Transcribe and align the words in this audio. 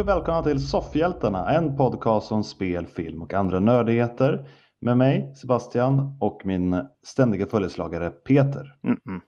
Hej 0.00 0.04
och 0.04 0.08
välkomna 0.08 0.42
till 0.42 0.68
Soffhjältarna, 0.68 1.50
en 1.50 1.76
podcast 1.76 2.32
om 2.32 2.44
spel, 2.44 2.86
film 2.86 3.22
och 3.22 3.34
andra 3.34 3.60
nördigheter 3.60 4.48
med 4.80 4.96
mig 4.96 5.34
Sebastian 5.36 6.16
och 6.20 6.40
min 6.44 6.86
ständiga 7.02 7.46
följeslagare 7.46 8.10
Peter. 8.10 8.76
Mm 8.82 9.00
-mm. 9.04 9.20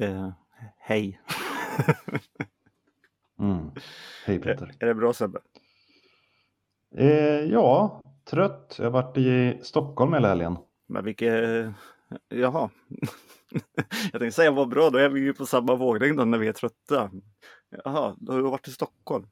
Eh, 0.00 0.32
hej. 0.78 1.20
Mm. 3.38 3.70
Hej 4.26 4.40
Peter. 4.40 4.74
Är 4.78 4.86
det 4.86 4.94
bra 4.94 5.12
Sebbe? 5.12 5.40
Eh, 6.96 7.44
ja, 7.44 8.02
trött. 8.30 8.74
Jag 8.78 8.84
har 8.84 8.90
varit 8.90 9.18
i 9.18 9.58
Stockholm 9.62 10.12
hela 10.12 10.28
helgen. 10.28 10.56
Men 10.88 11.04
vilket... 11.04 11.34
Jaha. 12.28 12.70
Jag 14.12 14.20
tänkte 14.20 14.30
säga 14.30 14.50
vad 14.50 14.68
bra, 14.68 14.90
då 14.90 14.98
är 14.98 15.08
vi 15.08 15.20
ju 15.20 15.34
på 15.34 15.46
samma 15.46 15.74
våglängd 15.74 16.28
när 16.28 16.38
vi 16.38 16.48
är 16.48 16.52
trötta. 16.52 17.10
Jaha, 17.84 18.14
då 18.20 18.32
har 18.32 18.38
du 18.42 18.50
varit 18.50 18.68
i 18.68 18.72
Stockholm. 18.72 19.26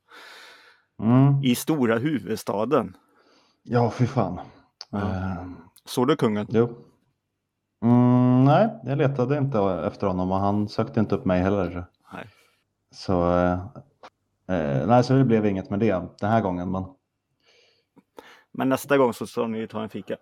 Mm. 1.02 1.44
I 1.44 1.54
stora 1.54 1.98
huvudstaden. 1.98 2.96
Ja, 3.62 3.90
fy 3.90 4.06
fan. 4.06 4.40
Ja. 4.90 4.98
Eh, 5.00 5.46
Såg 5.84 6.08
du 6.08 6.16
kungen? 6.16 6.46
jo. 6.50 6.78
Mm, 7.82 8.44
nej, 8.44 8.68
jag 8.84 8.98
letade 8.98 9.38
inte 9.38 9.58
efter 9.60 10.06
honom 10.06 10.32
och 10.32 10.38
han 10.38 10.68
sökte 10.68 11.00
inte 11.00 11.14
upp 11.14 11.24
mig 11.24 11.40
heller. 11.42 11.84
Nej. 12.12 12.26
Så, 12.90 13.30
eh, 13.36 14.86
nej, 14.86 15.04
så 15.04 15.12
det 15.14 15.24
blev 15.24 15.46
inget 15.46 15.70
med 15.70 15.78
det 15.80 16.02
den 16.20 16.30
här 16.30 16.40
gången. 16.40 16.70
Men 16.70 16.84
Men 18.52 18.68
nästa 18.68 18.98
gång 18.98 19.12
så 19.12 19.26
ska 19.26 19.46
ni 19.46 19.68
ta 19.68 19.82
en 19.82 19.88
fika. 19.88 20.16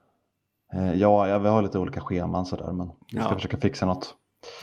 eh, 0.72 0.94
ja, 0.94 1.28
ja, 1.28 1.38
vi 1.38 1.48
har 1.48 1.62
lite 1.62 1.78
olika 1.78 2.00
scheman 2.00 2.46
sådär, 2.46 2.72
men 2.72 2.86
vi 3.12 3.18
ska 3.18 3.28
Ja. 3.28 3.34
försöka 3.34 3.56
fixa 3.56 3.86
något. 3.86 4.14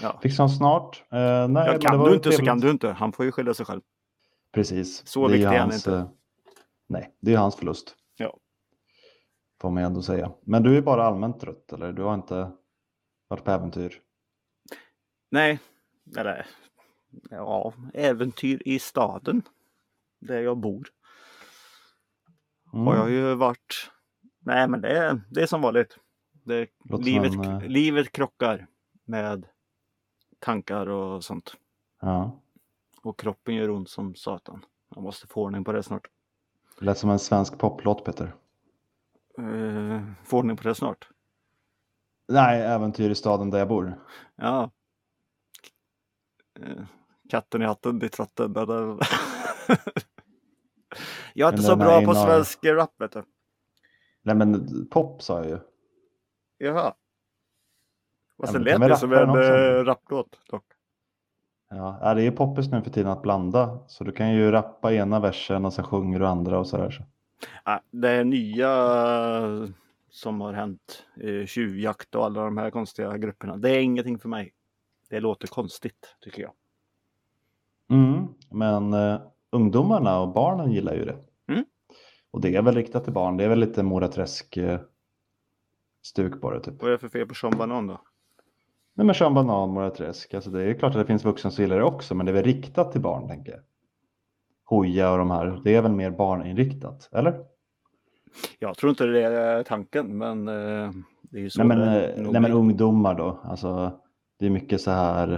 Ja. 0.02 0.20
Fixa 0.24 0.44
något 0.44 0.58
snart. 0.58 1.04
Eh, 1.12 1.48
nej, 1.48 1.68
Ja, 1.74 1.80
kan 1.82 2.00
du 2.04 2.14
inte 2.14 2.32
så 2.32 2.38
trevligt. 2.38 2.46
kan 2.48 2.60
du 2.60 2.70
inte. 2.72 2.90
Han 2.92 3.12
får 3.12 3.26
ju 3.26 3.32
skylla 3.32 3.54
sig 3.54 3.66
själv. 3.66 3.82
Precis. 4.54 5.08
Så 5.08 5.28
Det 5.28 5.34
viktig 5.34 5.48
är 5.56 5.60
han 5.60 5.74
inte. 5.74 5.96
eh, 5.96 6.10
Nej, 6.90 7.16
det 7.22 7.34
är 7.34 7.38
hans 7.38 7.56
förlust. 7.56 7.96
Ja. 8.18 8.38
Får 9.62 9.70
man 9.72 9.84
ändå 9.84 10.02
säga. 10.02 10.32
Men 10.42 10.64
du 10.64 10.78
är 10.78 10.82
bara 10.82 11.04
allmänt 11.06 11.40
trött, 11.40 11.74
eller? 11.74 11.94
Du 11.94 12.04
har 12.04 12.14
inte 12.16 12.52
varit 13.28 13.44
på 13.44 13.52
äventyr? 13.52 14.02
Nej, 15.32 15.59
eller 16.18 16.46
ja, 17.30 17.74
äventyr 17.94 18.62
i 18.66 18.80
staden. 18.80 19.42
Där 20.20 20.40
jag 20.42 20.58
bor. 20.58 20.88
Mm. 22.74 22.88
Har 22.88 22.96
jag 22.96 23.09
ju 23.12 23.36
varit. 23.36 23.92
Nej, 24.40 24.68
men 24.68 24.82
det 24.82 24.98
är, 24.98 25.22
det 25.30 25.42
är 25.42 25.46
som 25.46 25.62
vanligt. 25.62 25.98
Det, 26.46 26.68
livet, 27.00 27.34
en, 27.34 27.44
eh, 27.44 27.62
livet 27.62 28.12
krockar 28.12 28.68
med 29.06 29.46
tankar 30.42 30.88
och 30.89 31.23
sånt. 31.23 31.53
Ja. 32.02 32.39
Och 33.02 33.20
kroppen 33.20 33.56
gör 33.56 33.70
ont 33.70 33.89
som 33.89 34.16
satan. 34.16 34.66
Jag 34.95 35.03
måste 35.03 35.28
få 35.28 35.42
ordning 35.42 35.64
på 35.64 35.72
det 35.72 35.84
snart. 35.84 36.08
Det 36.80 36.86
lät 36.86 36.97
som 36.97 37.09
en 37.09 37.20
svensk 37.20 37.58
poplåt, 37.58 38.06
Peter. 38.06 38.36
Uh, 39.39 40.02
få 40.23 40.38
ordning 40.38 40.58
på 40.58 40.64
det 40.67 40.75
snart. 40.75 41.09
Nej, 42.28 42.62
äventyr 42.62 43.09
i 43.09 43.16
staden 43.16 43.50
där 43.50 43.59
jag 43.59 43.68
bor. 43.68 44.00
Ja. 44.35 44.72
Eh, 46.59 46.84
katten 47.29 47.62
i 47.62 47.66
hatten, 47.66 48.00
ditt 48.00 48.19
är- 48.19 48.25
jag 51.34 51.47
är 51.47 51.52
inte 51.53 51.62
Men 51.62 51.63
så 51.63 51.69
den 51.69 51.79
bra 51.79 52.06
på 52.06 52.13
svensk 52.13 52.66
rap 52.66 53.02
vet 53.02 53.12
du. 53.12 53.23
Nej, 54.22 54.35
men 54.35 54.68
pop 54.90 55.22
sa 55.22 55.38
jag 55.38 55.47
ju. 55.47 55.59
Jaha. 56.58 56.94
Fast 58.41 58.53
Ja, 58.53 58.59
det 58.59 58.78
lät 58.78 58.91
ju 58.91 58.96
som 58.96 59.13
en 59.13 59.29
också? 59.29 59.41
äh, 59.41 59.84
rapplåt 59.84 60.40
dock. 60.50 60.63
Ja, 61.69 62.00
ja, 62.02 62.13
det 62.13 62.24
är 62.24 62.31
poppis 62.31 62.72
nu 62.72 62.81
för 62.81 62.90
tiden 62.90 63.12
att 63.12 63.22
blanda. 63.22 63.79
Så 63.88 64.03
du 64.03 64.12
kan 64.12 64.34
ju 64.34 64.52
rappa 64.52 64.94
ena 64.94 65.19
versen 65.19 65.66
och 65.66 65.74
sen 65.74 65.85
sjunger 65.85 66.19
du 66.19 66.28
andra 66.28 66.59
och 66.59 66.68
sådär. 66.68 66.91
Så. 66.91 67.03
Ah, 67.63 67.79
det 67.91 68.09
är 68.09 68.24
nya 68.24 68.69
som 70.09 70.41
har 70.41 70.53
hänt. 70.53 71.06
Eh, 71.16 71.46
tjuvjakt 71.46 72.16
och 72.16 72.25
alla 72.25 72.44
de 72.46 72.57
här 72.57 72.69
konstiga 72.69 73.18
grupperna. 73.18 73.57
Det 73.57 73.69
är 73.69 73.79
ingenting 73.79 74.19
för 74.19 74.29
mig. 74.29 74.53
Det 75.09 75.19
låter 75.19 75.47
konstigt 75.47 76.16
tycker 76.22 76.41
jag. 76.41 76.52
Mm, 77.90 78.28
men 78.50 78.94
eh, 78.94 79.22
ungdomarna 79.50 80.19
och 80.19 80.34
barnen 80.34 80.72
gillar 80.72 80.94
ju 80.94 81.06
det. 81.06 81.18
Mm. 81.47 81.66
Och 82.31 82.41
det 82.41 82.56
är 82.56 82.62
väl 82.62 82.75
riktat 82.75 83.03
till 83.03 83.13
barn. 83.13 83.38
Det 83.38 83.44
är 83.44 83.50
väl 83.50 83.59
lite 83.59 83.84
Mora 83.84 84.08
Träsk 84.08 84.58
eh, 84.58 84.79
stuk 86.03 86.41
på 86.41 86.52
det 86.52 86.59
typ. 86.59 86.81
Vad 86.81 86.88
är 86.88 86.91
det 86.91 87.00
för 87.00 87.09
fel 87.09 87.28
på 87.28 87.35
Sean 87.35 87.58
Banan 87.58 87.88
då? 87.88 88.02
Nej 88.94 89.06
men 89.06 89.16
Sean 89.16 89.34
Banan, 89.34 89.69
Mora 89.69 89.90
Träsk. 89.90 90.34
Alltså 90.34 90.50
det 90.50 90.63
är 90.63 90.74
klart 90.74 90.91
att 90.96 91.02
det 91.02 91.06
finns 91.06 91.25
vuxna 91.25 91.52
som 91.52 91.62
gillar 91.63 91.78
det 91.78 91.84
också. 91.84 92.16
Men 92.16 92.25
det 92.25 92.31
är 92.31 92.34
väl 92.34 92.44
riktat 92.44 92.91
till 92.91 93.02
barn 93.02 93.28
tänker 93.28 93.52
jag. 93.52 93.62
Hoja 94.66 95.12
och 95.12 95.18
de 95.18 95.31
här. 95.31 95.62
Det 95.63 95.75
är 95.75 95.81
väl 95.81 95.91
mer 95.91 96.12
barninriktat, 96.12 97.09
eller? 97.12 97.40
Jag 98.59 98.78
tror 98.78 98.90
inte 98.90 99.06
det 99.06 99.22
är 99.24 99.63
tanken 99.63 100.18
men 100.18 100.47
eh, 100.47 100.91
det 101.22 101.38
är 101.38 101.41
ju 101.41 101.50
så 101.50 101.63
Nej 101.63 101.78
men, 101.78 101.81
eh, 101.88 102.31
nej 102.31 102.41
men 102.41 102.52
ungdomar 102.52 103.16
då. 103.16 103.40
Alltså 103.44 103.91
det 104.40 104.46
är 104.46 104.50
mycket 104.50 104.81
så 104.81 104.91
här. 104.91 105.34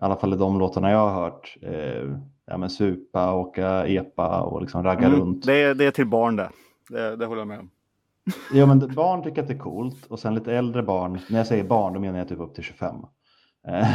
I 0.00 0.04
alla 0.04 0.16
fall 0.16 0.34
i 0.34 0.36
de 0.36 0.58
låtarna 0.58 0.90
jag 0.90 1.08
har 1.08 1.22
hört. 1.22 1.56
Eh, 1.62 2.16
ja 2.46 2.56
men 2.58 2.70
supa, 2.70 3.34
åka 3.34 3.86
epa 3.86 4.42
och 4.42 4.60
liksom 4.60 4.82
ragga 4.82 5.06
Mm, 5.06 5.20
runt. 5.20 5.46
det, 5.46 5.62
är, 5.62 5.74
det 5.74 5.84
är 5.84 5.90
till 5.90 6.06
barn 6.06 6.36
det. 6.36 6.50
det. 6.90 7.16
Det 7.16 7.26
håller 7.26 7.40
jag 7.40 7.48
med 7.48 7.58
om. 7.58 7.70
Ja 8.52 8.66
men 8.66 8.94
barn 8.94 9.22
tycker 9.22 9.42
att 9.42 9.48
det 9.48 9.54
är 9.54 9.58
coolt 9.58 10.06
och 10.06 10.18
sen 10.18 10.34
lite 10.34 10.54
äldre 10.54 10.82
barn, 10.82 11.18
när 11.30 11.38
jag 11.38 11.46
säger 11.46 11.64
barn 11.64 11.94
då 11.94 12.00
menar 12.00 12.18
jag 12.18 12.28
typ 12.28 12.40
upp 12.40 12.54
till 12.54 12.64
25. 12.64 12.94
Eh, 13.68 13.72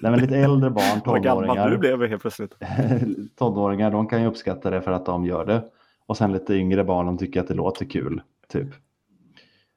Nej 0.00 0.10
men 0.10 0.20
lite 0.20 0.36
äldre 0.36 0.70
barn, 0.70 1.22
gammal 1.22 1.42
du 1.42 1.48
tonåringar, 1.48 1.76
blev 1.76 2.08
helt 2.08 2.22
plötsligt. 2.22 2.54
tonåringar, 3.36 3.90
de 3.90 4.06
kan 4.06 4.22
ju 4.22 4.28
uppskatta 4.28 4.70
det 4.70 4.82
för 4.82 4.92
att 4.92 5.06
de 5.06 5.26
gör 5.26 5.46
det. 5.46 5.64
Och 6.06 6.16
sen 6.16 6.32
lite 6.32 6.54
yngre 6.54 6.84
barn, 6.84 7.06
de 7.06 7.18
tycker 7.18 7.40
att 7.40 7.48
det 7.48 7.54
låter 7.54 7.84
kul, 7.84 8.22
typ. 8.48 8.68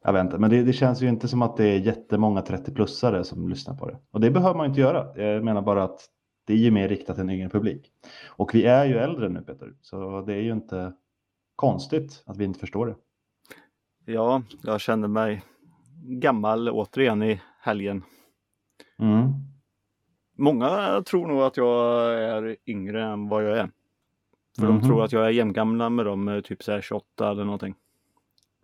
Jag 0.03 0.14
vet 0.14 0.25
inte, 0.25 0.38
men 0.38 0.50
det, 0.50 0.64
det 0.64 0.74
känns 0.74 1.02
ju 1.02 1.08
inte 1.08 1.28
som 1.28 1.41
att 1.41 1.58
det 1.58 1.66
är 1.66 1.80
jättemånga 1.80 2.41
30-plussare 2.41 3.24
som 3.24 3.50
lyssnar 3.50 3.75
på 3.75 3.88
det. 3.88 3.97
Och 4.12 4.22
det 4.22 4.31
behöver 4.31 4.56
man 4.56 4.66
ju 4.66 4.70
inte 4.70 4.81
göra. 4.81 5.24
Jag 5.25 5.44
menar 5.44 5.62
bara 5.62 5.84
att 5.84 6.08
det 6.47 6.53
är 6.53 6.58
ju 6.58 6.72
mer 6.72 6.90
riktat 6.90 7.16
till 7.16 7.24
en 7.24 7.30
yngre 7.30 7.50
publik. 7.50 7.91
Och 8.28 8.56
vi 8.56 8.66
är 8.66 8.86
ju 8.86 8.97
äldre 8.97 9.30
nu 9.30 9.41
Peter, 9.41 9.74
så 9.81 10.22
det 10.22 10.34
är 10.34 10.41
ju 10.41 10.52
inte 10.52 10.94
konstigt 11.56 12.24
att 12.25 12.38
vi 12.38 12.46
inte 12.46 12.59
förstår 12.59 12.88
det. 12.88 12.96
Ja, 14.06 14.42
jag 14.64 14.82
kände 14.82 15.08
mig 15.08 15.44
gammal 16.04 16.70
återigen 16.70 17.24
i 17.24 17.42
helgen. 17.60 18.04
Mm. 19.00 19.32
Många 20.38 21.02
tror 21.06 21.28
nog 21.28 21.42
att 21.42 21.58
jag 21.58 22.14
är 22.14 22.58
yngre 22.66 23.04
än 23.04 23.30
vad 23.30 23.44
jag 23.44 23.58
är. 23.58 23.70
För 24.60 24.66
de 24.68 24.76
Mhm. 24.76 24.84
tror 24.84 25.04
att 25.04 25.12
jag 25.12 25.26
är 25.26 25.30
jämngamla 25.30 25.90
med 25.90 26.06
dem, 26.06 26.28
eh, 26.28 26.42
typ 26.42 26.64
så 26.64 26.72
här 26.72 26.82
28 26.82 27.30
eller 27.32 27.44
någonting. 27.46 27.76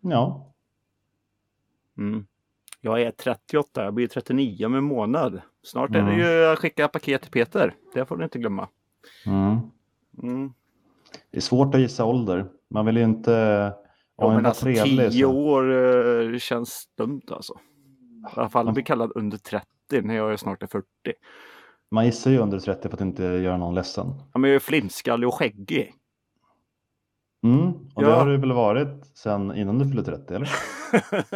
Ja, 0.02 0.54
Mm. 1.98 2.26
Jag 2.82 3.02
är 3.02 3.12
38, 3.12 3.84
jag 3.84 3.94
blir 3.94 4.08
39 4.08 4.66
om 4.66 4.76
en 4.76 4.84
månad. 4.84 5.42
Snart 5.64 5.90
är 5.90 5.94
det 5.94 6.00
Mm. 6.14 6.20
ju 6.20 6.46
att 6.46 6.60
skicka 6.60 6.88
paket 6.88 7.22
till 7.22 7.32
Peter. 7.32 7.76
Det 7.94 8.06
får 8.06 8.18
du 8.18 8.24
inte 8.24 8.40
glömma. 8.40 8.68
mm. 9.26 9.58
Mm. 10.24 10.54
det 11.32 11.38
är 11.38 11.42
svårt 11.42 11.76
att 11.76 11.82
gissa 11.82 12.06
ålder. 12.06 12.46
Man 12.70 12.86
vill 12.86 12.98
ju 12.98 13.04
inte... 13.04 13.74
Ja, 14.18 14.34
men 14.36 14.46
alltså 14.46 14.64
trevlig 14.64 15.12
10 15.12 15.24
så... 15.24 15.32
år 15.32 15.72
eh, 16.34 16.38
känns 16.38 16.88
dumt 16.98 17.22
alltså. 17.32 17.54
I 17.54 18.40
alla 18.40 18.50
fall 18.50 18.74
bli 18.74 18.84
kallad 18.84 19.12
under 19.16 19.38
30 19.38 19.66
när 20.02 20.16
jag 20.16 20.34
är 20.34 20.38
snart 20.38 20.64
är 20.64 20.68
40. 20.68 20.86
Man 21.92 22.06
gissar 22.06 22.32
ju 22.32 22.38
under 22.38 22.60
30 22.60 22.90
för 22.90 22.98
att 22.98 23.02
inte 23.02 23.24
göra 23.24 23.58
någon 23.58 23.76
ledsen. 23.76 24.08
Ja, 24.34 24.40
men 24.40 24.50
jag 24.50 24.56
är 24.56 24.60
flintskallig 24.60 25.28
och 25.28 25.34
skäggig. 25.34 25.94
Mm. 27.44 27.68
Och 27.96 28.04
det 28.04 28.10
Ja. 28.10 28.16
har 28.16 28.26
du 28.26 28.38
väl 28.38 28.52
varit 28.52 29.06
sen 29.18 29.56
innan 29.56 29.80
du 29.80 29.86
fyllde 29.86 30.04
30 30.04 30.34
eller? 30.34 30.50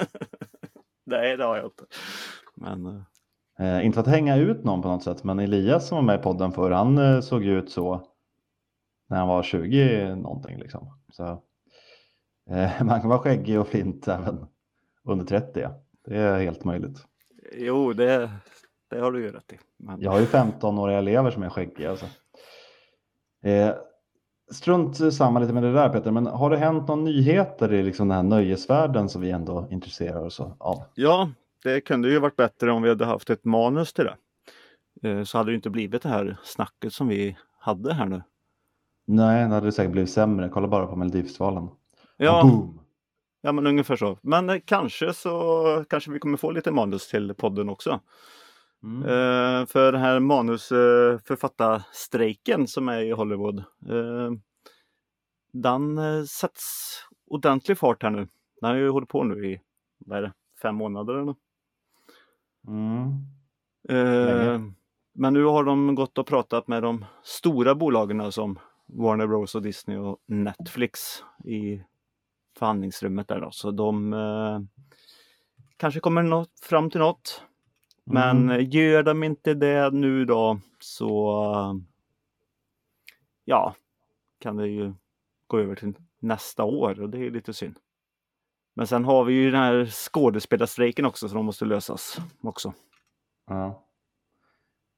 Nej, 1.06 1.38
det 1.38 1.44
har 1.44 1.58
jag 1.58 1.66
inte. 1.66 1.86
Men 2.56 2.86
eh, 2.86 3.02
Eh, 3.60 3.86
inte 3.86 3.96
för 3.96 4.02
att 4.02 4.08
hänga 4.08 4.36
ut 4.38 4.64
någon 4.64 4.82
på 4.82 4.88
något 4.88 5.04
sätt, 5.04 5.24
men 5.24 5.40
Elias 5.40 5.88
som 5.88 5.96
var 5.96 6.02
med 6.02 6.20
i 6.20 6.24
podden 6.24 6.52
förr, 6.52 6.72
han 6.72 6.98
eh, 6.98 7.20
såg 7.20 7.44
ju 7.44 7.60
ut 7.60 7.72
så 7.72 8.02
när 9.10 9.18
han 9.18 9.28
var 9.28 9.44
20 9.44 10.16
någonting 10.16 10.60
liksom. 10.60 10.98
Så, 11.12 11.42
man 12.84 13.02
kan 13.02 13.10
vara 13.10 13.20
skäggig 13.20 13.60
och 13.60 13.68
flint 13.68 14.08
även 14.08 14.46
under 15.04 15.26
30. 15.26 15.60
Ja. 15.60 15.82
Det 16.06 16.18
är 16.18 16.40
helt 16.40 16.64
möjligt. 16.64 16.98
jo, 17.58 17.94
det, 17.94 18.32
det 18.90 19.00
har 19.00 19.12
du 19.12 19.22
ju 19.22 19.32
rätt 19.32 19.54
i. 19.54 19.60
Men, 19.78 20.02
Jag 20.02 20.12
har 20.12 20.20
ju 20.20 20.26
15-åriga 20.26 20.98
elever 20.98 21.32
som 21.32 21.44
är 21.44 21.50
skäggiga. 21.50 21.90
Alltså. 21.90 22.06
Eh, 23.44 23.74
strunt 24.52 25.14
samma 25.14 25.40
lite 25.40 25.54
med 25.54 25.64
det 25.64 25.74
där 25.74 25.90
Peter, 25.90 26.12
men 26.12 26.28
har 26.28 26.50
det 26.50 26.58
hänt 26.58 26.88
någon 26.88 27.04
nyheter 27.04 27.74
i 27.74 27.84
liksom 27.84 28.08
den 28.08 28.16
här 28.16 28.24
nöjesvärlden 28.24 29.10
som 29.10 29.22
vi 29.22 29.32
ändå 29.32 29.68
intresserar 29.72 30.26
oss 30.26 30.40
av? 30.40 30.84
ja, 30.96 31.30
det 31.64 31.82
kunde 31.82 32.10
ju 32.10 32.20
varit 32.20 32.36
bättre 32.36 32.72
om 32.72 32.82
vi 32.82 32.90
hade 32.90 33.06
haft 33.06 33.30
ett 33.30 33.46
manus 33.46 33.94
till 33.94 34.06
det. 34.06 34.16
Eh, 35.10 35.24
Så 35.24 35.38
hade 35.38 35.52
det 35.52 35.56
inte 35.56 35.70
blivit 35.70 36.02
det 36.02 36.10
här 36.10 36.38
snacket 36.44 36.94
som 36.94 37.08
vi 37.08 37.38
hade 37.60 37.94
här 37.94 38.06
nu. 38.06 38.22
Nej, 39.08 39.48
det 39.48 39.54
hade 39.54 39.72
säkert 39.72 39.92
blivit 39.92 40.12
sämre. 40.12 40.50
Kolla 40.50 40.68
bara 40.68 40.88
på 40.88 40.96
Melodifestivalen. 40.96 41.68
Ja, 42.24 42.44
Boom! 42.44 42.80
ja 43.42 43.52
men 43.52 43.68
ungefär 43.68 43.96
så. 43.96 44.18
Men 44.22 44.50
eh, 44.50 44.58
kanske 44.66 45.14
så 45.14 45.86
kanske 45.90 46.12
vi 46.12 46.20
kommer 46.20 46.38
få 46.38 46.52
lite 46.52 46.72
manus 46.72 47.08
till 47.08 47.34
podden 47.34 47.70
också. 47.70 48.00
Mm. 48.84 49.04
Eh, 49.04 49.66
för 49.66 49.92
den 49.92 50.02
här 50.02 50.20
manusförfattarstrejken 50.20 52.68
som 52.68 52.90
är 52.90 53.02
i 53.02 53.12
Hollywood. 53.12 53.60
Eh, 53.90 54.32
den 55.54 55.98
eh, 55.98 56.24
sätts 56.24 56.90
ordentlig 57.28 57.78
fart 57.78 58.04
här 58.04 58.10
nu. 58.10 58.28
Den 58.62 58.70
har 58.70 58.78
ju 58.78 58.90
hållit 58.90 59.10
på 59.10 59.24
nu 59.24 59.48
i, 59.48 59.62
vad 59.98 60.18
är 60.18 60.22
det, 60.22 60.34
fem 60.62 60.76
månader 60.76 61.14
eller. 61.14 61.36
Mm. 62.68 63.26
Men 65.14 65.34
nu 65.34 65.44
har 65.44 65.64
de 65.64 65.96
gått 65.96 66.18
och 66.18 66.28
pratat 66.28 66.68
med 66.68 66.84
de 66.84 67.06
stora 67.24 67.76
bolagen 67.76 68.32
som 68.32 68.60
Warner 68.86 69.28
Bros 69.28 69.56
och 69.56 69.62
Disney 69.62 69.98
och 69.98 70.18
Netflix 70.28 71.24
i 71.46 71.82
förhandlingsrummet 72.60 73.28
där 73.28 73.42
då. 73.42 73.52
Så 73.52 73.72
de 73.72 74.14
eh, 74.14 74.60
kanske 75.78 76.00
kommer 76.00 76.24
nå 76.24 76.46
fram 76.62 76.90
till 76.90 77.00
något. 77.00 77.44
Men 78.04 78.38
Mm. 78.38 78.50
eh, 78.60 78.76
gör 78.76 79.04
de 79.04 79.24
inte 79.24 79.54
det 79.54 79.92
nu 79.94 80.26
då 80.26 80.60
så 80.80 81.42
eh, 81.54 81.74
ja, 83.46 83.76
kan 84.40 84.58
det 84.58 84.68
ju 84.68 84.94
gå 85.48 85.60
över 85.60 85.76
till 85.76 85.94
nästa 86.20 86.64
år 86.64 87.02
och 87.02 87.10
det 87.10 87.26
är 87.26 87.32
lite 87.32 87.54
synd. 87.54 87.76
Men 88.74 88.88
sen 88.88 89.06
har 89.06 89.24
vi 89.24 89.34
ju 89.34 89.52
den 89.52 89.60
här 89.60 89.86
skådespelarstrejken 89.86 91.06
också 91.06 91.30
som 91.30 91.46
måste 91.46 91.66
lösas 91.66 92.18
också. 92.42 92.74
Ja. 93.48 93.84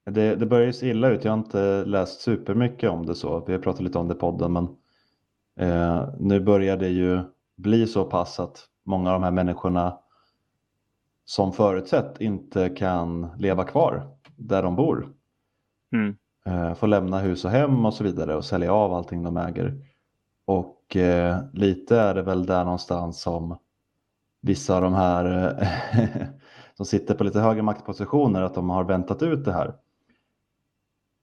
Det, 0.06 0.36
det 0.36 0.46
börjar 0.46 0.66
ju 0.66 0.74
se 0.74 0.90
illa 0.90 1.10
ut. 1.10 1.24
Jag 1.24 1.32
har 1.32 1.38
inte 1.38 1.86
läst 1.86 2.22
supermycket 2.22 2.90
om 2.90 3.06
det 3.06 3.16
så. 3.16 3.44
Vi 3.48 3.54
har 3.54 3.60
pratat 3.60 3.82
lite 3.82 3.98
om 3.98 4.08
det 4.08 4.14
i 4.14 4.18
podden 4.18 4.54
men 4.54 4.68
eh, 5.60 6.10
nu 6.20 6.40
börjar 6.40 6.78
det 6.78 6.90
ju 6.90 7.20
bli 7.56 7.88
så 7.88 8.06
pass 8.06 8.40
att 8.40 8.66
många 8.86 9.10
av 9.10 9.14
de 9.14 9.24
här 9.24 9.32
människorna 9.32 10.00
som 11.26 11.54
förutsett 11.54 12.22
inte 12.22 12.70
kan 12.70 13.32
leva 13.38 13.64
kvar 13.64 14.08
där 14.36 14.64
de 14.64 14.76
bor. 14.76 15.14
Mm. 15.94 16.16
Eh, 16.46 16.74
får 16.74 16.88
lämna 16.88 17.20
hus 17.20 17.46
och 17.46 17.52
hem 17.52 17.86
och 17.86 17.94
så 17.94 18.04
vidare 18.04 18.36
och 18.36 18.46
sälja 18.46 18.74
av 18.74 18.94
allting 18.94 19.24
de 19.24 19.38
äger. 19.38 19.86
Och 20.46 20.96
eh, 20.96 21.38
lite 21.54 22.00
är 22.00 22.14
det 22.14 22.22
väl 22.22 22.46
där 22.46 22.64
någonstans 22.64 23.22
som 23.22 23.58
vissa 24.42 24.76
av 24.76 24.82
de 24.82 24.94
här 24.94 25.58
eh, 25.62 26.26
som 26.76 26.86
sitter 26.86 27.16
på 27.16 27.24
lite 27.24 27.40
högre 27.40 27.62
maktpositioner 27.62 28.42
att 28.42 28.56
de 28.56 28.70
har 28.70 28.84
väntat 28.84 29.24
ut 29.24 29.46
det 29.46 29.54
här. 29.54 29.76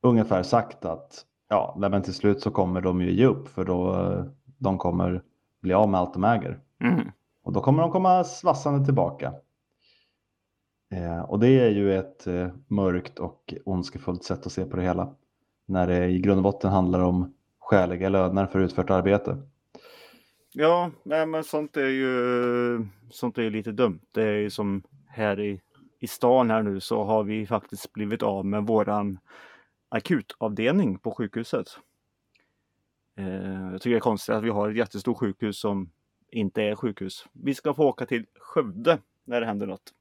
Ungefär 0.03 0.43
sagt 0.43 0.85
att 0.85 1.25
ja, 1.49 1.77
men 1.79 2.03
till 2.03 2.15
slut 2.15 2.43
så 2.43 2.51
kommer 2.51 2.81
de 2.81 3.01
ju 3.01 3.13
ge 3.13 3.27
upp 3.27 3.49
för 3.49 3.65
då 3.65 3.95
eh, 3.95 4.25
de 4.59 4.79
kommer 4.79 5.23
bli 5.61 5.75
av 5.75 5.89
med 5.89 6.01
allt 6.01 6.15
de 6.15 6.25
äger. 6.25 6.61
Mm. 6.81 7.11
Och 7.43 7.53
då 7.53 7.61
kommer 7.61 7.83
de 7.83 7.91
komma 7.91 8.25
svassande 8.25 8.85
tillbaka. 8.85 9.33
Eh, 10.95 11.21
och 11.21 11.41
det 11.41 11.49
är 11.49 11.71
ju 11.71 11.95
ett 11.99 12.27
eh, 12.27 12.49
mörkt 12.67 13.19
och 13.19 13.55
ondskefullt 13.65 14.25
sätt 14.25 14.47
att 14.47 14.53
se 14.53 14.65
på 14.65 14.77
det 14.77 14.83
hela. 14.83 15.15
När 15.67 15.87
det 15.87 16.07
i 16.07 16.19
grund 16.19 16.39
och 16.39 16.43
botten 16.43 16.71
handlar 16.71 17.01
om 17.01 17.35
skäliga 17.59 18.09
löner 18.09 18.47
för 18.47 18.59
utfört 18.59 18.91
arbete. 18.91 19.37
Ja, 20.53 20.91
nej, 21.03 21.27
men 21.27 21.45
sånt 21.45 21.77
är 21.77 21.89
ju 21.89 22.89
sånt 23.11 23.39
är 23.39 23.43
ju 23.43 23.51
lite 23.51 23.73
dumt. 23.73 24.01
Det 24.15 24.23
är 24.23 24.37
ju 24.37 24.51
som 24.51 24.83
här 25.09 25.41
i, 25.41 25.61
i 26.01 26.07
stan 26.07 26.51
här 26.51 26.63
nu 26.63 26.81
så 26.81 27.05
har 27.05 27.25
vi 27.25 27.47
faktiskt 27.47 27.93
blivit 27.93 28.23
av 28.23 28.47
med 28.47 28.67
våran 28.67 29.19
akutavdelning 29.89 30.99
på 30.99 31.11
sjukhuset. 31.11 31.67
Eh, 33.17 33.73
jag 33.73 33.83
tycker 33.83 33.91
det 33.91 33.99
är 33.99 34.01
konstigt 34.01 34.35
att 34.35 34.45
vi 34.45 34.51
har 34.51 34.71
ett 34.71 34.77
jättestort 34.77 35.19
sjukhus 35.19 35.59
som 35.59 35.91
inte 36.31 36.63
är 36.63 36.75
sjukhus. 36.75 37.27
Vi 37.33 37.55
ska 37.55 37.75
få 37.75 37.85
åka 37.85 38.07
till 38.07 38.27
Skövde 38.35 38.99
när 39.25 39.41
det 39.41 39.47
händer 39.47 39.67
något. 39.67 39.95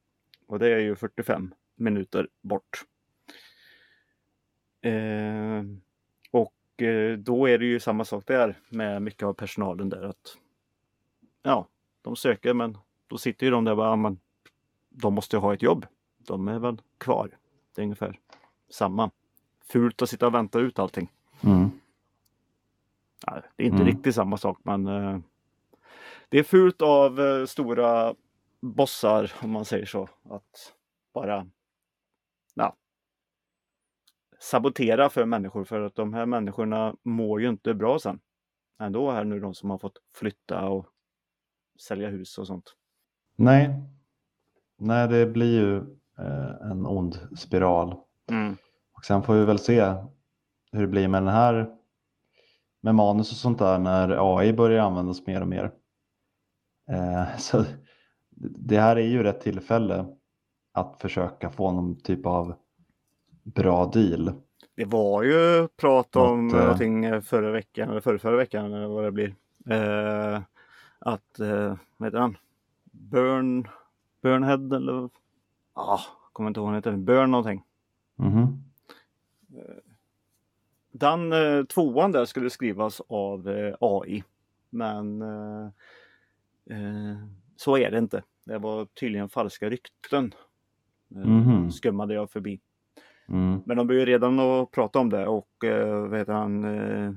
Och 0.47 0.59
det 0.59 0.67
är 0.69 0.79
ju 0.79 0.95
45 0.95 1.53
minuter 1.75 2.27
bort. 2.41 2.85
Eh, 4.81 5.63
och 6.31 6.81
eh, 6.81 7.17
då 7.17 7.49
är 7.49 7.57
det 7.57 7.65
ju 7.65 7.79
samma 7.79 8.05
sak 8.05 8.23
där 8.27 8.55
med 8.69 9.01
mycket 9.01 9.23
av 9.23 9.33
personalen 9.33 9.89
där 9.89 10.03
att 10.03 10.37
ja, 11.43 11.67
de 12.01 12.15
söker 12.15 12.53
men 12.53 12.77
då 13.07 13.17
sitter 13.17 13.45
ju 13.45 13.51
de 13.51 13.63
där 13.63 13.71
och 13.71 13.77
bara, 13.77 13.89
ja, 13.89 13.95
men 13.95 14.19
de 14.89 15.13
måste 15.13 15.35
ju 15.35 15.39
ha 15.39 15.53
ett 15.53 15.61
jobb. 15.61 15.85
De 16.17 16.47
är 16.47 16.59
väl 16.59 16.81
kvar. 16.97 17.37
Det 17.75 17.81
är 17.81 17.83
ungefär 17.83 18.19
samma. 18.69 19.11
Fult 19.67 20.01
att 20.01 20.09
sitta 20.09 20.27
och 20.27 20.33
vänta 20.33 20.59
ut 20.59 20.79
allting. 20.79 21.11
Mm. 21.41 21.71
Ja, 23.31 23.41
det 23.55 23.63
är 23.63 23.67
inte 23.67 23.75
Mm. 23.81 23.87
riktigt 23.87 24.15
samma 24.15 24.37
sak 24.37 24.59
men 24.63 24.87
eh, 24.87 25.19
det 26.29 26.39
är 26.39 26.43
fult 26.43 26.81
av 26.81 27.19
eh, 27.19 27.45
stora 27.45 28.15
bossar 28.61 29.31
om 29.43 29.51
man 29.51 29.65
säger 29.65 29.85
så. 29.85 30.09
Att 30.29 30.73
bara 31.13 31.47
ja, 32.53 32.75
sabotera 34.39 35.09
för 35.09 35.25
människor 35.25 35.63
för 35.63 35.81
att 35.81 35.95
de 35.95 36.13
här 36.13 36.25
människorna 36.25 36.95
mår 37.03 37.41
ju 37.41 37.49
inte 37.49 37.73
bra 37.73 37.99
sen. 37.99 38.19
Ändå 38.79 39.11
är 39.11 39.23
nu 39.23 39.39
de 39.39 39.53
som 39.53 39.69
har 39.69 39.77
fått 39.77 39.97
flytta 40.15 40.67
och 40.67 40.85
sälja 41.79 42.09
hus 42.09 42.37
och 42.37 42.47
sånt. 42.47 42.75
Nej. 43.35 43.69
Nej, 44.77 45.07
det 45.07 45.25
blir 45.25 45.59
ju 45.61 45.77
eh, 46.25 46.71
en 46.71 46.85
ond 46.85 47.19
spiral. 47.37 47.95
Mm. 48.31 48.57
Och 48.93 49.05
sen 49.05 49.23
får 49.23 49.33
vi 49.33 49.45
väl 49.45 49.59
se 49.59 49.93
hur 50.71 50.81
det 50.81 50.87
blir 50.87 51.07
med 51.07 51.21
den 51.21 51.33
här 51.33 51.75
med 52.81 52.95
manus 52.95 53.31
och 53.31 53.37
sånt 53.37 53.59
där 53.59 53.79
när 53.79 54.37
AI 54.37 54.53
börjar 54.53 54.83
användas 54.83 55.27
mer 55.27 55.41
och 55.41 55.47
mer. 55.47 55.71
Eh, 56.91 57.37
så 57.37 57.63
det 58.59 58.79
här 58.79 58.95
är 58.95 59.07
ju 59.07 59.23
rätt 59.23 59.41
tillfälle 59.41 60.05
att 60.73 61.01
försöka 61.01 61.49
få 61.49 61.71
någon 61.71 62.01
typ 62.01 62.25
av 62.25 62.53
bra 63.43 63.85
deal. 63.85 64.31
Det 64.75 64.85
var 64.85 65.23
ju 65.23 65.67
prat 65.67 66.15
om 66.15 66.47
Att, 66.47 66.53
eh, 66.53 66.59
någonting 66.59 67.21
förra 67.21 67.51
veckan 67.51 67.89
eller 67.89 68.01
förra, 68.01 68.19
förra 68.19 68.37
veckan 68.37 68.65
eller 68.73 68.87
vad 68.87 69.03
det 69.03 69.11
blir. 69.11 69.35
Eh, 69.69 70.41
att, 70.99 71.39
eh, 71.39 71.75
vad 71.97 72.07
heter 72.07 72.19
han? 72.19 72.37
Burn, 72.91 73.67
Burnhead 74.21 74.75
eller? 74.75 74.93
Ja, 74.93 75.09
ah, 75.75 75.99
kommer 76.33 76.47
inte 76.47 76.59
ihåg 76.59 76.65
vad 76.65 76.73
han 76.73 76.77
heter. 76.77 76.97
Burn 76.97 77.31
någonting. 77.31 77.63
Mhm. 78.15 78.68
Den 80.99 81.33
eh, 81.33 81.63
tvåan 81.63 82.11
där 82.11 82.25
skulle 82.25 82.49
skrivas 82.49 83.01
av 83.07 83.49
eh, 83.49 83.75
AI. 83.79 84.23
Men 84.69 85.21
eh, 85.21 85.67
eh, 86.69 87.17
så 87.55 87.77
är 87.77 87.91
det 87.91 87.97
inte. 87.97 88.23
Det 88.45 88.57
var 88.57 88.85
tydligen 88.85 89.29
falska 89.29 89.69
rykten. 89.69 90.33
Mhm. 91.07 91.71
Skummade 91.71 92.13
jag 92.13 92.31
förbi. 92.31 92.59
Mm. 93.27 93.61
Men 93.65 93.77
de 93.77 93.87
börjar 93.87 93.99
ju 93.99 94.05
redan 94.05 94.39
att 94.39 94.71
prata 94.71 94.99
om 94.99 95.09
det 95.09 95.27
och 95.27 95.63
eh, 95.63 96.07
vad 96.09 96.19
heter 96.19 96.33
han? 96.33 96.63
Eh, 96.63 97.13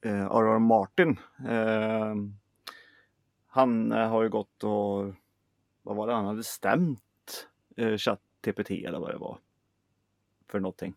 eh, 0.00 0.26
R.R. 0.26 0.58
Martin. 0.58 1.16
Han 3.46 3.90
har 3.90 4.22
ju 4.22 4.28
gått 4.28 4.64
och 4.64 5.14
vad 5.82 5.96
var 5.96 6.06
det? 6.06 6.12
Han 6.12 6.26
hade 6.26 6.44
stämt 6.44 7.48
eh, 7.76 7.96
ChatGPT 7.96 8.70
eller 8.70 8.98
vad 8.98 9.10
det 9.10 9.18
var. 9.18 9.38
För 10.50 10.60
någonting. 10.60 10.94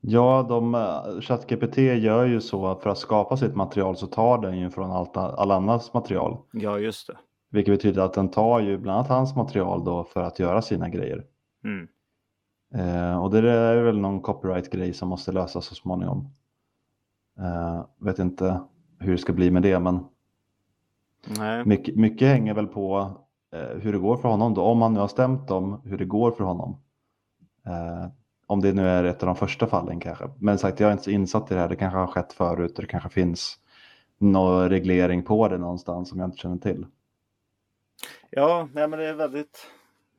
Ja, 0.00 0.46
de, 0.48 0.74
eh, 0.74 1.20
ChatGPT 1.20 1.78
gör 1.78 2.24
ju 2.26 2.40
så 2.40 2.66
att 2.66 2.82
för 2.82 2.90
att 2.90 2.98
skapa 2.98 3.36
sitt 3.36 3.54
material 3.54 3.96
så 3.96 4.06
tar 4.06 4.38
den 4.38 4.58
ju 4.58 4.70
från 4.70 4.90
allt, 4.90 5.16
all 5.16 5.50
annans 5.50 5.94
material. 5.94 6.36
Ja, 6.52 6.78
just 6.78 7.06
det. 7.06 7.16
Vilket 7.50 7.74
betyder 7.74 8.02
att 8.02 8.12
den 8.12 8.28
tar 8.28 8.60
ju 8.60 8.78
bland 8.78 8.98
annat 8.98 9.10
hans 9.10 9.36
material 9.36 9.84
då 9.84 10.04
för 10.04 10.20
att 10.20 10.38
göra 10.38 10.62
sina 10.62 10.88
grejer. 10.88 11.24
Mm. 11.64 11.88
Eh, 12.74 13.22
och 13.22 13.30
det 13.30 13.50
är 13.50 13.82
väl 13.82 13.98
någon 13.98 14.20
copyright-grej 14.20 14.92
som 14.92 15.08
måste 15.08 15.32
lösas 15.32 15.64
så 15.64 15.74
småningom. 15.74 16.28
Eh, 17.38 17.84
vet 17.98 18.18
inte 18.18 18.60
hur 18.98 19.12
det 19.12 19.18
ska 19.18 19.32
bli 19.32 19.50
med 19.50 19.62
det, 19.62 19.78
men 19.78 20.04
Nej. 21.38 21.64
mycket, 21.64 21.96
mycket 21.96 22.28
hänger 22.28 22.54
väl 22.54 22.66
på 22.66 23.12
eh, 23.52 23.78
hur 23.78 23.92
det 23.92 23.98
går 23.98 24.16
för 24.16 24.28
honom 24.28 24.54
då. 24.54 24.62
Om 24.62 24.82
han 24.82 24.94
nu 24.94 25.00
har 25.00 25.08
stämt 25.08 25.48
dem, 25.48 25.80
hur 25.84 25.98
det 25.98 26.04
går 26.04 26.30
för 26.30 26.44
honom. 26.44 26.76
Om 28.50 28.60
det 28.60 28.72
nu 28.72 28.88
är 28.88 29.04
ett 29.04 29.22
av 29.22 29.26
de 29.26 29.36
första 29.36 29.66
fallen 29.66 30.00
kanske. 30.00 30.30
Men 30.38 30.58
sagt, 30.58 30.80
jag 30.80 30.88
är 30.88 30.92
inte 30.92 31.04
så 31.04 31.10
insatt 31.10 31.50
i 31.50 31.54
det 31.54 31.60
här. 31.60 31.68
Det 31.68 31.76
kanske 31.76 31.98
har 31.98 32.06
skett 32.06 32.32
förut 32.32 32.78
och 32.78 32.82
det 32.82 32.88
kanske 32.88 33.08
finns 33.08 33.58
någon 34.18 34.68
reglering 34.68 35.22
på 35.22 35.48
det 35.48 35.58
någonstans 35.58 36.08
som 36.08 36.18
jag 36.18 36.26
inte 36.26 36.36
känner 36.38 36.56
till. 36.56 36.86
Ja, 38.30 38.68
nej, 38.72 38.88
men 38.88 38.98
det 38.98 39.06
är 39.06 39.14
väldigt, 39.14 39.66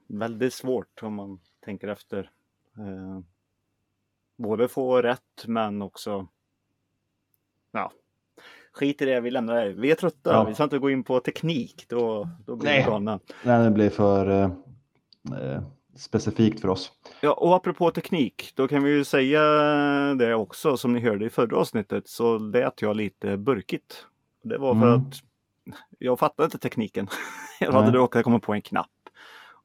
väldigt 0.08 0.54
svårt 0.54 1.04
om 1.04 1.14
man 1.14 1.40
tänker 1.66 1.88
efter. 1.88 2.32
Eh, 2.78 3.20
både 4.38 4.68
få 4.68 5.02
rätt 5.02 5.46
men 5.48 5.82
också 5.82 6.28
ja, 7.72 7.92
skit 8.74 9.02
i 9.02 9.06
det, 9.06 9.20
vi 9.22 9.32
lämnar 9.32 9.56
det. 9.66 9.74
Vi 9.74 9.92
är 9.92 9.96
trötta, 9.96 10.34
Ja. 10.34 10.44
vi 10.44 10.54
ska 10.54 10.64
inte 10.64 10.80
gå 10.80 10.90
in 10.90 11.04
på 11.04 11.20
teknik. 11.20 11.86
Då, 11.90 12.30
då 12.46 12.56
blir 12.56 12.70
Nej. 12.70 12.84
vi 12.84 12.90
galna. 12.92 13.20
Nej, 13.46 13.64
det 13.64 13.72
blir 13.72 13.90
för 13.90 14.30
eh, 14.30 14.52
eh, 15.40 15.62
specifikt 15.95 16.60
för 16.62 16.67
oss. 16.67 16.91
Ja, 17.21 17.33
och 17.33 17.55
apropå 17.55 17.91
teknik, 17.91 18.51
då 18.55 18.67
kan 18.67 18.83
vi 18.83 18.91
ju 18.91 19.03
säga 19.03 19.41
det 20.13 20.36
också. 20.36 20.77
Som 20.77 20.93
ni 20.93 21.00
hörde 21.00 21.25
i 21.25 21.29
förra 21.29 21.57
avsnittet 21.57 22.07
så 22.07 22.38
lät 22.38 22.81
jag 22.81 22.95
lite 22.95 23.38
burkigt. 23.38 24.05
Det 24.43 24.57
var 24.57 24.74
för 24.75 24.88
Mm. 24.88 25.00
att 25.00 25.15
jag 26.00 26.19
fattade 26.19 26.45
inte 26.45 26.57
tekniken. 26.57 27.07
jag 27.60 27.71
hade 27.71 27.91
råkat 27.98 28.24
komma 28.24 28.39
på 28.39 28.53
en 28.53 28.62
knapp. 28.62 28.88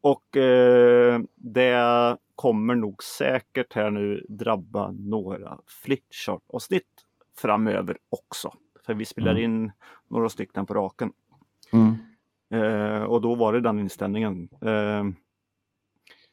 Och 0.00 0.37
eh, 0.37 1.21
det 1.35 2.16
kommer 2.35 2.75
nog 2.75 3.02
säkert 3.02 3.73
här 3.75 3.90
nu 3.90 4.26
drabba 4.28 4.90
några 4.90 5.59
flickchart-avsnitt 5.85 6.85
framöver 7.38 7.99
också. 8.09 8.52
För 8.87 8.95
vi 8.95 9.04
spelar 9.04 9.30
Mm. 9.33 9.42
in 9.45 9.73
några 10.09 10.28
stycken 10.28 10.66
på 10.66 10.75
raken. 10.75 11.12
Mm. 11.73 11.95
Eh, 12.50 13.02
och 13.02 13.21
då 13.21 13.35
var 13.35 13.52
det 13.52 13.61
den 13.61 13.78
inställningen. 13.78 14.49
Eh, 14.61 15.04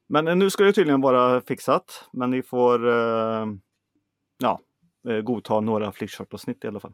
men 0.08 0.40
nu 0.40 0.50
ska 0.50 0.64
det 0.64 0.74
tydligen 0.74 1.02
vara 1.02 1.42
fixat. 1.42 2.10
Men 2.12 2.30
ni 2.30 2.44
får 2.44 2.88
eh, 2.88 3.48
ja, 4.38 4.60
eh, 5.08 5.22
godta 5.22 5.60
några 5.60 5.92
flickchart-avsnitt 5.92 6.64
i 6.64 6.68
alla 6.68 6.80
fall. 6.80 6.94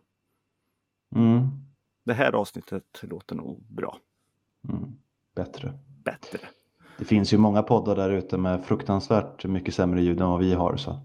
Mm. 1.16 1.48
Det 2.06 2.14
här 2.14 2.32
avsnittet 2.32 2.84
låter 3.02 3.36
nog 3.36 3.64
bra. 3.70 3.98
Mm. 4.70 4.94
Bättre. 5.36 5.74
Bättre. 6.04 6.40
Det 6.98 7.06
finns 7.06 7.34
ju 7.34 7.38
många 7.38 7.64
poddar 7.64 7.96
där 7.96 8.10
ute 8.10 8.38
med 8.38 8.66
fruktansvärt 8.66 9.46
mycket 9.46 9.74
sämre 9.74 10.02
ljud 10.02 10.22
än 10.22 10.30
vad 10.30 10.40
vi 10.40 10.54
har. 10.54 10.78
Så. 10.78 11.00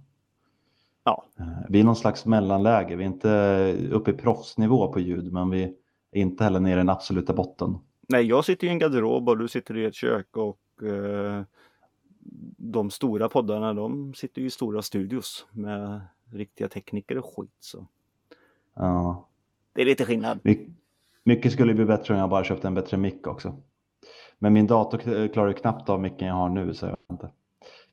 Ja. 1.04 1.24
Eh, 1.38 1.46
Vi 1.68 1.80
är 1.80 1.84
någon 1.84 1.96
slags 1.96 2.26
mellanläge. 2.26 2.96
Vi 2.96 3.04
är 3.04 3.08
inte 3.08 3.88
uppe 3.92 4.10
i 4.10 4.14
proffsnivå 4.14 4.92
på 4.92 5.00
ljud 5.00 5.32
men 5.32 5.50
vi 5.50 5.62
är 6.12 6.20
inte 6.20 6.44
heller 6.44 6.60
nere 6.60 6.72
i 6.72 6.76
den 6.76 6.88
absoluta 6.88 7.32
botten. 7.32 7.78
Nej, 8.08 8.26
jag 8.26 8.44
sitter 8.44 8.66
i 8.66 8.70
en 8.70 8.78
garderob 8.78 9.28
och 9.28 9.38
du 9.38 9.48
sitter 9.48 9.76
i 9.76 9.84
ett 9.84 9.94
kök 9.94 10.36
och 10.36 10.82
eh, 10.82 11.42
de 12.56 12.90
stora 12.90 13.28
poddarna 13.28 13.74
de 13.74 14.14
sitter 14.14 14.40
ju 14.40 14.46
i 14.46 14.50
stora 14.50 14.82
studios 14.82 15.46
med 15.52 16.00
riktiga 16.32 16.68
tekniker 16.68 17.18
och 17.18 17.24
skit. 17.36 17.50
Så 17.60 17.86
Ja. 18.74 19.28
det 19.72 19.80
är 19.82 19.86
lite 19.86 20.04
skillnad. 20.04 20.38
My- 20.42 20.68
Mycket 21.26 21.52
skulle 21.52 21.74
bli 21.74 21.84
bättre 21.84 22.14
om 22.14 22.20
jag 22.20 22.30
bara 22.30 22.44
köpte 22.44 22.66
en 22.66 22.74
bättre 22.74 22.96
mick 22.96 23.26
också. 23.26 23.56
Men 24.38 24.52
min 24.52 24.66
dator 24.66 25.28
klarar 25.28 25.48
ju 25.48 25.54
knappt 25.54 25.88
av 25.88 26.00
micken 26.00 26.28
jag 26.28 26.34
har 26.34 26.48
nu 26.48 26.74
så 26.74 26.86
jag 26.86 26.90
vet 26.90 27.10
inte. 27.10 27.30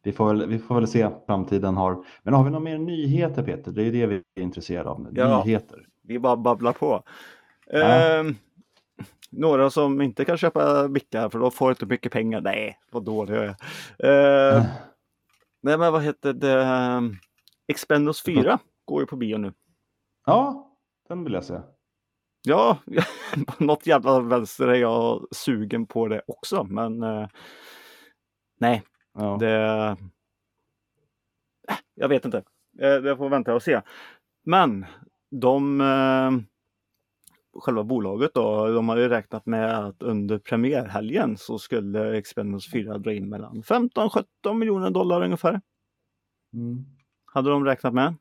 Vi 0.03 0.11
får, 0.11 0.27
väl, 0.33 0.47
vi 0.49 0.59
får 0.59 0.75
väl 0.75 0.87
se 0.87 1.09
framtiden 1.25 1.77
har. 1.77 2.05
Men 2.23 2.33
har 2.33 2.43
vi 2.43 2.49
några 2.49 2.63
mer 2.63 2.77
nyheter 2.77 3.43
Peter? 3.43 3.71
Det 3.71 3.81
är 3.81 3.85
ju 3.85 3.91
det 3.91 4.05
vi 4.05 4.15
är 4.35 4.41
intresserade 4.43 4.89
av. 4.89 5.01
nu. 5.01 5.09
Ja. 5.13 5.43
Nyheter. 5.45 5.87
Vi 6.01 6.19
bara 6.19 6.37
babblar 6.37 6.73
på. 6.73 7.03
Ja. 7.67 7.79
Ehm, 8.19 8.35
några 9.31 9.69
som 9.69 10.01
inte 10.01 10.25
kan 10.25 10.37
köpa 10.37 10.87
mickar 10.87 11.29
för 11.29 11.39
de 11.39 11.51
får 11.51 11.69
inte 11.69 11.85
mycket 11.85 12.11
pengar. 12.11 12.41
Nej, 12.41 12.79
vad 12.91 13.05
dålig 13.05 13.35
jag 13.35 13.43
är. 13.45 13.55
Ehm, 14.57 14.63
nej, 15.63 15.77
men 15.77 15.93
vad 15.93 16.03
heter 16.03 16.33
det? 16.33 17.17
Expendos 17.67 18.23
4 18.23 18.59
går 18.85 19.01
ju 19.01 19.05
på 19.07 19.15
bio 19.15 19.37
nu. 19.37 19.53
Ja, 20.25 20.67
den 21.09 21.23
vill 21.23 21.33
jag 21.33 21.43
se. 21.45 21.59
Ja, 22.43 22.77
på 23.47 23.63
något 23.63 23.87
jävla 23.87 24.19
vänster 24.19 24.67
är 24.67 24.75
jag 24.75 25.27
sugen 25.31 25.85
på 25.87 26.07
det 26.07 26.21
också, 26.27 26.63
men 26.63 27.03
eh, 27.03 27.27
nej, 28.59 28.83
Ja. 29.13 29.37
det... 29.39 29.97
Jag 31.95 32.07
vet 32.09 32.25
inte. 32.25 32.37
Eh, 32.81 32.95
Det 32.95 33.17
får 33.17 33.29
vänta 33.29 33.55
och 33.55 33.63
se. 33.63 33.81
Men 34.45 34.85
de 35.31 35.81
själva 37.53 37.83
bolaget 37.83 38.33
då, 38.33 38.67
de 38.67 38.89
har 38.89 38.97
ju 38.97 39.09
räknat 39.09 39.45
med 39.45 39.85
att 39.85 40.03
under 40.03 40.37
premiärhelgen 40.37 41.37
så 41.37 41.59
skulle 41.59 42.17
Expendables 42.17 42.71
4 42.71 42.97
dra 42.97 43.13
in 43.13 43.29
mellan 43.29 43.63
15-17 43.63 44.53
miljoner 44.53 44.89
dollar 44.89 45.23
ungefär. 45.23 45.61
Mm. 46.53 46.85
Hade 47.25 47.49
de 47.49 47.65
räknat 47.65 47.93
med. 47.93 48.15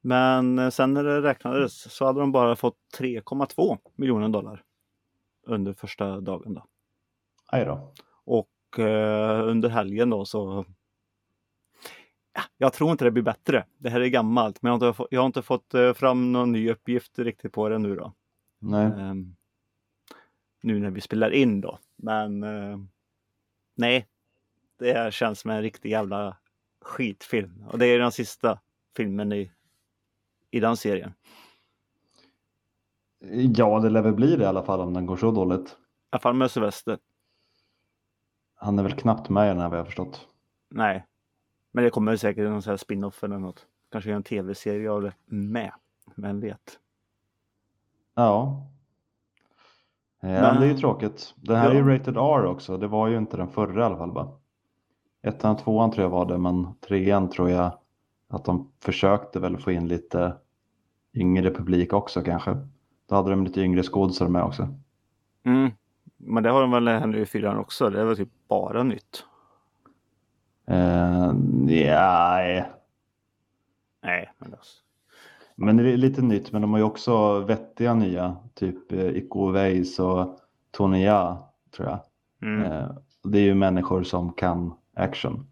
Men 0.00 0.58
eh, 0.58 0.70
sen 0.70 0.94
när 0.94 1.04
det 1.04 1.22
räknades 1.22 1.94
så 1.94 2.04
hade 2.04 2.20
de 2.20 2.32
bara 2.32 2.56
fått 2.56 2.78
3,2 2.98 3.78
miljoner 3.96 4.28
dollar 4.28 4.62
under 5.46 5.72
första 5.72 6.20
dagen. 6.20 6.54
Då. 6.54 6.64
Aj 7.46 7.64
då. 7.64 7.92
Och 8.24 8.78
eh, 8.78 9.48
under 9.48 9.68
helgen 9.68 10.10
då 10.10 10.24
så 10.24 10.64
jag 12.56 12.72
tror 12.72 12.90
inte 12.90 13.04
det 13.04 13.10
blir 13.10 13.22
bättre. 13.22 13.64
Det 13.78 13.90
här 13.90 14.00
är 14.00 14.06
gammalt 14.06 14.62
men 14.62 14.72
jag 14.72 14.78
har 14.78 14.86
inte, 14.88 14.96
fått- 14.96 15.08
jag 15.10 15.20
har 15.20 15.26
inte 15.26 15.42
fått 15.42 15.74
eh, 15.74 15.92
fram 15.92 16.32
någon 16.32 16.52
ny 16.52 16.70
uppgift 16.70 17.18
riktigt 17.18 17.52
på 17.52 17.68
det 17.68 17.78
nu 17.78 17.96
då. 17.96 18.12
Nej. 18.58 18.84
Ehm, 18.86 19.36
nu 20.60 20.80
när 20.80 20.90
vi 20.90 21.00
spelar 21.00 21.30
in 21.30 21.60
då. 21.60 21.78
Men 21.96 22.42
eh, 22.42 22.78
nej, 23.74 24.06
det 24.78 24.92
här 24.92 25.10
känns 25.10 25.40
som 25.40 25.50
en 25.50 25.62
riktig 25.62 25.90
jävla 25.90 26.36
skitfilm. 26.80 27.64
Och 27.70 27.78
det 27.78 27.86
är 27.86 27.98
den 27.98 28.12
sista 28.12 28.60
filmen 28.96 29.32
i, 29.32 29.52
i 30.50 30.60
den 30.60 30.76
serien. 30.76 31.12
Ja, 33.56 33.80
det 33.80 33.90
lär 33.90 34.02
väl 34.02 34.14
bli 34.14 34.36
det 34.36 34.42
i 34.42 34.46
alla 34.46 34.62
fall 34.62 34.80
om 34.80 34.94
den 34.94 35.06
går 35.06 35.16
så 35.16 35.30
dåligt. 35.30 35.68
I 35.68 35.72
alla 36.10 36.20
fall 36.20 36.34
med 36.34 36.50
Sylvester. 36.50 36.98
Han 38.54 38.78
är 38.78 38.82
väl 38.82 38.92
knappt 38.92 39.28
med 39.28 39.46
i 39.46 39.48
den 39.48 39.60
här 39.60 39.68
vad 39.68 39.78
jag 39.78 39.82
har 39.84 39.86
förstått. 39.86 40.28
Nej. 40.70 41.06
Men 41.76 41.84
det 41.84 41.90
kommer 41.90 42.16
säkert 42.16 42.44
någon 42.50 42.62
sån 42.62 42.70
här 42.70 42.76
spin-off 42.76 43.24
eller 43.24 43.38
något. 43.38 43.66
Kanske 43.92 44.12
en 44.12 44.22
tv-serie 44.22 44.90
av 44.90 45.02
det 45.02 45.12
med. 45.26 45.72
Vem 46.14 46.40
vet? 46.40 46.78
Ja. 48.14 48.62
Eh, 50.22 50.28
Men- 50.28 50.42
Men 50.42 50.60
det 50.60 50.66
är 50.66 50.70
ju 50.70 50.76
tråkigt. 50.76 51.34
Den 51.36 51.56
här 51.56 51.70
är 51.70 51.74
Ja. 51.74 51.78
ju 51.80 51.98
rated 51.98 52.16
R 52.16 52.44
också. 52.44 52.76
Det 52.76 52.86
var 52.86 53.08
ju 53.08 53.16
inte 53.16 53.36
den 53.36 53.48
förra 53.48 53.80
i 53.82 53.84
alla 53.84 53.96
fall 53.96 54.12
va? 54.12 54.38
Ettan 55.22 55.56
tvåan 55.56 55.90
tror 55.90 56.02
jag 56.02 56.10
var 56.10 56.26
det, 56.26 56.38
men 56.38 56.74
trean 56.80 57.30
tror 57.30 57.50
jag 57.50 57.78
att 58.28 58.44
de 58.44 58.72
försökte 58.80 59.40
väl 59.40 59.58
få 59.58 59.72
in 59.72 59.88
lite 59.88 60.36
yngre 61.14 61.50
publik 61.54 61.92
också 61.92 62.22
kanske. 62.22 62.56
Då 63.08 63.14
hade 63.14 63.30
de 63.30 63.44
lite 63.44 63.60
yngre 63.60 63.82
skådisar 63.82 64.28
med 64.28 64.42
också. 64.42 64.68
Mm. 65.44 65.70
Men 66.16 66.42
det 66.42 66.50
har 66.50 66.60
de 66.60 66.70
väl 66.70 66.88
här 66.88 67.06
nu 67.06 67.20
i 67.20 67.26
fyran 67.26 67.56
också. 67.58 67.90
Det 67.90 68.00
är 68.00 68.04
väl 68.04 68.16
typ 68.16 68.28
bara 68.48 68.82
nytt. 68.82 69.24
Eh, 70.66 71.32
ja, 71.68 72.66
nej. 74.02 74.32
Men 74.38 74.54
men 75.56 75.76
det 75.76 75.92
är 75.92 75.96
lite 75.96 76.22
nytt. 76.22 76.52
Men 76.52 76.62
de 76.62 76.72
har 76.72 76.78
ju 76.78 76.84
också 76.84 77.40
vettiga 77.40 77.94
nya. 77.94 78.36
Typ 78.54 78.92
eh, 78.92 79.06
Iko 79.06 79.48
Uweis 79.48 79.98
och 79.98 80.38
Tony 80.70 81.04
Ja, 81.04 81.52
tror 81.76 81.88
jag. 81.88 82.00
Mm. 82.42 82.72
Eh, 82.72 82.88
det 83.24 83.38
är 83.38 83.42
ju 83.42 83.54
människor 83.54 84.02
som 84.02 84.32
kan 84.32 84.74
action. 84.94 85.46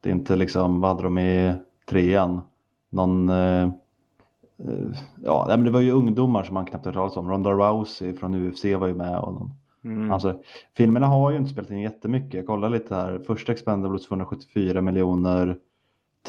Det 0.00 0.08
är 0.08 0.12
inte 0.12 0.36
liksom, 0.36 0.80
vad 0.80 0.90
hade 0.90 1.02
de 1.02 1.18
i 1.18 1.54
trean? 1.86 2.40
Någon, 2.90 3.28
eh, 3.28 3.70
ja 5.22 5.44
men 5.48 5.64
det 5.64 5.70
var 5.70 5.80
ju 5.80 5.90
ungdomar 5.92 6.44
som 6.44 6.54
man 6.54 6.66
knappt 6.66 6.84
hört 6.84 6.94
talas 6.94 7.16
om. 7.16 7.30
Ronda 7.30 7.50
Rousey 7.50 8.16
från 8.16 8.34
UFC 8.34 8.64
var 8.64 8.86
ju 8.86 8.94
med. 8.94 9.18
Och 9.18 9.32
någon. 9.32 9.50
Mm. 9.84 10.12
Alltså, 10.12 10.42
filmerna 10.76 11.06
har 11.06 11.30
ju 11.30 11.36
inte 11.36 11.50
spelat 11.50 11.70
in 11.70 11.80
jättemycket. 11.80 12.34
Jag 12.34 12.46
kollar 12.46 12.70
lite 12.70 12.94
här. 12.94 13.18
Första 13.18 13.52
Expendables 13.52 14.06
274 14.06 14.80
miljoner. 14.80 15.58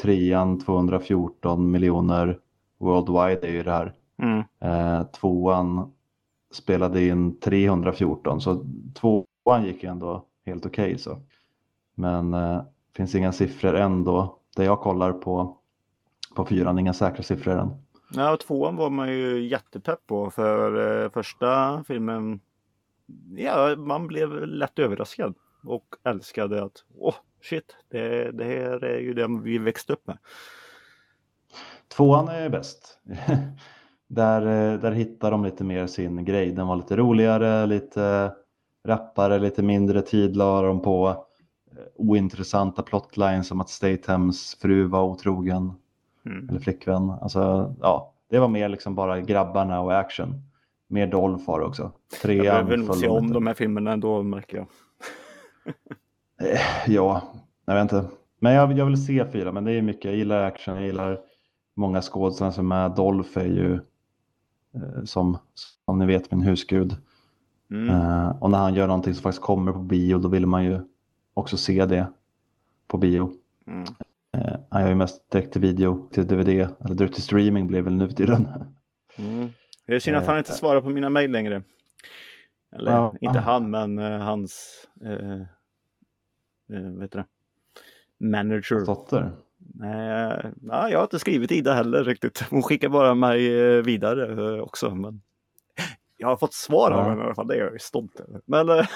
Trean 0.02 0.60
214 0.60 1.70
miljoner. 1.70 2.38
Worldwide 2.78 3.48
är 3.48 3.52
ju 3.52 3.62
det 3.62 3.70
här. 3.70 3.94
Mm. 4.22 4.42
Eh, 4.60 5.06
tvåan 5.06 5.92
spelade 6.52 7.06
in 7.06 7.40
314 7.40 8.40
så 8.40 8.64
tvåan 8.94 9.64
gick 9.64 9.82
ju 9.82 9.88
ändå 9.88 10.24
helt 10.46 10.66
okej 10.66 10.98
så. 10.98 11.18
Men 11.94 12.34
eh, 12.34 12.62
finns 12.96 13.14
inga 13.14 13.32
siffror 13.32 13.76
än 13.76 14.04
då. 14.04 14.38
Det 14.56 14.64
jag 14.64 14.80
kollar 14.80 15.12
på 15.12 15.56
på 16.34 16.44
fyran, 16.44 16.78
inga 16.78 16.92
säkra 16.92 17.22
siffror 17.22 17.58
än. 17.58 17.70
Ja, 18.14 18.32
och 18.32 18.40
tvåan 18.40 18.76
var 18.76 18.90
man 18.90 19.08
ju 19.12 19.48
jättepepp 19.48 20.06
på 20.06 20.30
för 20.30 21.02
eh, 21.04 21.10
första 21.10 21.84
filmen. 21.84 22.40
Ja, 23.36 23.76
man 23.76 24.06
blev 24.06 24.46
lätt 24.46 24.78
överraskad 24.78 25.34
och 25.64 25.84
älskade 26.04 26.64
att 26.64 26.84
åh 26.98 27.14
shit, 27.42 27.76
det, 27.90 28.32
det 28.32 28.44
här 28.44 28.84
är 28.84 28.98
ju 28.98 29.14
det 29.14 29.40
vi 29.42 29.58
växte 29.58 29.92
upp 29.92 30.06
med. 30.06 30.18
Tvåan 31.96 32.28
är 32.28 32.48
bäst. 32.48 32.98
där, 34.08 34.42
eh, 34.42 34.80
där 34.80 34.92
hittar 34.92 35.30
de 35.30 35.44
lite 35.44 35.64
mer 35.64 35.86
sin 35.86 36.24
grej. 36.24 36.52
Den 36.52 36.66
var 36.66 36.76
lite 36.76 36.96
roligare, 36.96 37.66
lite 37.66 38.32
rappare, 38.84 39.38
lite 39.38 39.62
mindre 39.62 40.02
tid 40.02 40.36
la 40.36 40.62
de 40.62 40.82
på. 40.82 41.08
Eh, 41.08 41.78
Ointressanta 41.96 42.82
plotlines 42.82 43.48
som 43.48 43.60
att 43.60 43.70
Statehams 43.70 44.54
fru 44.60 44.84
var 44.84 45.02
otrogen. 45.02 45.72
Mm. 46.26 46.48
eller 46.48 46.60
flickvän. 46.60 47.10
Alltså, 47.10 47.74
ja, 47.80 48.12
det 48.30 48.38
var 48.38 48.48
mer 48.48 48.68
liksom 48.68 48.94
bara 48.94 49.20
grabbarna 49.20 49.80
och 49.80 49.98
action. 49.98 50.42
Mer 50.92 51.06
Dolph 51.06 51.44
det 51.46 51.64
också. 51.64 51.92
Jag 52.10 52.20
Trean 52.20 52.44
behöver 52.44 52.76
nog 52.76 52.96
se 52.96 53.08
om 53.08 53.32
de 53.32 53.46
här 53.46 53.54
filmerna 53.54 53.92
ändå 53.92 54.22
märker 54.22 54.56
jag. 54.56 54.66
Eh, 56.50 56.60
Ja, 56.86 57.22
jag 57.66 57.74
vet 57.74 57.82
inte. 57.82 58.04
Men 58.38 58.52
jag, 58.52 58.78
jag 58.78 58.86
vill 58.86 59.06
se 59.06 59.26
fyra, 59.30 59.52
men 59.52 59.64
det 59.64 59.72
är 59.72 59.82
mycket. 59.82 60.04
Jag 60.04 60.14
gillar 60.14 60.42
action, 60.42 60.74
jag 60.74 60.86
gillar 60.86 61.20
många 61.74 62.02
skådespelare 62.02 62.52
som 62.52 62.72
är. 62.72 62.88
Dolph 62.88 63.38
är 63.38 63.44
ju 63.44 63.74
eh, 64.74 65.04
som, 65.04 65.38
som 65.86 65.98
ni 65.98 66.06
vet 66.06 66.30
min 66.30 66.42
husgud. 66.42 66.96
Mm. 67.70 67.88
Eh, 67.88 68.42
och 68.42 68.50
när 68.50 68.58
han 68.58 68.74
gör 68.74 68.86
någonting 68.86 69.14
som 69.14 69.22
faktiskt 69.22 69.42
kommer 69.42 69.72
på 69.72 69.78
bio, 69.78 70.18
då 70.18 70.28
vill 70.28 70.46
man 70.46 70.64
ju 70.64 70.80
också 71.34 71.56
se 71.56 71.86
det 71.86 72.06
på 72.88 72.98
bio. 72.98 73.32
Mm. 73.66 73.84
Eh, 74.36 74.56
han 74.70 74.82
gör 74.82 74.88
ju 74.88 74.94
mest 74.94 75.30
direkt 75.30 75.52
till 75.52 75.60
video, 75.60 76.08
till 76.10 76.26
DVD, 76.26 76.48
eller 76.48 76.94
direkt 76.94 77.14
till 77.14 77.22
streaming 77.22 77.66
blir 77.66 77.82
väl 77.82 77.94
nu 77.94 78.08
för 78.08 78.16
tiden. 78.16 78.48
Mm. 79.16 79.48
Det 79.86 79.94
är 79.94 80.00
synd 80.00 80.16
att 80.16 80.26
han 80.26 80.38
inte 80.38 80.52
svarar 80.52 80.80
på 80.80 80.88
mina 80.88 81.10
mejl 81.10 81.30
längre. 81.30 81.62
Eller 82.76 82.92
Ja. 82.92 83.14
inte 83.20 83.38
han, 83.38 83.70
men 83.70 83.98
eh, 83.98 84.18
hans 84.20 84.84
eh, 85.04 85.32
eh, 86.76 86.92
vad 86.92 87.02
heter 87.02 87.18
det? 87.18 87.26
Manager. 88.26 88.86
Dotter. 88.86 89.30
Nej, 89.74 90.52
nej, 90.56 90.92
jag 90.92 90.98
har 90.98 91.02
inte 91.04 91.18
skrivit 91.18 91.52
Ida 91.52 91.74
heller 91.74 92.04
riktigt. 92.04 92.44
Hon 92.50 92.62
skickar 92.62 92.88
bara 92.88 93.14
mig 93.14 93.60
eh, 93.60 93.82
vidare 93.82 94.54
eh, 94.56 94.60
också. 94.62 94.94
Men 94.94 95.22
jag 96.16 96.28
har 96.28 96.36
fått 96.36 96.54
svar 96.54 96.90
av 96.90 96.98
Ja. 96.98 97.08
henne 97.10 97.22
i 97.22 97.24
alla 97.24 97.34
fall. 97.34 97.46
Det 97.48 97.54
är 97.54 97.58
jag 97.58 97.80
stolt 97.80 98.20
över. 98.20 98.40
Men 98.46 98.68
eh, 98.68 98.86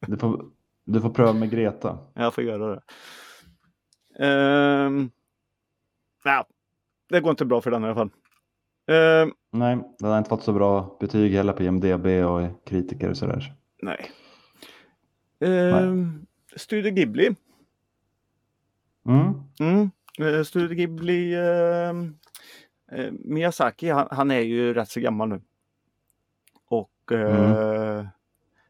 Du 0.00 0.16
får, 0.18 0.44
du 0.84 1.00
får 1.00 1.10
pröva 1.10 1.32
med 1.32 1.50
Greta. 1.50 1.98
jag 2.14 2.34
får 2.34 2.44
göra 2.44 2.74
det. 2.74 2.82
Ehm, 4.26 5.10
ja, 6.24 6.46
det 7.08 7.20
går 7.20 7.30
inte 7.30 7.44
bra 7.44 7.60
för 7.60 7.70
den 7.70 7.82
i 7.82 7.86
alla 7.86 7.94
fall. 7.94 8.10
Ehm, 8.88 9.32
Nej, 9.50 9.78
den 9.98 10.10
har 10.10 10.18
inte 10.18 10.30
fått 10.30 10.42
så 10.42 10.52
bra 10.52 10.96
betyg 11.00 11.32
heller 11.32 11.52
på 11.52 11.62
IMDB 11.62 12.06
och 12.06 12.64
kritiker 12.66 13.10
och 13.10 13.16
sådär. 13.16 13.54
nej. 13.82 14.10
Ehm, 15.40 16.26
Studio 16.56 16.92
Ghibli. 16.92 17.36
Mm. 19.08 19.32
Mm. 19.60 19.90
Eh, 20.20 20.42
Studio 20.42 20.74
Ghibli. 20.76 21.34
eh, 21.34 21.92
Miyazaki, 23.12 23.90
han, 23.90 24.08
han 24.10 24.30
är 24.30 24.40
ju 24.40 24.74
rätt 24.74 24.88
så 24.90 25.00
gammal 25.00 25.28
nu. 25.28 25.40
Och 26.68 27.12
eh, 27.12 28.06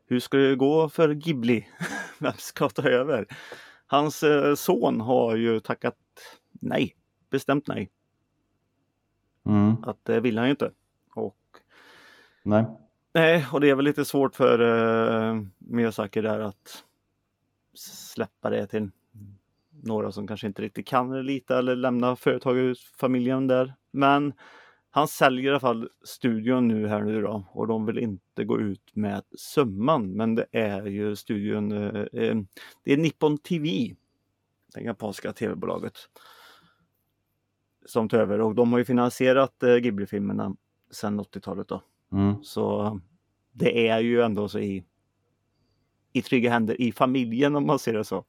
hur 0.06 0.20
ska 0.20 0.36
det 0.36 0.56
gå 0.56 0.88
för 0.88 1.14
Ghibli? 1.14 1.68
Vem 2.18 2.32
ska 2.36 2.68
ta 2.68 2.88
över? 2.88 3.26
Hans 3.86 4.24
son 4.56 5.00
har 5.00 5.36
ju 5.36 5.60
tackat 5.60 5.96
nej. 6.60 6.94
Bestämt 7.30 7.68
nej. 7.68 7.90
Mm. 9.48 9.76
Att 9.82 10.04
det 10.04 10.20
vill 10.20 10.38
han 10.38 10.46
ju 10.46 10.50
inte. 10.50 10.70
Och 11.14 11.36
Nej. 12.42 12.64
Nej, 13.12 13.46
och 13.52 13.60
det 13.60 13.70
är 13.70 13.74
väl 13.74 13.84
lite 13.84 14.04
svårt 14.04 14.36
för 14.36 14.60
uh, 14.60 15.42
Miyazaki 15.58 16.20
där 16.20 16.40
att 16.40 16.84
släppa 17.74 18.50
det 18.50 18.66
till 18.66 18.90
några 19.82 20.12
som 20.12 20.26
kanske 20.26 20.46
inte 20.46 20.62
riktigt 20.62 20.86
kan 20.86 21.26
lita 21.26 21.58
eller 21.58 21.76
lämna 21.76 22.16
företaget, 22.16 22.78
familjen 22.78 23.46
där. 23.46 23.74
Men 23.90 24.32
han 24.90 25.08
säljer 25.08 25.44
i 25.44 25.48
alla 25.48 25.60
fall 25.60 25.88
studion 26.04 26.68
nu 26.68 26.88
här 26.88 27.02
nu 27.02 27.22
då 27.22 27.44
och 27.52 27.66
de 27.66 27.86
vill 27.86 27.98
inte 27.98 28.44
gå 28.44 28.60
ut 28.60 28.90
med 28.92 29.22
summan. 29.36 30.12
Men 30.12 30.34
det 30.34 30.46
är 30.52 30.86
ju 30.86 31.16
studion, 31.16 31.72
eh, 31.72 32.22
eh, 32.22 32.36
det 32.82 32.92
är 32.92 32.96
Nippon 32.96 33.38
TV, 33.38 33.94
det 34.74 34.80
japanska 34.80 35.32
tv-bolaget 35.32 35.94
som 37.88 38.08
tar 38.08 38.18
över 38.18 38.40
och 38.40 38.54
de 38.54 38.72
har 38.72 38.78
ju 38.78 38.84
finansierat 38.84 39.62
eh, 39.62 39.74
Ghibli-filmerna 39.76 40.56
sedan 40.90 41.20
80-talet 41.20 41.68
då. 41.68 41.82
Mm. 42.12 42.42
Så 42.44 43.00
det 43.52 43.88
är 43.88 44.00
ju 44.00 44.20
ändå 44.22 44.48
så 44.48 44.58
i, 44.58 44.84
i 46.12 46.22
trygga 46.22 46.50
händer 46.50 46.80
i 46.80 46.92
familjen 46.92 47.56
om 47.56 47.66
man 47.66 47.78
ser 47.78 47.92
det 47.92 48.04
så 48.04 48.24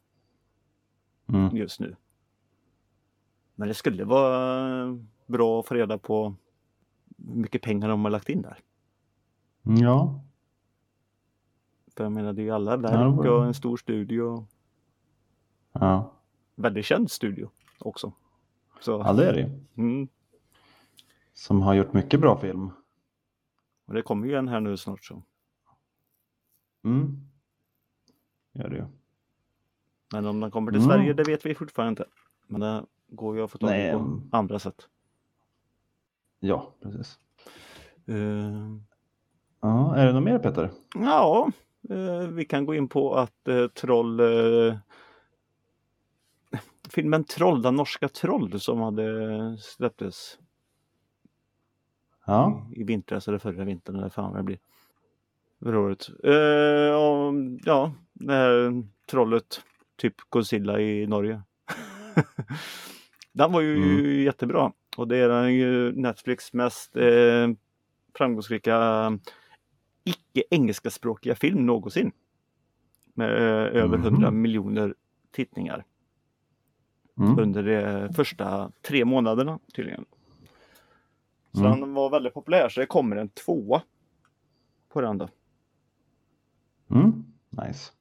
Mm. 1.30 1.56
just 1.58 1.80
nu. 1.80 1.96
Men 3.56 3.68
det 3.68 3.74
skulle 3.74 4.04
vara 4.06 4.98
bra 5.28 5.60
att 5.60 5.68
få 5.68 5.74
reda 5.76 5.98
på 5.98 6.36
hur 7.28 7.36
mycket 7.36 7.62
pengar 7.62 7.90
de 7.90 8.04
har 8.04 8.12
lagt 8.12 8.30
in 8.30 8.42
där. 8.42 8.58
Ja. 9.62 10.22
För 11.98 12.04
jag 12.04 12.12
menar 12.12 12.34
det 12.34 12.42
är 12.42 12.44
ju 12.44 12.52
alla 12.52 12.78
verk 12.78 13.18
var- 13.18 13.28
och 13.28 13.46
en 13.46 13.54
stor 13.54 13.78
studio. 13.78 14.48
Ja. 15.74 16.14
Väldigt 16.56 16.86
känd 16.86 17.12
studio 17.12 17.50
också. 17.80 18.14
Så, 18.80 18.92
ja, 19.06 19.14
det 19.14 19.30
är 19.30 19.34
det 19.34 19.50
mm. 19.78 20.08
Som 21.34 21.62
har 21.62 21.74
gjort 21.74 21.94
mycket 21.94 22.20
bra 22.20 22.40
film. 22.40 22.72
Och 23.86 23.94
det 23.94 24.02
kommer 24.02 24.28
ju 24.28 24.36
en 24.36 24.48
här 24.48 24.60
nu 24.60 24.78
snart 24.78 25.06
så. 25.06 25.24
Mm. 26.84 27.18
Gör 28.54 28.70
det 28.70 28.76
ju. 28.76 28.86
Men 30.14 30.26
om 30.26 30.40
den 30.40 30.52
kommer 30.52 30.72
till 30.72 30.82
Mm. 30.82 30.92
Sverige 30.92 31.14
det 31.14 31.24
vet 31.24 31.46
vi 31.46 31.56
fortfarande 31.56 31.90
inte. 31.90 32.06
Men 32.48 32.62
det 32.62 32.86
går 33.08 33.36
ju 33.38 33.44
att 33.44 33.52
få 33.52 33.58
tag 33.58 33.70
Nej, 33.70 33.92
på 33.94 34.22
andra 34.32 34.60
sätt. 34.60 34.88
Ja, 36.40 36.74
precis. 36.82 37.20
Eh, 38.06 38.76
Ja, 39.62 39.96
är 39.96 40.06
det 40.06 40.14
något 40.14 40.24
mer 40.24 40.40
Peter? 40.40 40.72
Ja, 40.96 41.52
eh, 41.90 42.28
vi 42.28 42.46
kan 42.46 42.66
gå 42.66 42.76
in 42.76 42.88
på 42.88 43.16
att 43.16 43.48
eh, 43.48 43.68
Troll 43.68 44.20
Filmen 46.90 47.24
Troll, 47.24 47.62
den 47.62 47.76
norska 47.76 48.08
Troll 48.10 48.60
som 48.60 48.80
hade 48.80 49.58
släpptes 49.60 50.40
Ja. 52.26 52.68
i, 52.76 52.82
i 52.82 52.84
vintras 52.84 53.28
eller 53.28 53.38
förra 53.38 53.64
vintern 53.64 53.96
eller 53.96 54.10
fan 54.10 54.30
vad 54.32 54.40
det 54.40 54.44
blir. 54.44 54.60
Förra 55.64 55.80
året. 55.80 56.10
Eh, 56.24 56.96
och, 56.96 57.34
ja, 57.66 57.94
det 58.14 58.34
här 58.34 58.84
trollet, 59.10 59.62
typ 59.96 60.16
Godzilla 60.30 60.80
i 60.80 61.08
Norge. 61.08 61.42
den 63.32 63.52
var 63.52 63.62
ju 63.62 63.76
Mm. 63.78 64.24
jättebra 64.24 64.72
och 64.98 65.08
det 65.08 65.18
är 65.18 65.30
den 65.30 65.56
ju 65.56 65.92
Netflix 65.92 66.54
mest 66.54 66.96
eh, 66.98 67.48
framgångsrika 68.18 68.78
icke 70.04 70.44
engelskaspråkiga 70.50 71.36
film 71.36 71.66
någonsin. 71.66 72.12
Med 73.14 73.30
eh, 73.30 73.82
över 73.84 73.98
Mhm. 73.98 74.06
100 74.08 74.32
miljoner 74.32 74.96
tittningar 75.32 75.86
Mm. 77.20 77.40
under 77.40 77.64
de 77.64 78.14
första 78.14 78.72
tre 78.82 79.06
månaderna 79.06 79.60
tydligen. 79.74 80.06
Så 81.52 81.66
Mm. 81.66 81.80
den 81.80 81.94
var 81.94 82.10
väldigt 82.10 82.34
populär 82.34 82.70
så 82.70 82.80
det 82.80 82.86
kommer 82.86 83.16
en 83.16 83.30
tvåa 83.30 83.82
på 84.90 85.02
den 85.02 85.18
då. 85.18 85.30
Mm. 86.90 87.24
Nice. 87.50 87.92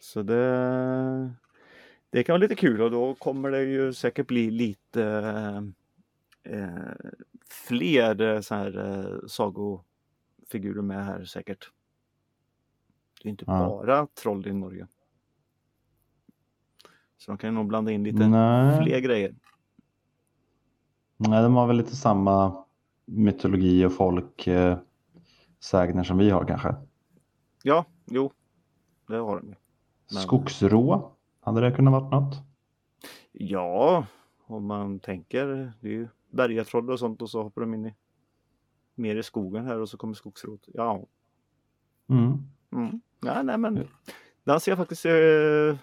Så 0.00 0.22
det, 0.22 1.30
det 2.10 2.22
kan 2.24 2.32
vara 2.32 2.40
lite 2.40 2.54
kul 2.54 2.82
och 2.82 2.90
då 2.90 3.14
kommer 3.14 3.50
det 3.50 3.62
ju 3.62 3.92
säkert 3.92 4.26
bli 4.26 4.50
lite 4.50 5.02
eh, 6.42 6.92
fler 7.68 8.20
eh, 8.20 8.40
så 8.40 8.54
här 8.54 8.78
eh, 8.78 9.26
sagofigurer 9.26 10.82
med 10.82 11.04
här 11.04 11.24
säkert. 11.24 11.70
Det 13.22 13.28
är 13.28 13.30
inte 13.30 13.44
Ja. 13.46 13.58
bara 13.58 14.06
troll 14.06 14.46
i 14.46 14.52
Norge. 14.52 14.86
Så 17.18 17.30
de 17.30 17.38
kan 17.38 17.54
nog 17.54 17.66
blanda 17.66 17.92
in 17.92 18.04
lite 18.04 18.28
Nej. 18.28 18.82
fler 18.82 19.00
grejer. 19.00 19.34
Nej, 21.16 21.42
de 21.42 21.54
har 21.54 21.66
väl 21.66 21.76
lite 21.76 21.96
samma 21.96 22.64
mytologi 23.04 23.84
och 23.84 23.92
folksägner 23.92 24.80
sägner 25.60 26.04
som 26.04 26.18
vi 26.18 26.30
har 26.30 26.44
kanske. 26.44 26.74
Ja, 27.62 27.84
jo, 28.06 28.32
det 29.06 29.16
har 29.16 29.36
de. 29.36 29.46
Men- 29.46 30.22
Skogsrå, 30.22 31.12
hade 31.40 31.60
det 31.60 31.72
kunnat 31.72 31.92
varit 31.92 32.10
något? 32.12 32.34
Ja, 33.32 34.06
om 34.46 34.66
man 34.66 35.00
tänker, 35.00 35.46
det 35.80 35.88
är 35.88 35.92
ju 35.92 36.08
bergatroll 36.30 36.90
och 36.90 36.98
sånt 36.98 37.22
och 37.22 37.30
så 37.30 37.42
hoppar 37.42 37.60
de 37.60 37.74
in 37.74 37.86
i 37.86 37.94
mer 38.94 39.16
i 39.16 39.22
skogen 39.22 39.66
här 39.66 39.78
och 39.80 39.88
så 39.88 39.96
kommer 39.96 40.14
skogsrot. 40.14 40.68
Ja, 40.74 41.06
Mm. 42.10 42.32
mm. 42.72 43.00
ja 43.20 43.42
nej 43.42 43.58
men 43.58 43.88
den 44.44 44.60
ser 44.60 44.70
jag 44.72 44.78
faktiskt 44.78 45.04
eh, 45.06 45.76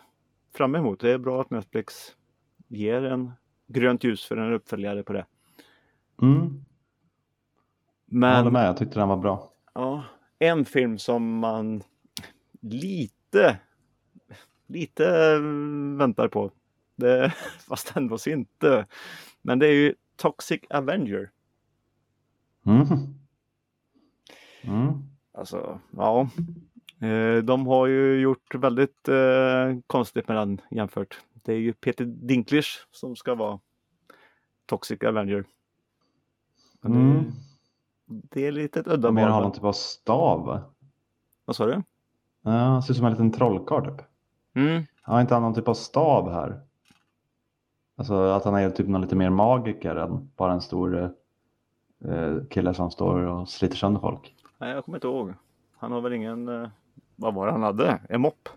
fram 0.57 0.75
emot. 0.75 0.99
Det 0.99 1.11
är 1.11 1.17
bra 1.17 1.41
att 1.41 1.49
Netflix 1.49 2.15
ger 2.67 3.03
en 3.03 3.31
grönt 3.67 4.03
ljus 4.03 4.25
för 4.25 4.37
en 4.37 4.53
uppföljare 4.53 5.03
på 5.03 5.13
det. 5.13 5.25
Mm. 6.21 6.41
Jag 6.41 6.61
Men 8.05 8.35
håller 8.37 8.51
med, 8.51 8.67
jag 8.67 8.77
tyckte 8.77 8.99
den 8.99 9.07
var 9.09 9.17
bra. 9.17 9.51
ja, 9.73 10.03
en 10.39 10.65
film 10.65 10.97
som 10.97 11.39
man 11.39 11.83
lite, 12.61 13.59
lite 14.67 15.37
väntar 15.97 16.27
på. 16.27 16.51
Det, 16.95 17.33
fast 17.69 17.95
ändå 17.95 18.17
inte. 18.27 18.87
Men 19.41 19.59
det 19.59 19.67
är 19.67 19.73
ju 19.73 19.95
Toxic 20.15 20.61
Avenger. 20.69 21.31
Mm. 22.65 22.85
Mm. 24.61 24.93
Alltså, 25.33 25.79
ja. 25.91 26.29
Eh, 26.99 27.43
De 27.43 27.67
har 27.67 27.87
ju 27.87 28.19
gjort 28.21 28.55
väldigt 28.55 29.07
eh, 29.07 29.77
konstigt 29.87 30.27
med 30.27 30.37
den 30.37 30.61
jämfört. 30.71 31.21
Det 31.33 31.53
är 31.53 31.57
ju 31.57 31.73
Peter 31.73 32.05
Dinklage 32.05 32.87
som 32.91 33.15
ska 33.15 33.35
vara 33.35 33.59
Toxic 34.65 35.03
Avenger. 35.03 35.45
Men 36.81 36.91
det, 36.91 36.99
Mm. 36.99 37.31
det 38.07 38.47
är 38.47 38.51
lite 38.51 38.79
ett 38.79 38.87
udda 38.87 38.97
De 39.07 39.15
mer 39.15 39.27
har 39.27 39.41
någon 39.41 39.51
typ 39.51 39.63
av 39.63 39.73
stav. 39.73 40.45
va? 40.45 40.61
Vad 41.45 41.55
sa 41.55 41.65
du? 41.65 41.81
Ja, 42.41 42.51
han 42.51 42.83
ser 42.83 42.93
ut 42.93 42.97
som 42.97 43.05
en 43.05 43.11
liten 43.11 43.31
trollkarl 43.31 43.85
typ. 43.85 44.05
Mm. 44.55 44.83
Har 45.01 45.21
inte 45.21 45.33
han 45.33 45.43
någon 45.43 45.53
typ 45.53 45.67
av 45.67 45.73
stav 45.73 46.31
här? 46.31 46.61
Alltså 47.97 48.13
att 48.15 48.43
han 48.45 48.55
är 48.55 48.69
typ 48.69 48.87
någon 48.87 49.01
lite 49.01 49.15
mer 49.15 49.29
magiker 49.29 49.95
än 49.95 50.29
bara 50.35 50.53
en 50.53 50.61
stor 50.61 51.13
eh, 52.05 52.35
kille 52.49 52.73
som 52.73 52.91
står 52.91 53.19
och 53.21 53.49
sliter 53.49 53.75
sönder 53.75 53.99
folk. 54.01 54.35
Nej, 54.57 54.71
jag 54.73 54.85
kommer 54.85 54.97
inte 54.97 55.07
ihåg. 55.07 55.33
Han 55.77 55.91
har 55.91 56.01
väl 56.01 56.13
ingen, 56.13 56.47
eh, 56.47 56.69
vad 57.15 57.33
var 57.33 57.45
det 57.45 57.51
han 57.51 57.63
hade? 57.63 57.99
En 58.09 58.21
mopp? 58.21 58.49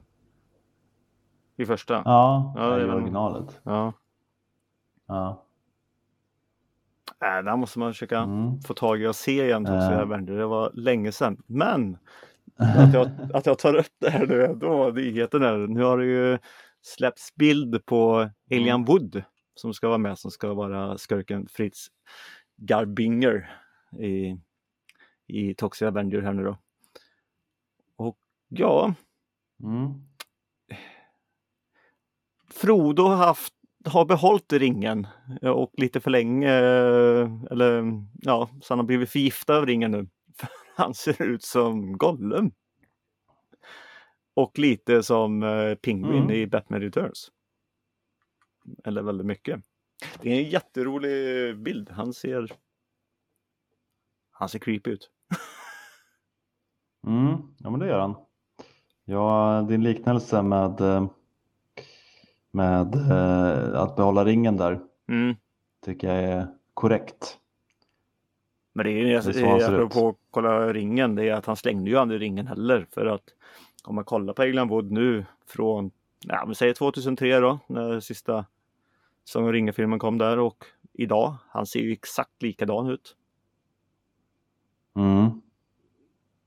I 1.57 1.67
första? 1.67 2.03
Ja, 2.05 2.53
Ja, 2.57 2.69
var- 2.69 2.95
originalet. 2.95 3.61
Ja. 3.63 3.93
Ja. 5.07 5.45
Äh, 7.21 7.45
där 7.45 7.57
måste 7.57 7.79
man 7.79 7.93
försöka 7.93 8.19
Mm. 8.19 8.61
få 8.61 8.75
tag 8.75 9.03
i 9.03 9.07
och 9.07 9.17
se 9.17 9.45
igen. 9.45 9.67
Avenger. 9.67 10.33
Det 10.39 10.47
var 10.47 10.71
länge 10.75 11.13
sedan. 11.13 11.43
Men 11.47 11.99
att 12.57 12.95
jag, 12.95 13.09
att 13.35 13.47
jag 13.47 13.59
tar 13.59 13.75
upp 13.75 13.87
det 13.99 14.11
här 14.11 14.27
nu 14.27 14.55
då, 14.61 14.91
nyheten 14.95 15.43
är, 15.43 15.57
nu 15.59 15.83
har 15.83 15.99
det 15.99 16.07
ju 16.07 16.39
släppts 16.83 17.35
bild 17.35 17.87
på 17.87 18.31
Elian 18.51 18.85
Wood 18.85 19.23
som 19.55 19.75
ska 19.75 19.89
vara 19.89 19.99
med, 19.99 20.19
som 20.19 20.31
ska 20.31 20.55
vara 20.55 20.99
skurken 20.99 21.47
Fritz 21.51 21.87
Garbinger 22.57 23.51
i, 23.99 24.37
i 25.27 25.55
Toxic 25.55 25.83
Avenger 25.83 26.21
här 26.23 26.33
nu 26.33 26.45
då. 26.45 26.57
Ja, 28.49 28.95
Mm. 29.63 29.95
Frodo 32.51 33.03
har 33.03 33.17
haft 33.17 33.55
har 33.85 34.05
behållit 34.05 34.53
ringen 34.53 35.07
eh, 35.43 35.51
och 35.51 35.73
lite 35.77 36.01
för 36.01 36.11
länge, 36.11 36.49
eh, 36.49 37.31
eller 37.51 37.85
ja, 38.13 38.49
så 38.63 38.73
han 38.75 38.79
har 38.79 38.87
blivit 38.87 39.11
förgiftad 39.11 39.57
av 39.59 39.67
ringen 39.67 39.91
nu. 39.91 40.09
Han 40.77 40.95
ser 40.95 41.23
ut 41.23 41.43
som 41.45 41.99
Gollum. 41.99 42.51
Och 44.35 44.59
lite 44.59 45.03
som 45.03 45.43
eh, 45.43 45.75
Penguin 45.75 46.23
Mm. 46.23 46.31
i 46.37 46.47
Batman 46.47 46.81
Returns. 46.81 47.31
Eller 48.85 49.03
väldigt 49.03 49.27
mycket. 49.27 49.61
Det 50.23 50.29
är 50.33 50.39
en 50.45 50.51
jätterolig 50.51 51.57
bild. 51.63 51.91
Han 51.91 52.13
ser 52.13 52.53
Han 54.31 54.49
ser 54.49 54.59
creepy 54.59 54.91
ut. 54.91 55.11
Mm. 57.07 57.37
Ja, 57.59 57.71
men 57.71 57.81
det 57.81 57.87
gör 57.87 57.99
han. 58.01 58.15
Ja, 59.11 59.65
din 59.69 59.83
liknelse 59.83 60.43
med, 60.43 60.81
eh, 60.81 61.07
med 62.51 62.95
eh, 62.95 63.81
att 63.81 63.97
behålla 63.97 64.25
ringen 64.25 64.57
där 64.57 64.81
Mm. 65.09 65.37
tycker 65.85 66.15
jag 66.15 66.25
är 66.25 66.47
korrekt. 66.75 67.39
Men 68.73 68.87
det 68.87 68.93
är 68.93 68.95
ju 68.95 69.33
Det 69.33 69.41
är 69.41 69.75
apropå 69.75 70.09
att 70.09 70.17
kolla 70.31 70.73
ringen, 70.73 71.15
det 71.15 71.29
är 71.29 71.35
att 71.35 71.47
han 71.47 71.57
slängde 71.57 71.91
ju 71.91 71.97
aldrig 71.97 72.21
ringen 72.21 72.47
heller. 72.47 72.87
För 72.91 73.07
att 73.07 73.23
om 73.85 73.95
man 73.95 74.05
kollar 74.05 74.35
på 74.35 74.43
England 74.43 74.69
Wood 74.69 74.91
nu 74.91 75.25
från, 75.47 75.91
ja 76.25 76.47
men 76.47 76.55
säg 76.55 76.75
2003 76.75 77.41
då, 77.41 77.59
när 77.67 78.01
sista 78.01 78.47
Sång 79.25 79.45
och 79.45 79.53
ringen-filmen 79.53 79.99
kom 79.99 80.19
där 80.19 80.39
och 80.39 80.65
idag, 80.93 81.37
han 81.49 81.67
ser 81.67 81.81
ju 81.81 81.93
exakt 81.93 82.43
likadan 82.43 82.91
ut. 82.91 83.17
Mm. 84.97 85.43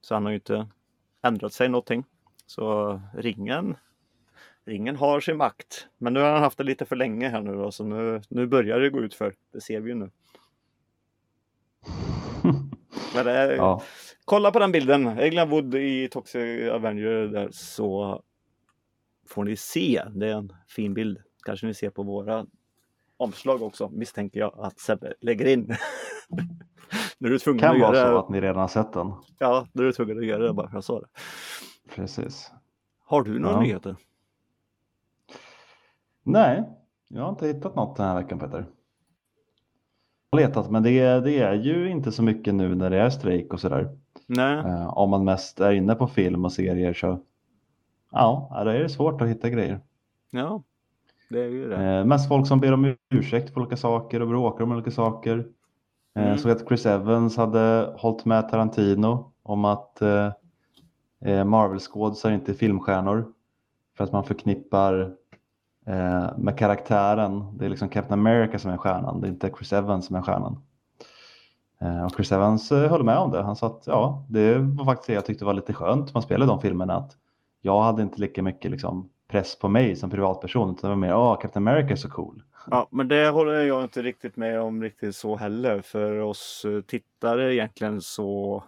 Så 0.01 0.13
han 0.13 0.23
har 0.23 0.31
ju 0.31 0.35
inte 0.35 0.67
ändrat 1.21 1.53
sig 1.53 1.69
någonting. 1.69 2.03
Så 2.51 3.01
ringen, 3.13 3.75
ringen 4.65 4.95
har 4.95 5.19
sin 5.19 5.37
makt. 5.37 5.87
Men 5.97 6.13
nu 6.13 6.19
har 6.19 6.31
han 6.31 6.41
haft 6.43 6.57
det 6.57 6.63
lite 6.63 6.85
för 6.85 6.95
länge 6.95 7.29
här 7.29 7.41
nu 7.41 7.55
då, 7.55 7.71
så 7.71 7.83
nu, 7.83 8.21
nu 8.29 8.47
börjar 8.47 8.79
det 8.79 8.89
gå 8.89 8.99
ut 8.99 9.13
för. 9.13 9.35
Det 9.53 9.61
ser 9.61 9.79
vi 9.79 9.89
ju 9.89 9.95
nu. 9.95 10.11
Men 13.15 13.27
är, 13.27 13.51
ja. 13.51 13.83
Kolla 14.25 14.51
på 14.51 14.59
den 14.59 14.71
bilden, 14.71 15.07
England 15.07 15.49
Wood 15.49 15.75
i 15.75 16.07
Toxic 16.11 16.69
Avenger 16.71 17.27
där 17.27 17.49
så 17.51 18.21
får 19.27 19.43
ni 19.43 19.55
se. 19.55 20.03
Det 20.15 20.27
är 20.27 20.35
en 20.35 20.53
fin 20.67 20.93
bild. 20.93 21.17
Kanske 21.45 21.67
ni 21.67 21.73
ser 21.73 21.89
på 21.89 22.03
våra 22.03 22.45
omslag 23.17 23.61
också 23.61 23.89
misstänker 23.89 24.39
jag 24.39 24.53
att 24.57 24.79
Sebbe 24.79 25.13
lägger 25.21 25.45
in. 25.45 25.75
nu 27.17 27.27
är 27.27 27.31
du 27.31 27.39
tvungen 27.39 27.59
kan 27.59 27.75
att 27.75 27.81
vara 27.81 27.97
göra 27.97 28.11
så 28.11 28.17
att 28.17 28.29
ni 28.29 28.41
redan 28.41 28.69
sett 28.69 28.93
den. 28.93 29.13
Ja, 29.39 29.67
nu 29.73 29.83
är 29.83 29.87
du 29.87 29.93
tvungen 29.93 30.17
att 30.17 30.25
göra 30.25 30.43
det 30.43 30.53
bara 30.53 30.67
för 30.67 30.77
att 30.77 30.77
jag 30.77 30.83
sa 30.83 30.99
det. 30.99 31.07
Precis. 31.89 32.51
Har 33.05 33.21
du 33.23 33.39
några 33.39 33.55
Ja. 33.55 33.61
nyheter? 33.61 33.95
Nej, 36.23 36.63
jag 37.07 37.21
har 37.21 37.29
inte 37.29 37.47
hittat 37.47 37.75
något 37.75 37.95
den 37.97 38.05
här 38.07 38.15
veckan 38.15 38.39
Peter. 38.39 38.65
Jag 40.31 40.39
har 40.39 40.47
letat, 40.47 40.71
men 40.71 40.83
det 40.83 40.99
är, 40.99 41.21
det 41.21 41.39
är 41.39 41.53
ju 41.53 41.89
inte 41.89 42.11
så 42.11 42.23
mycket 42.23 42.53
nu 42.55 42.75
när 42.75 42.89
det 42.89 42.97
är 42.97 43.09
strejk 43.09 43.53
och 43.53 43.59
sådär. 43.59 43.97
Nej, 44.27 44.57
Eh, 44.57 44.97
om 44.97 45.09
man 45.09 45.25
mest 45.25 45.59
är 45.59 45.71
inne 45.71 45.95
på 45.95 46.07
film 46.07 46.45
och 46.45 46.53
serier 46.53 46.93
så 46.93 47.19
ja, 48.11 48.61
då 48.65 48.69
är 48.69 48.79
det 48.79 48.89
svårt 48.89 49.21
att 49.21 49.27
hitta 49.29 49.49
grejer. 49.49 49.79
ja. 50.31 50.63
Det 51.29 51.39
är 51.43 51.49
ju 51.49 51.69
det. 51.69 51.75
Eh, 51.85 52.05
mest 52.05 52.27
folk 52.27 52.47
som 52.47 52.59
ber 52.59 52.73
om 52.73 52.95
ursäkt 53.09 53.53
för 53.53 53.61
olika 53.61 53.77
saker 53.77 54.21
och 54.21 54.27
bråkar 54.27 54.63
om 54.63 54.71
olika 54.71 54.91
saker. 54.91 55.37
Eh, 56.15 56.23
Mm. 56.25 56.37
Såg 56.37 56.51
att 56.51 56.67
Chris 56.67 56.85
Evans 56.85 57.37
hade 57.37 57.93
hållit 57.97 58.25
med 58.25 58.49
Tarantino 58.49 59.31
om 59.43 59.65
att 59.65 60.01
eh, 60.01 60.09
eh, 60.25 60.31
Eh, 61.25 61.45
Marvel-skådisar 61.45 62.31
inte 62.31 62.53
filmstjärnor. 62.53 63.33
För 63.97 64.03
att 64.03 64.11
man 64.11 64.23
förknippar 64.23 65.15
eh, 65.85 66.37
med 66.37 66.57
karaktären. 66.57 67.57
Det 67.57 67.65
är 67.65 67.69
liksom 67.69 67.89
Captain 67.89 68.19
America 68.19 68.59
som 68.59 68.71
är 68.71 68.77
stjärnan, 68.77 69.21
det 69.21 69.27
är 69.27 69.29
inte 69.29 69.51
Chris 69.57 69.73
Evans 69.73 70.05
som 70.05 70.15
är 70.15 70.21
stjärnan. 70.21 70.63
Eh, 71.81 72.03
och 72.05 72.11
Chris 72.15 72.31
Evans 72.31 72.71
eh, 72.71 72.89
höll 72.89 73.03
med 73.03 73.17
om 73.17 73.31
det. 73.31 73.43
Han 73.43 73.55
sa 73.55 73.67
att 73.67 73.83
ja, 73.85 74.25
det 74.29 74.57
var 74.57 74.85
faktiskt 74.85 75.07
det 75.07 75.13
jag 75.13 75.25
tyckte 75.25 75.45
var 75.45 75.53
lite 75.53 75.73
skönt 75.73 76.13
man 76.13 76.23
spelade 76.23 76.51
de 76.51 76.61
filmerna. 76.61 76.95
Att 76.95 77.17
jag 77.61 77.81
hade 77.81 78.01
inte 78.01 78.21
lika 78.21 78.43
mycket 78.43 78.71
liksom, 78.71 79.09
press 79.27 79.59
på 79.59 79.69
mig 79.69 79.95
som 79.95 80.09
privatperson 80.09 80.69
utan 80.69 80.89
det 80.89 80.95
var 80.95 81.07
mer, 81.07 81.13
oh, 81.13 81.41
Captain 81.41 81.67
America 81.67 81.91
är 81.91 81.95
så 81.95 82.09
cool. 82.09 82.43
Ja, 82.71 82.87
men 82.91 83.07
det 83.07 83.29
håller 83.29 83.53
jag 83.53 83.83
inte 83.83 84.01
riktigt 84.01 84.37
med 84.37 84.61
om 84.61 84.81
riktigt 84.83 85.15
så 85.15 85.35
heller. 85.35 85.81
För 85.81 86.19
oss 86.19 86.65
eh, 86.65 86.81
tittare 86.81 87.53
egentligen 87.53 88.01
så 88.01 88.63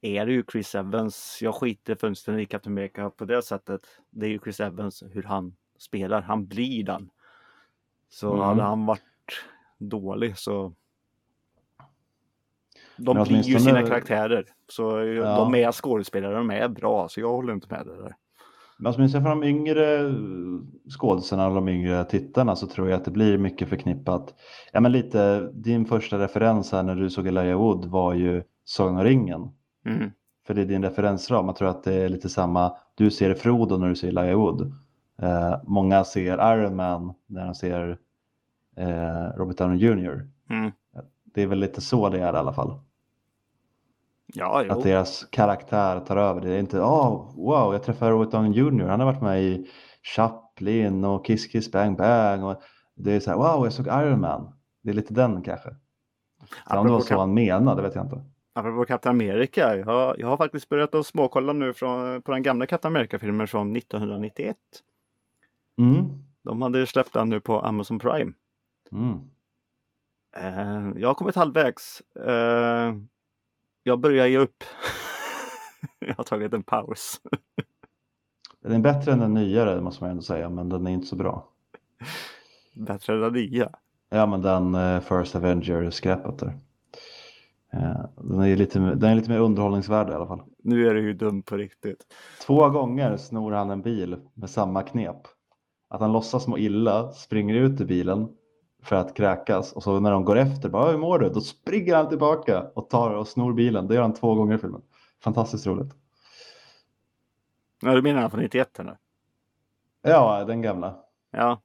är 0.00 0.26
det 0.26 0.32
ju 0.32 0.44
Chris 0.52 0.74
Evans. 0.74 1.38
Jag 1.42 1.54
skiter 1.54 1.94
fullständigt 1.94 2.42
i 2.48 2.50
Captain 2.50 2.72
America 2.78 3.10
på 3.10 3.24
det 3.24 3.42
sättet. 3.42 3.80
Det 4.10 4.26
är 4.26 4.30
ju 4.30 4.38
Chris 4.38 4.60
Evans 4.60 5.02
hur 5.12 5.22
han 5.22 5.54
spelar. 5.78 6.22
Han 6.22 6.46
blir 6.46 6.84
den. 6.84 7.10
Så 8.08 8.32
Mm. 8.32 8.40
hade 8.46 8.62
han 8.62 8.86
varit 8.86 9.02
dålig 9.78 10.38
så 10.38 10.72
de 12.96 13.16
Men 13.16 13.24
blir 13.28 13.42
ju 13.42 13.58
sina 13.58 13.82
karaktärer. 13.82 14.44
Så 14.68 14.98
eh, 14.98 15.04
Ja. 15.06 15.36
de 15.36 15.54
är 15.54 15.72
skådespelare, 15.72 16.34
de 16.34 16.50
är 16.50 16.68
bra. 16.68 17.08
Så 17.08 17.20
jag 17.20 17.28
håller 17.30 17.52
inte 17.52 17.66
med 17.70 17.86
det 17.86 18.02
där. 18.02 18.14
Men 18.78 18.94
åtminstone 18.94 19.22
för 19.24 19.30
de 19.30 19.42
yngre 19.44 20.14
skådisarna 20.98 21.48
och 21.48 21.54
de 21.54 21.68
yngre 21.68 22.04
tittarna 22.04 22.56
så 22.56 22.66
tror 22.66 22.88
jag 22.90 22.96
att 22.96 23.04
det 23.04 23.10
blir 23.10 23.38
mycket 23.38 23.68
förknippat. 23.68 24.34
Ja 24.72 24.80
men 24.80 24.92
lite, 24.92 25.50
din 25.52 25.86
första 25.86 26.18
referens 26.18 26.72
här 26.72 26.82
när 26.82 26.94
du 26.96 27.10
såg 27.10 27.26
Elijah 27.26 27.58
Wood 27.58 27.84
var 27.84 28.14
ju 28.14 28.42
Sagan 28.64 28.96
om 28.96 29.04
ringen. 29.04 29.48
Mm. 29.86 30.10
För 30.46 30.54
det 30.54 30.60
är 30.60 30.66
din 30.66 30.82
referensram. 30.82 31.46
Jag 31.46 31.56
tror 31.56 31.68
att 31.68 31.84
det 31.84 31.94
är 31.94 32.08
lite 32.08 32.28
samma, 32.28 32.76
du 32.94 33.10
ser 33.10 33.34
Frodo 33.34 33.76
när 33.76 33.88
du 33.88 33.96
ser 33.96 34.08
Elijah 34.08 34.38
Wood. 34.38 34.72
Eh, 35.22 35.54
många 35.64 36.04
ser 36.04 36.54
Iron 36.54 36.76
Man 36.76 37.14
när 37.26 37.44
de 37.44 37.54
ser 37.54 37.98
eh, 38.76 39.36
Robert 39.36 39.56
Downey 39.56 39.78
Jr. 39.78 40.28
Mm. 40.50 40.72
Det 41.24 41.42
är 41.42 41.46
väl 41.46 41.58
lite 41.58 41.80
så 41.80 42.08
det 42.08 42.18
är 42.18 42.34
i 42.34 42.38
alla 42.38 42.52
fall. 42.52 42.80
Ja, 44.34 44.62
jo. 44.66 44.72
Att 44.72 44.82
deras 44.82 45.24
karaktär 45.24 46.00
tar 46.00 46.16
över. 46.16 46.40
Det 46.40 46.50
är 46.50 46.58
inte, 46.58 46.80
oh, 46.80 47.36
wow, 47.36 47.72
jag 47.72 47.82
träffade 47.82 48.10
Robert 48.10 48.30
Downey 48.30 48.52
Jr. 48.52 48.86
Han 48.86 49.00
har 49.00 49.06
varit 49.06 49.22
med 49.22 49.42
i 49.42 49.70
Chaplin 50.02 51.04
och 51.04 51.26
Kiss 51.26 51.46
Kiss 51.46 51.72
Bang 51.72 51.96
Bang. 51.96 52.44
Och 52.44 52.62
det 52.94 53.12
är 53.12 53.20
så 53.20 53.30
här, 53.30 53.36
wow, 53.36 53.66
jag 53.66 53.72
såg 53.72 53.86
Iron 53.86 54.20
Man. 54.20 54.52
Det 54.82 54.90
är 54.90 54.94
lite 54.94 55.14
den 55.14 55.42
kanske. 55.42 55.68
Om 56.66 56.86
det 56.86 56.92
var 56.92 57.00
så 57.00 57.18
han 57.18 57.34
menade, 57.34 57.82
det 57.82 57.88
vet 57.88 57.94
jag 57.94 58.04
inte. 58.04 58.24
Apropå 58.58 58.84
Captain 58.84 59.16
America. 59.16 59.76
Jag, 59.76 60.18
jag 60.18 60.28
har 60.28 60.36
faktiskt 60.36 60.68
börjat 60.68 60.94
att 60.94 61.06
småkolla 61.06 61.52
nu 61.52 61.72
från, 61.72 62.22
på 62.22 62.32
den 62.32 62.42
gamla 62.42 62.66
Captain 62.66 62.96
America-filmen 62.96 63.48
från 63.48 63.76
1991. 63.76 64.56
Mm. 65.78 66.06
De 66.42 66.62
hade 66.62 66.86
släppt 66.86 67.12
den 67.12 67.28
nu 67.28 67.40
på 67.40 67.60
Amazon 67.60 67.98
Prime. 67.98 68.32
Mm. 68.92 69.20
Eh, 70.36 71.00
jag 71.00 71.08
har 71.08 71.14
kommit 71.14 71.36
halvvägs. 71.36 72.02
Eh, 72.26 72.94
jag 73.82 74.00
börjar 74.00 74.26
ge 74.26 74.38
upp. 74.38 74.64
jag 75.98 76.14
har 76.14 76.24
tagit 76.24 76.52
en 76.52 76.62
paus. 76.62 77.20
Den 78.60 78.72
är 78.72 78.78
bättre 78.78 79.12
än 79.12 79.18
den 79.18 79.34
nyare, 79.34 79.80
måste 79.80 80.04
man 80.04 80.10
ändå 80.10 80.22
säga, 80.22 80.48
men 80.48 80.68
den 80.68 80.86
är 80.86 80.90
inte 80.90 81.06
så 81.06 81.16
bra. 81.16 81.48
Bättre 82.74 83.14
än 83.14 83.20
den 83.20 83.32
nya. 83.32 83.70
Ja, 84.08 84.26
men 84.26 84.42
den 84.42 84.74
eh, 84.74 85.00
First 85.00 85.34
Avenger-skräpet 85.34 86.38
där. 86.38 86.58
Eh, 87.72 88.04
den, 88.16 88.40
är 88.40 88.56
lite, 88.56 88.78
den 88.78 89.04
är 89.04 89.14
lite 89.14 89.30
mer 89.30 89.38
underhållningsvärd 89.38 90.10
i 90.10 90.12
alla 90.12 90.26
fall. 90.26 90.42
Nu 90.58 90.88
är 90.88 90.94
det 90.94 91.00
ju 91.00 91.12
dum 91.12 91.42
på 91.42 91.56
riktigt. 91.56 92.06
Två 92.46 92.68
gånger 92.68 93.16
snor 93.16 93.52
han 93.52 93.70
en 93.70 93.82
bil 93.82 94.16
med 94.34 94.50
samma 94.50 94.82
knep. 94.82 95.16
Att 95.88 96.00
han 96.00 96.12
låtsas 96.12 96.46
må 96.46 96.58
illa, 96.58 97.12
springer 97.12 97.54
ut 97.54 97.80
ur 97.80 97.84
bilen 97.84 98.28
för 98.82 98.96
att 98.96 99.16
kräkas 99.16 99.72
och 99.72 99.82
så 99.82 100.00
när 100.00 100.12
de 100.12 100.24
går 100.24 100.36
efter, 100.36 100.68
bara 100.68 100.90
hur 100.90 100.98
mår 100.98 101.18
du? 101.18 101.28
Då 101.28 101.40
springer 101.40 101.96
han 101.96 102.08
tillbaka 102.08 102.70
och 102.74 102.90
tar 102.90 103.10
och 103.10 103.28
snor 103.28 103.52
bilen. 103.52 103.86
Det 103.86 103.94
gör 103.94 104.02
han 104.02 104.14
två 104.14 104.34
gånger 104.34 104.54
i 104.54 104.58
filmen. 104.58 104.82
Fantastiskt 105.22 105.66
roligt. 105.66 105.94
Ja, 107.82 107.94
du 107.94 108.02
menar 108.02 108.20
den 108.20 108.30
från 108.30 108.40
91 108.40 108.78
här 108.78 108.84
nu? 108.84 108.96
Ja, 110.02 110.44
den 110.44 110.62
gamla. 110.62 110.96
Ja. 111.30 111.60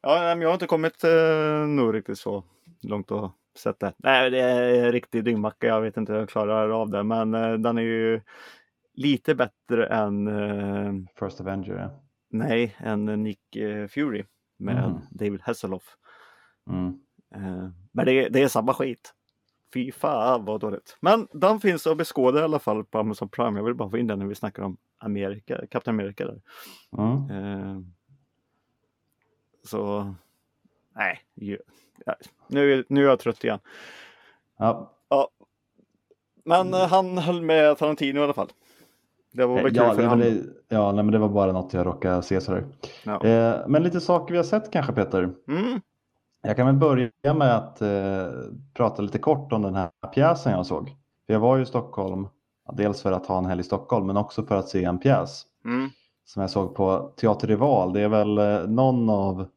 Ja, 0.00 0.20
men 0.20 0.40
jag 0.40 0.48
har 0.48 0.54
inte 0.54 0.66
kommit 0.66 1.04
eh, 1.04 1.66
nog 1.66 1.94
riktigt 1.94 2.18
så 2.18 2.44
långt 2.82 3.10
och 3.10 3.30
sett 3.58 3.80
det. 3.80 3.92
Nej, 3.96 4.30
det 4.30 4.40
är 4.40 4.84
en 4.84 4.92
riktig 4.92 5.24
dyngmacka. 5.24 5.66
Jag 5.66 5.80
vet 5.80 5.96
inte 5.96 6.12
hur 6.12 6.18
jag 6.20 6.28
klarar 6.28 6.70
av 6.70 6.90
det, 6.90 7.02
men 7.02 7.34
eh, 7.34 7.52
den 7.52 7.78
är 7.78 7.82
ju 7.82 8.20
lite 8.94 9.34
bättre 9.34 9.86
än 9.86 10.26
eh, 10.28 10.92
First 11.18 11.40
Avenger, 11.40 11.74
ja. 11.74 11.90
nej, 12.30 12.76
än 12.78 13.04
Nick 13.22 13.56
eh, 13.56 13.86
Fury 13.88 14.24
med 14.56 14.84
Mm. 14.84 14.98
David 15.10 15.40
Hasselhoff. 15.42 15.96
Mm. 16.70 17.00
Eh, 17.34 17.68
men 17.92 18.04
det, 18.06 18.12
är- 18.12 18.30
det 18.30 18.42
är 18.42 18.48
samma 18.48 18.74
skit. 18.74 19.12
Fy 19.74 19.92
fan 19.92 20.44
vad 20.44 20.60
dåligt. 20.60 20.96
Men 21.00 21.28
den 21.32 21.60
finns 21.60 21.86
att 21.86 21.96
beskåda 21.96 22.40
i 22.40 22.42
alla 22.42 22.58
fall 22.58 22.84
på 22.84 22.98
Amazon 22.98 23.28
Prime. 23.28 23.58
Jag 23.58 23.64
vill 23.64 23.74
bara 23.74 23.90
få 23.90 23.98
in 23.98 24.06
den 24.06 24.18
när 24.18 24.26
vi 24.26 24.34
snackar 24.34 24.62
om 24.62 24.76
Amerika, 24.98 25.66
Kapten 25.70 25.94
Amerika. 25.94 26.24
Där. 26.26 26.40
Mm. 26.98 27.30
Eh, 27.30 27.80
så 29.64 30.14
nej, 30.96 31.20
ja, 32.06 32.14
nu, 32.46 32.84
nu 32.88 33.04
är 33.04 33.08
jag 33.08 33.18
trött 33.18 33.44
igen. 33.44 33.58
Ja, 34.58 34.92
Men 36.44 36.74
eh, 36.74 36.86
han 36.86 37.18
höll 37.18 37.42
med 37.42 37.78
Tarantino 37.78 38.20
i 38.20 38.22
alla 38.22 38.32
fall. 38.32 38.48
Det 39.32 39.46
var 39.46 39.54
väl 39.54 39.64
kul 39.64 39.76
ja, 39.76 39.94
för 39.94 40.02
honom. 40.02 40.20
det, 40.20 40.42
ja 40.68 40.92
nej, 40.92 41.04
men 41.04 41.12
det 41.12 41.18
var 41.18 41.28
bara 41.28 41.52
något 41.52 41.72
jag 41.72 41.86
råkade 41.86 42.22
se 42.22 42.40
sådär. 42.40 42.64
Ja. 43.04 43.24
Eh, 43.24 43.68
men 43.68 43.82
lite 43.82 44.00
saker 44.00 44.32
vi 44.32 44.36
har 44.38 44.44
sett 44.44 44.70
kanske 44.70 44.92
Peter. 44.92 45.22
Mm, 45.48 45.80
Jag 46.42 46.56
kan 46.56 46.66
väl 46.66 46.74
börja 46.74 47.34
med 47.34 47.56
att 47.56 47.82
eh, 47.82 48.26
prata 48.74 49.02
lite 49.02 49.18
kort 49.18 49.52
om 49.52 49.62
den 49.62 49.74
här 49.74 49.90
pjäsen 50.14 50.52
jag 50.52 50.66
såg. 50.66 50.88
För 51.26 51.32
Jag 51.32 51.40
var 51.40 51.56
ju 51.56 51.62
i 51.62 51.66
Stockholm, 51.66 52.28
ja, 52.66 52.74
dels 52.76 53.02
för 53.02 53.12
att 53.12 53.26
ha 53.26 53.38
en 53.38 53.44
helg 53.44 53.60
i 53.60 53.64
Stockholm, 53.64 54.06
men 54.06 54.16
också 54.16 54.42
för 54.46 54.56
att 54.56 54.68
se 54.68 54.84
en 54.84 54.98
pjäs 54.98 55.46
mm, 55.64 55.90
som 56.24 56.40
jag 56.42 56.50
såg 56.50 56.74
på 56.74 57.12
Teater 57.16 57.48
Rival. 57.48 57.92
Det 57.92 58.00
är 58.00 58.08
väl 58.08 58.38
eh, 58.38 58.60
någon 58.68 59.10
av 59.10 59.48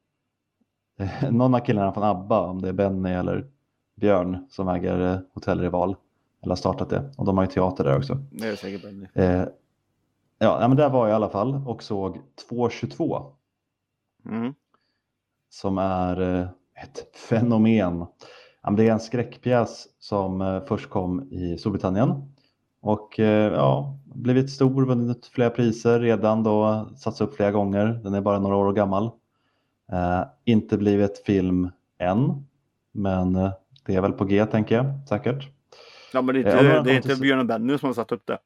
någon 1.31 1.55
av 1.55 1.59
killarna 1.59 1.93
från 1.93 2.03
ABBA, 2.03 2.39
om 2.39 2.61
det 2.61 2.69
är 2.69 2.73
Benny 2.73 3.09
eller 3.09 3.47
Björn 3.95 4.45
som 4.49 4.67
äger 4.67 5.13
eh, 5.13 5.19
Hotell 5.33 5.59
Rival, 5.59 5.95
eller 6.41 6.51
har 6.51 6.55
startat 6.55 6.89
det. 6.89 7.11
Och 7.17 7.25
de 7.25 7.37
har 7.37 7.45
ju 7.45 7.51
teater 7.51 7.83
där 7.83 7.97
också. 7.97 8.17
det 8.31 8.47
är 8.47 8.55
säkert 8.55 8.81
Benny. 8.81 9.07
Eh, 9.13 9.45
ja, 10.39 10.67
men 10.67 10.77
där 10.77 10.89
var 10.89 11.07
jag 11.07 11.13
i 11.13 11.15
alla 11.15 11.29
fall 11.29 11.61
och 11.67 11.83
såg 11.83 12.19
222 12.49 13.25
Mm, 14.25 14.53
som 15.49 15.77
är 15.77 16.21
eh, 16.21 16.47
ett 16.83 17.15
fenomen. 17.29 18.05
Det 18.77 18.87
är 18.87 18.91
en 18.91 18.99
skräckpjäs 18.99 19.87
som 19.99 20.41
eh, 20.41 20.63
först 20.67 20.89
kom 20.89 21.33
i 21.33 21.57
Storbritannien 21.57 22.33
och 22.81 23.19
ja, 23.19 23.99
blivit 24.05 24.49
stor, 24.49 24.85
vunnit 24.85 25.25
flera 25.25 25.49
priser 25.49 25.99
redan 25.99 26.43
då, 26.43 26.89
satts 26.97 27.21
upp 27.21 27.35
flera 27.35 27.51
gånger. 27.51 27.85
Den 28.03 28.13
är 28.13 28.21
bara 28.21 28.39
några 28.39 28.55
år 28.55 28.73
gammal. 28.73 29.11
Eh, 29.91 30.23
inte 30.45 30.77
blivit 30.77 31.23
film 31.25 31.71
än, 31.97 32.45
men 32.91 33.35
eh, 33.35 33.51
det 33.85 33.95
är 33.95 34.01
väl 34.01 34.11
på 34.13 34.25
G 34.25 34.45
tänker 34.45 34.75
jag 34.75 34.85
säkert. 35.09 35.47
Ja 36.13 36.21
men 36.21 36.35
det 36.35 36.41
är 36.41 36.45
Eh, 36.45 36.51
inte, 36.51 36.59
om 36.59 36.65
jag 36.75 36.85
det 36.85 36.91
är 36.91 36.95
inte 36.95 37.15
Björn 37.21 37.39
och 37.39 37.45
Benny 37.45 37.77
som 37.77 37.87
har 37.89 37.93
satt 37.93 38.11
upp 38.11 38.25
det. 38.25 38.39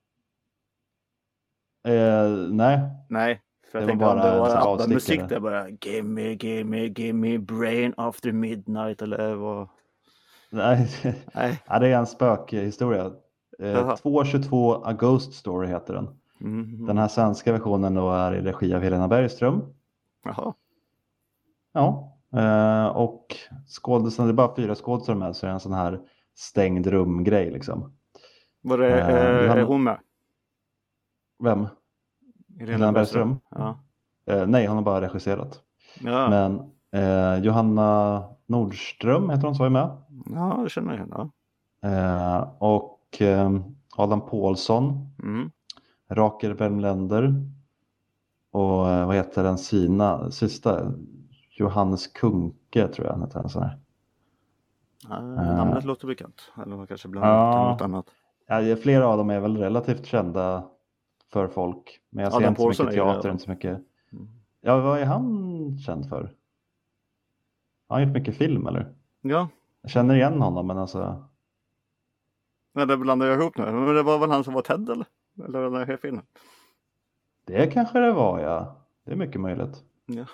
Eh, 1.87 2.29
nej, 2.51 2.79
Nej, 3.09 3.41
för 3.71 3.79
jag 3.79 3.87
Det 3.89 3.93
var 3.95 3.99
tänkte 3.99 4.05
om 4.05 4.17
bara 4.17 4.31
det 4.33 4.39
var 4.39 4.73
ABBA-musik 4.73 4.95
avstickare. 4.95 5.27
där 5.27 5.39
bara 5.39 5.69
Gimme, 5.69 6.21
gimme, 6.41 6.79
gimme 6.95 7.37
brain 7.37 7.93
after 7.97 8.31
midnight 8.31 9.01
eller 9.01 9.33
vad. 9.33 9.67
nej. 10.49 10.87
Nej. 11.33 11.61
ja, 11.67 11.79
det 11.79 11.87
är 11.87 11.97
en 11.97 12.07
spökhistoria. 12.07 13.11
Eh, 13.59 13.67
Jaha. 13.69 13.97
222 13.97 14.73
A 14.85 14.93
Ghost 14.93 15.33
Story 15.33 15.67
heter 15.67 15.93
den. 15.93 16.07
Mm. 16.41 16.85
Den 16.85 16.97
här 16.97 17.07
svenska 17.07 17.51
versionen 17.51 17.93
då 17.93 18.11
är 18.11 18.35
i 18.35 18.41
regi 18.41 18.73
av 18.73 18.81
Helena 18.81 19.07
Bergström. 19.07 19.61
Jaha. 20.23 20.53
Ja, 21.73 22.17
eh, 22.35 22.85
och 22.87 23.35
skådisarna, 23.67 24.27
det 24.27 24.31
är 24.31 24.35
bara 24.35 24.55
fyra 24.55 24.75
skådespelare 24.75 25.19
med 25.19 25.35
så 25.35 25.45
det 25.45 25.49
är 25.49 25.53
en 25.53 25.59
sån 25.59 25.73
här 25.73 26.01
stängd 26.35 26.87
rumgrej 26.87 27.51
liksom. 27.51 27.93
Var 28.61 28.77
det, 28.77 28.99
Eh, 29.01 29.09
eh, 29.09 29.51
är 29.51 29.63
hon 29.63 29.83
med? 29.83 29.99
Vem? 31.43 31.67
Helena 32.59 32.91
Bergström? 32.91 33.39
Ja. 33.49 33.79
Eh, 34.25 34.47
nej, 34.47 34.65
hon 34.67 34.75
har 34.75 34.83
bara 34.83 35.01
regisserat. 35.01 35.61
Ja. 35.99 36.29
Men 36.29 36.71
eh, 36.91 37.43
Johanna 37.45 38.23
Nordström 38.45 39.29
heter 39.29 39.43
hon 39.47 39.55
så 39.55 39.63
är 39.63 39.69
med. 39.69 39.97
ja, 40.25 40.59
det 40.63 40.69
känner. 40.69 41.05
Ja. 41.11 41.29
Eh, 41.89 42.47
och 42.59 43.21
eh, 43.21 43.51
Adam 43.97 44.21
Pålsson, 44.21 45.09
Mm. 45.23 45.51
Rakel 46.09 46.53
Värmländer 46.53 47.33
och 48.51 48.89
eh, 48.89 49.05
vad 49.07 49.15
heter 49.15 49.43
den 49.43 49.57
sina, 49.57 50.31
sista? 50.31 50.91
Johannes 51.55 52.07
Kunke 52.07 52.87
tror 52.87 53.07
jag 53.07 53.13
han 53.13 53.21
heter. 53.23 53.47
Sån 53.47 53.63
här. 53.63 53.79
Ja, 55.09 55.17
Eh. 55.17 55.55
namnet 55.57 55.83
låter 55.85 56.07
bekant. 56.07 56.51
Eller 56.63 56.85
kanske 56.85 57.07
blandat 57.07 57.55
Ja. 57.55 57.71
något 57.71 57.81
annat. 57.81 58.05
Ja, 58.47 58.75
flera 58.75 59.07
av 59.07 59.17
dem 59.17 59.29
är 59.29 59.39
väl 59.39 59.57
relativt 59.57 60.05
kända 60.05 60.69
för 61.31 61.47
folk. 61.47 62.01
Men 62.09 62.23
jag 62.23 62.33
ser 62.33 62.39
Adam 62.39 62.49
inte 62.49 62.73
så 62.75 62.83
mycket 62.83 62.95
teater, 62.95 63.31
inte 63.31 63.43
så 63.43 63.49
mycket. 63.51 63.81
Mm. 64.11 64.27
Ja, 64.61 64.81
vad 64.81 64.99
är 64.99 65.05
han 65.05 65.77
känd 65.77 66.09
för? 66.09 66.35
Har 67.87 67.97
han 67.99 68.03
gjort 68.07 68.13
mycket 68.17 68.35
film 68.37 68.67
eller? 68.67 68.93
Ja, 69.21 69.47
Jag 69.81 69.91
känner 69.91 70.15
igen 70.15 70.41
honom 70.41 70.67
men 70.67 70.77
alltså. 70.77 71.23
men 72.73 72.87
det 72.87 72.97
blandar 72.97 73.27
jag 73.27 73.41
ihop 73.41 73.57
nu. 73.57 73.71
Men 73.71 73.95
det 73.95 74.03
var 74.03 74.19
väl 74.19 74.31
han 74.31 74.43
som 74.43 74.53
var 74.53 74.61
Ted 74.61 74.89
eller? 74.89 75.05
Eller 75.45 75.61
den 75.61 75.75
här 75.75 75.97
filmen? 75.97 76.25
Det 77.45 77.67
kanske 77.73 77.99
det 77.99 78.11
var 78.13 78.39
ja. 78.39 78.75
Det 79.05 79.11
är 79.11 79.15
mycket 79.15 79.41
möjligt. 79.41 79.83
Ja. 80.05 80.25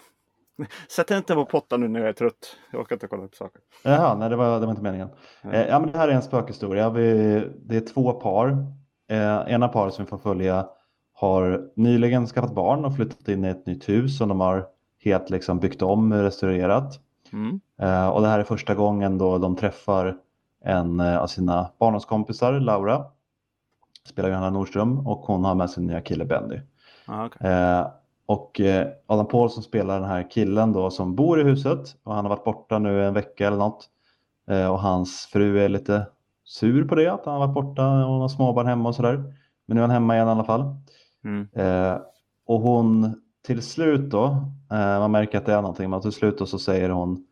Sätt 0.89 1.11
inte 1.11 1.33
på 1.33 1.45
pottan 1.45 1.81
nu 1.81 1.87
när 1.87 1.99
jag 1.99 2.09
är 2.09 2.13
trött. 2.13 2.57
Jag 2.71 2.81
orkar 2.81 2.95
inte 2.95 3.07
kolla 3.07 3.27
på 3.27 3.35
saker. 3.35 3.61
Jaha, 3.83 4.15
nej 4.15 4.29
det 4.29 4.35
var, 4.35 4.59
det 4.59 4.65
var 4.65 4.71
inte 4.71 4.83
meningen. 4.83 5.09
Eh, 5.51 5.67
ja, 5.67 5.79
men 5.79 5.91
det 5.91 5.97
här 5.97 6.07
är 6.07 6.13
en 6.13 6.21
spökhistoria. 6.21 6.89
Vi, 6.89 7.43
det 7.65 7.77
är 7.77 7.81
två 7.81 8.13
par. 8.13 8.49
Eh, 9.09 9.53
ena 9.53 9.67
par 9.67 9.89
som 9.89 10.05
vi 10.05 10.09
får 10.09 10.17
följa 10.17 10.67
har 11.13 11.69
nyligen 11.75 12.27
skaffat 12.27 12.55
barn 12.55 12.85
och 12.85 12.95
flyttat 12.95 13.27
in 13.27 13.45
i 13.45 13.47
ett 13.47 13.65
nytt 13.65 13.89
hus 13.89 14.17
som 14.17 14.29
de 14.29 14.39
har 14.39 14.67
helt 15.03 15.29
liksom 15.29 15.59
byggt 15.59 15.81
om 15.81 16.11
och 16.11 16.21
restaurerat. 16.21 16.99
Mm. 17.33 17.59
Eh, 17.81 18.09
och 18.09 18.21
det 18.21 18.27
här 18.27 18.39
är 18.39 18.43
första 18.43 18.75
gången 18.75 19.17
då 19.17 19.37
de 19.37 19.55
träffar 19.55 20.17
en 20.65 20.99
eh, 20.99 21.17
av 21.17 21.27
sina 21.27 21.69
barndomskompisar, 21.79 22.53
Laura. 22.59 23.05
Spelar 24.09 24.29
Johanna 24.29 24.49
Nordström 24.49 25.07
och 25.07 25.19
hon 25.19 25.45
har 25.45 25.55
med 25.55 25.69
sin 25.69 25.87
nya 25.87 26.01
kille 26.01 26.25
Benny. 26.25 26.59
Ja, 27.07 27.25
okej. 27.25 27.51
Eh, 27.51 27.87
och 28.29 28.59
eh, 28.59 28.87
Adam 29.07 29.27
Pålsson 29.27 29.63
spelar 29.63 29.99
den 29.99 30.09
här 30.09 30.29
killen 30.31 30.73
då 30.73 30.89
som 30.89 31.15
bor 31.15 31.41
i 31.41 31.43
huset 31.43 31.95
och 32.03 32.15
han 32.15 32.25
har 32.25 32.29
varit 32.29 32.43
borta 32.43 32.79
nu 32.79 33.05
en 33.05 33.13
vecka 33.13 33.47
eller 33.47 33.57
något. 33.57 33.89
Eh, 34.49 34.71
och 34.71 34.79
hans 34.79 35.25
fru 35.25 35.59
är 35.59 35.69
lite 35.69 36.07
sur 36.43 36.87
på 36.87 36.95
det, 36.95 37.07
att 37.07 37.25
han 37.25 37.33
har 37.33 37.47
varit 37.47 37.53
borta 37.53 37.87
och 37.87 38.11
hon 38.11 38.21
har 38.21 38.27
småbarn 38.27 38.67
hemma 38.67 38.89
och 38.89 38.95
sådär. 38.95 39.33
Men 39.65 39.75
nu 39.75 39.77
är 39.77 39.81
han 39.81 39.91
hemma 39.91 40.15
igen 40.15 40.27
i 40.27 40.31
alla 40.31 40.43
fall. 40.43 40.75
Mm. 41.23 41.47
Eh, 41.53 41.99
och 42.45 42.61
hon 42.61 43.21
till 43.45 43.61
slut 43.61 44.11
då, 44.11 44.45
man 44.69 45.11
märker 45.11 45.37
att 45.37 45.45
det 45.45 45.53
är 45.53 45.61
någonting, 45.61 45.89
men 45.89 46.01
till 46.01 46.11
slut 46.11 46.37
då 46.37 46.45
så 46.45 46.59
säger 46.59 46.89
hon 46.89 47.25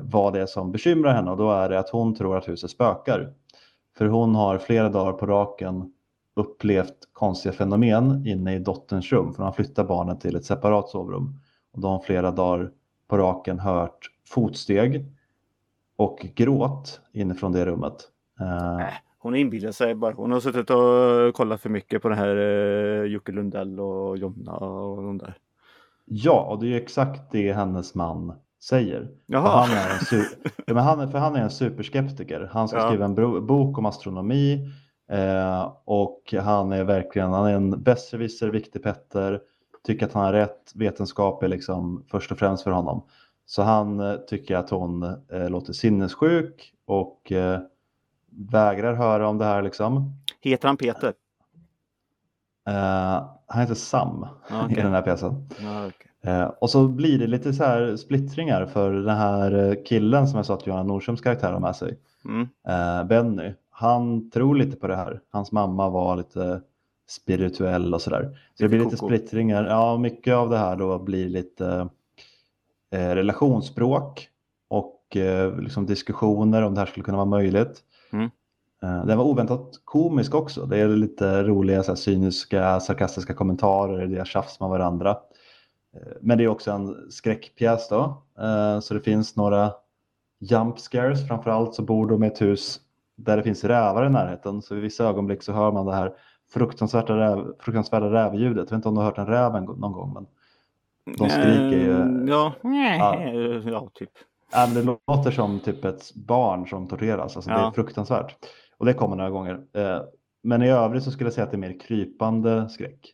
vad 0.00 0.32
det 0.32 0.40
är 0.40 0.46
som 0.46 0.72
bekymrar 0.72 1.14
henne 1.14 1.30
och 1.30 1.36
då 1.36 1.52
är 1.52 1.68
det 1.68 1.78
att 1.78 1.90
hon 1.90 2.14
tror 2.14 2.36
att 2.36 2.48
huset 2.48 2.70
spökar. 2.70 3.32
För 3.98 4.06
hon 4.06 4.34
har 4.34 4.58
flera 4.58 4.88
dagar 4.88 5.12
på 5.12 5.26
raken 5.26 5.92
upplevt 6.36 6.94
konstiga 7.12 7.52
fenomen 7.52 8.26
inne 8.26 8.54
i 8.54 8.58
dotterns 8.58 9.12
rum, 9.12 9.32
för 9.32 9.36
hon 9.36 9.46
har 9.46 9.52
flyttat 9.52 9.88
barnen 9.88 10.18
till 10.18 10.36
ett 10.36 10.44
separat 10.44 10.88
sovrum. 10.88 11.40
Och 11.72 11.80
de 11.80 11.90
har 11.92 11.98
flera 11.98 12.30
dagar 12.30 12.70
på 13.08 13.18
raken 13.18 13.58
hört 13.58 14.10
fotsteg 14.28 15.04
och 15.96 16.26
gråt 16.34 17.00
inifrån 17.12 17.52
det 17.52 17.66
rummet. 17.66 17.94
Eh, 18.40 18.80
Äh, 18.80 18.86
hon 19.18 19.34
inbillar 19.36 19.72
sig 19.72 19.94
bara. 19.94 20.14
Hon 20.14 20.32
har 20.32 20.40
suttit 20.40 20.70
och 20.70 21.34
kollat 21.34 21.60
för 21.60 21.70
mycket 21.70 22.02
på 22.02 22.08
det 22.08 22.14
här 22.14 22.36
eh, 22.36 23.04
Jocke 23.04 23.32
Lundell 23.32 23.80
och 23.80 24.18
Jonna 24.18 24.52
och 24.52 25.02
de 25.02 25.18
där. 25.18 25.34
Ja, 26.04 26.40
och 26.50 26.60
det 26.60 26.66
är 26.66 26.68
ju 26.68 26.76
exakt 26.76 27.32
det 27.32 27.52
hennes 27.52 27.94
man 27.94 28.32
säger. 28.62 29.08
Han, 29.32 29.70
är 29.70 29.90
en 30.16 30.24
ja, 30.66 30.74
men 30.74 30.84
han, 30.84 31.00
är- 31.00 31.06
för 31.06 31.18
han 31.18 31.36
är 31.36 31.40
en 31.42 31.50
superskeptiker. 31.50 32.48
Han 32.52 32.68
ska 32.68 32.78
Ja. 32.78 32.86
skriva 32.88 33.04
en 33.04 33.14
bok 33.46 33.78
om 33.78 33.86
astronomi 33.86 34.68
eh, 35.10 35.72
och 35.84 36.34
han 36.42 36.72
är 36.72 36.84
verkligen 36.84 37.30
han 37.32 37.46
är 37.46 37.54
en 37.54 37.82
besserwisser, 37.82 38.48
viktig 38.48 38.82
Petter. 38.82 39.40
Tycker 39.86 40.06
att 40.06 40.12
han 40.12 40.24
har 40.24 40.32
rätt. 40.32 40.72
Vetenskap 40.74 41.42
är 41.42 41.48
liksom 41.48 42.04
först 42.10 42.32
och 42.32 42.38
främst 42.38 42.62
för 42.64 42.70
honom. 42.70 43.04
Så 43.46 43.62
han 43.62 44.00
eh, 44.00 44.16
tycker 44.16 44.56
att 44.56 44.70
hon 44.70 45.02
eh, 45.32 45.48
låter 45.50 45.72
sinnessjuk 45.72 46.72
och 46.86 47.32
eh, 47.32 47.60
vägrar 48.30 48.94
höra 48.94 49.28
om 49.28 49.38
det 49.38 49.44
här 49.44 49.62
liksom. 49.62 50.12
Heter 50.40 50.68
han 50.68 50.76
Peter? 50.76 51.12
Eh, 52.68 53.28
han 53.46 53.60
heter 53.60 53.74
Sam 53.74 54.26
Ja, 54.50 54.62
i 54.62 54.72
okej. 54.72 54.82
den 54.82 54.92
här 54.92 55.02
pjäsen. 55.02 55.48
Ja, 55.62 55.86
okej. 55.86 56.32
Eh, 56.34 56.44
och 56.44 56.70
så 56.70 56.88
blir 56.88 57.18
det 57.18 57.26
lite 57.26 57.52
så 57.52 57.64
här 57.64 57.96
splittringar 57.96 58.66
för 58.66 58.92
den 58.92 59.16
här 59.16 59.76
killen 59.86 60.28
som 60.28 60.36
jag 60.36 60.46
sa 60.46 60.54
att 60.54 60.66
Johanna 60.66 60.82
Nordströms 60.82 61.20
karaktär 61.20 61.52
har 61.52 61.60
med 61.60 61.76
sig, 61.76 61.98
Mm. 62.24 63.08
Benny. 63.08 63.52
Han 63.76 64.30
tror 64.30 64.54
lite 64.54 64.76
på 64.76 64.86
det 64.86 64.96
här. 64.96 65.20
Hans 65.30 65.52
mamma 65.52 65.88
var 65.90 66.16
lite 66.16 66.60
spirituell 67.08 67.94
och 67.94 68.02
sådär. 68.02 68.38
Så 68.54 68.62
det 68.62 68.68
blir 68.68 68.78
lite 68.78 68.96
splittringar. 68.96 69.64
Ja, 69.64 69.96
mycket 69.98 70.34
av 70.34 70.50
det 70.50 70.58
här 70.58 70.76
då 70.76 70.98
blir 70.98 71.28
lite 71.28 71.88
eh, 72.90 73.08
relationsspråk 73.14 74.28
och 74.68 75.16
eh, 75.16 75.58
liksom 75.58 75.86
diskussioner 75.86 76.62
om 76.62 76.74
det 76.74 76.80
här 76.80 76.86
skulle 76.86 77.04
kunna 77.04 77.16
vara 77.16 77.26
möjligt. 77.26 77.82
Mm. 78.12 78.30
Eh, 78.82 79.06
Den 79.06 79.18
var 79.18 79.24
oväntat 79.24 79.80
komisk 79.84 80.34
också. 80.34 80.66
Det 80.66 80.78
är 80.78 80.88
lite 80.88 81.42
roliga 81.42 81.82
så 81.82 81.90
här, 81.90 81.96
cyniska, 81.96 82.80
sarkastiska 82.80 83.34
kommentarer, 83.34 84.06
det 84.06 84.18
är 84.20 84.24
tjafs 84.24 84.60
med 84.60 84.68
varandra. 84.68 85.10
Eh, 85.96 86.12
Men 86.20 86.38
det 86.38 86.44
är 86.44 86.48
också 86.48 86.70
en 86.70 87.10
skräckpjäs 87.10 87.88
då. 87.88 88.22
Eh, 88.38 88.80
Så 88.80 88.94
det 88.94 89.00
finns 89.00 89.36
några 89.36 89.72
jump 90.40 90.78
scares. 90.78 91.28
Framförallt 91.28 91.74
så 91.74 91.82
bor 91.82 92.06
de 92.08 92.24
i 92.24 92.26
ett 92.26 92.42
hus 92.42 92.80
där 93.16 93.36
det 93.36 93.42
finns 93.42 93.64
rävar 93.64 94.06
i 94.06 94.10
närheten. 94.10 94.62
Så 94.62 94.76
i 94.76 94.80
vissa 94.80 95.04
ögonblick 95.04 95.42
så 95.42 95.52
hör 95.52 95.72
man 95.72 95.86
det 95.86 95.94
här 95.94 96.12
fruktansvärda, 96.52 97.16
räv, 97.16 97.44
fruktansvärda 97.60 98.10
rävljudet. 98.12 98.56
Jag 98.56 98.64
vet 98.64 98.72
inte 98.72 98.88
om 98.88 98.94
du 98.94 99.00
har 99.00 99.04
hört 99.06 99.18
en 99.18 99.26
räv 99.26 99.52
någon 99.52 99.92
gång, 99.92 100.12
men 100.14 100.26
de 101.18 101.28
skriker 101.30 101.78
ju. 101.78 102.00
Eh, 102.00 102.28
Ja, 102.28 102.52
Ja. 102.62 103.20
ja 103.70 103.90
typ. 103.94 104.10
Ja, 104.52 104.66
det 104.66 104.82
låter 104.82 105.30
som 105.30 105.60
typ 105.60 105.84
ett 105.84 106.14
barn 106.14 106.66
som 106.66 106.86
torteras. 106.88 107.36
Alltså, 107.36 107.50
Det 107.50 107.56
är 107.56 107.60
Ja. 107.60 107.72
fruktansvärt. 107.74 108.36
Och 108.78 108.86
det 108.86 108.94
kommer 108.94 109.16
några 109.16 109.30
gånger. 109.30 109.60
Eh, 109.72 110.00
Men 110.46 110.62
i 110.62 110.70
övrigt 110.70 111.02
så 111.02 111.10
skulle 111.10 111.26
jag 111.26 111.34
säga 111.34 111.44
att 111.44 111.50
det 111.50 111.56
är 111.56 111.58
mer 111.58 111.80
krypande 111.80 112.68
skräck. 112.68 113.12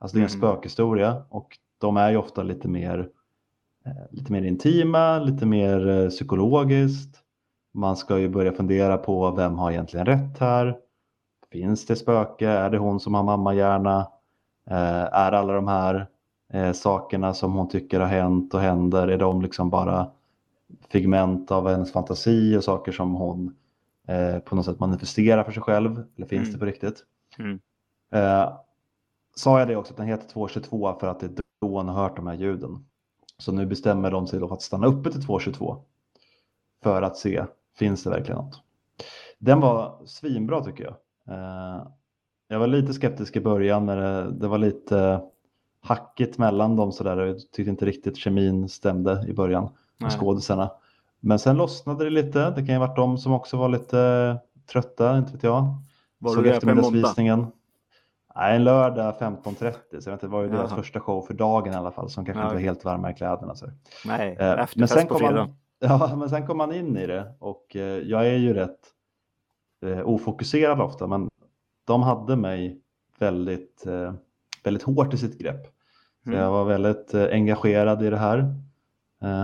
Alltså 0.00 0.16
det 0.16 0.20
är 0.22 0.24
en 0.24 0.30
Mm. 0.30 0.40
spökhistoria 0.40 1.22
och 1.30 1.58
de 1.78 1.96
är 1.96 2.10
ju 2.10 2.16
ofta 2.16 2.42
lite 2.42 2.68
mer, 2.68 3.08
eh, 3.86 3.92
lite 4.10 4.32
mer 4.32 4.42
intima, 4.42 5.18
lite 5.18 5.46
mer 5.46 5.88
eh, 5.88 6.08
psykologiskt. 6.08 7.21
Man 7.74 7.96
ska 7.96 8.18
ju 8.18 8.28
börja 8.28 8.52
fundera 8.52 8.96
på 8.98 9.30
vem 9.30 9.58
har 9.58 9.70
egentligen 9.70 10.06
rätt 10.06 10.38
här? 10.38 10.78
Finns 11.50 11.86
det 11.86 11.96
spöke? 11.96 12.48
Är 12.48 12.70
det 12.70 12.78
hon 12.78 13.00
som 13.00 13.14
har 13.14 13.22
mammahjärna? 13.22 13.98
Eh, 14.70 15.02
Är 15.12 15.32
alla 15.32 15.52
de 15.52 15.68
här 15.68 16.06
eh, 16.52 16.72
sakerna 16.72 17.34
som 17.34 17.52
hon 17.54 17.68
tycker 17.68 18.00
har 18.00 18.06
hänt 18.06 18.54
och 18.54 18.60
händer, 18.60 19.08
är 19.08 19.18
de 19.18 19.42
liksom 19.42 19.70
bara 19.70 20.10
figment 20.88 21.50
av 21.50 21.68
hennes 21.68 21.92
fantasi 21.92 22.56
och 22.56 22.64
saker 22.64 22.92
som 22.92 23.14
hon 23.14 23.56
eh, 24.08 24.38
på 24.38 24.54
något 24.56 24.64
sätt 24.64 24.80
manifesterar 24.80 25.44
för 25.44 25.52
sig 25.52 25.62
själv? 25.62 26.04
Eller 26.16 26.26
finns 26.26 26.42
Mm. 26.48 26.52
det 26.52 26.58
på 26.58 26.64
riktigt? 26.64 27.04
Mm. 27.38 27.60
Eh, 28.14 28.52
sa 29.36 29.58
jag 29.58 29.68
det 29.68 29.76
också 29.76 29.92
att 29.92 29.96
den 29.96 30.06
heter 30.06 30.28
222 30.28 30.94
för 31.00 31.06
att 31.06 31.20
det 31.20 31.26
är 31.26 31.32
då 31.60 31.68
hon 31.78 31.88
har 31.88 32.02
hört 32.02 32.16
de 32.16 32.26
här 32.26 32.34
ljuden. 32.34 32.86
Så 33.38 33.52
nu 33.52 33.66
bestämmer 33.66 34.10
de 34.10 34.26
sig 34.26 34.40
då 34.40 34.48
för 34.48 34.54
att 34.54 34.62
stanna 34.62 34.86
uppe 34.86 35.10
till 35.12 35.26
222 35.26 35.76
för 36.82 37.02
att 37.02 37.16
se, 37.16 37.44
finns 37.78 38.04
det 38.04 38.10
verkligen 38.10 38.36
något? 38.40 38.60
Den 39.38 39.60
var 39.60 39.98
svinbra 40.06 40.64
tycker 40.64 40.84
jag. 40.84 40.94
Eh, 41.36 41.86
jag 42.48 42.58
var 42.58 42.66
lite 42.66 42.92
skeptisk 42.94 43.36
i 43.36 43.40
början 43.40 43.86
när 43.86 43.96
det, 43.96 44.30
det 44.32 44.48
var 44.48 44.58
lite 44.58 45.20
hackigt 45.80 46.38
mellan 46.38 46.76
dem 46.76 46.92
sådär. 46.92 47.16
Jag 47.26 47.36
tyckte 47.52 47.70
inte 47.70 47.84
riktigt 47.84 48.16
kemin 48.16 48.68
stämde 48.68 49.24
i 49.28 49.32
början 49.34 49.62
med 49.62 49.72
Nej. 50.10 50.10
skådisarna. 50.10 50.70
Men 51.20 51.38
sen 51.38 51.56
lossnade 51.56 52.04
det 52.04 52.10
lite. 52.10 52.50
Det 52.50 52.56
kan 52.66 52.74
ju 52.74 52.78
varit 52.78 52.96
de 52.96 53.18
som 53.18 53.32
också 53.32 53.56
var 53.56 53.68
lite 53.68 54.36
trötta, 54.72 55.18
inte 55.18 55.32
vet 55.32 55.42
jag. 55.42 55.74
Var 56.18 56.34
Såg 56.34 56.44
du 56.44 56.50
eftermiddagsvisningen. 56.50 57.46
Nej, 58.36 58.56
en 58.56 58.64
lördag 58.64 59.14
15.30. 59.20 60.00
Så 60.00 60.10
jag 60.10 60.14
vet 60.14 60.20
det 60.20 60.26
var 60.28 60.42
ju 60.42 60.48
deras 60.48 60.70
Jaha. 60.70 60.78
första 60.82 61.00
show 61.00 61.22
för 61.22 61.34
dagen 61.34 61.72
i 61.72 61.76
alla 61.76 61.90
fall. 61.90 62.10
Som 62.10 62.24
kanske 62.24 62.40
Ja, 62.40 62.44
inte 62.46 62.54
var 62.54 62.60
helt 62.62 62.84
varma 62.84 63.10
i 63.10 63.14
kläderna. 63.14 63.54
Så. 63.54 63.66
Nej, 64.04 64.30
Eh, 64.32 64.36
men, 64.38 64.58
efterfest 64.58 64.92
sen 64.94 65.06
på 65.06 65.14
fredag. 65.18 65.48
ja, 65.84 66.16
men 66.16 66.30
sen 66.30 66.46
kom 66.46 66.56
man 66.56 66.74
in 66.74 66.96
i 66.96 67.06
det 67.06 67.34
och 67.38 67.76
eh, 67.76 67.98
jag 67.98 68.26
är 68.26 68.36
ju 68.36 68.54
rätt 68.54 68.78
eh, 69.86 70.08
ofokuserad 70.08 70.80
ofta. 70.80 71.06
Men 71.06 71.28
de 71.84 72.02
hade 72.02 72.36
mig 72.36 72.80
väldigt, 73.18 73.86
eh, 73.86 74.14
väldigt 74.64 74.82
hårt 74.82 75.14
i 75.14 75.16
sitt 75.16 75.38
grepp. 75.38 75.66
Mm. 76.26 76.38
jag 76.38 76.50
var 76.50 76.64
väldigt 76.64 77.14
engagerad 77.14 78.02
i 78.02 78.10
det 78.10 78.16
här. 78.16 78.54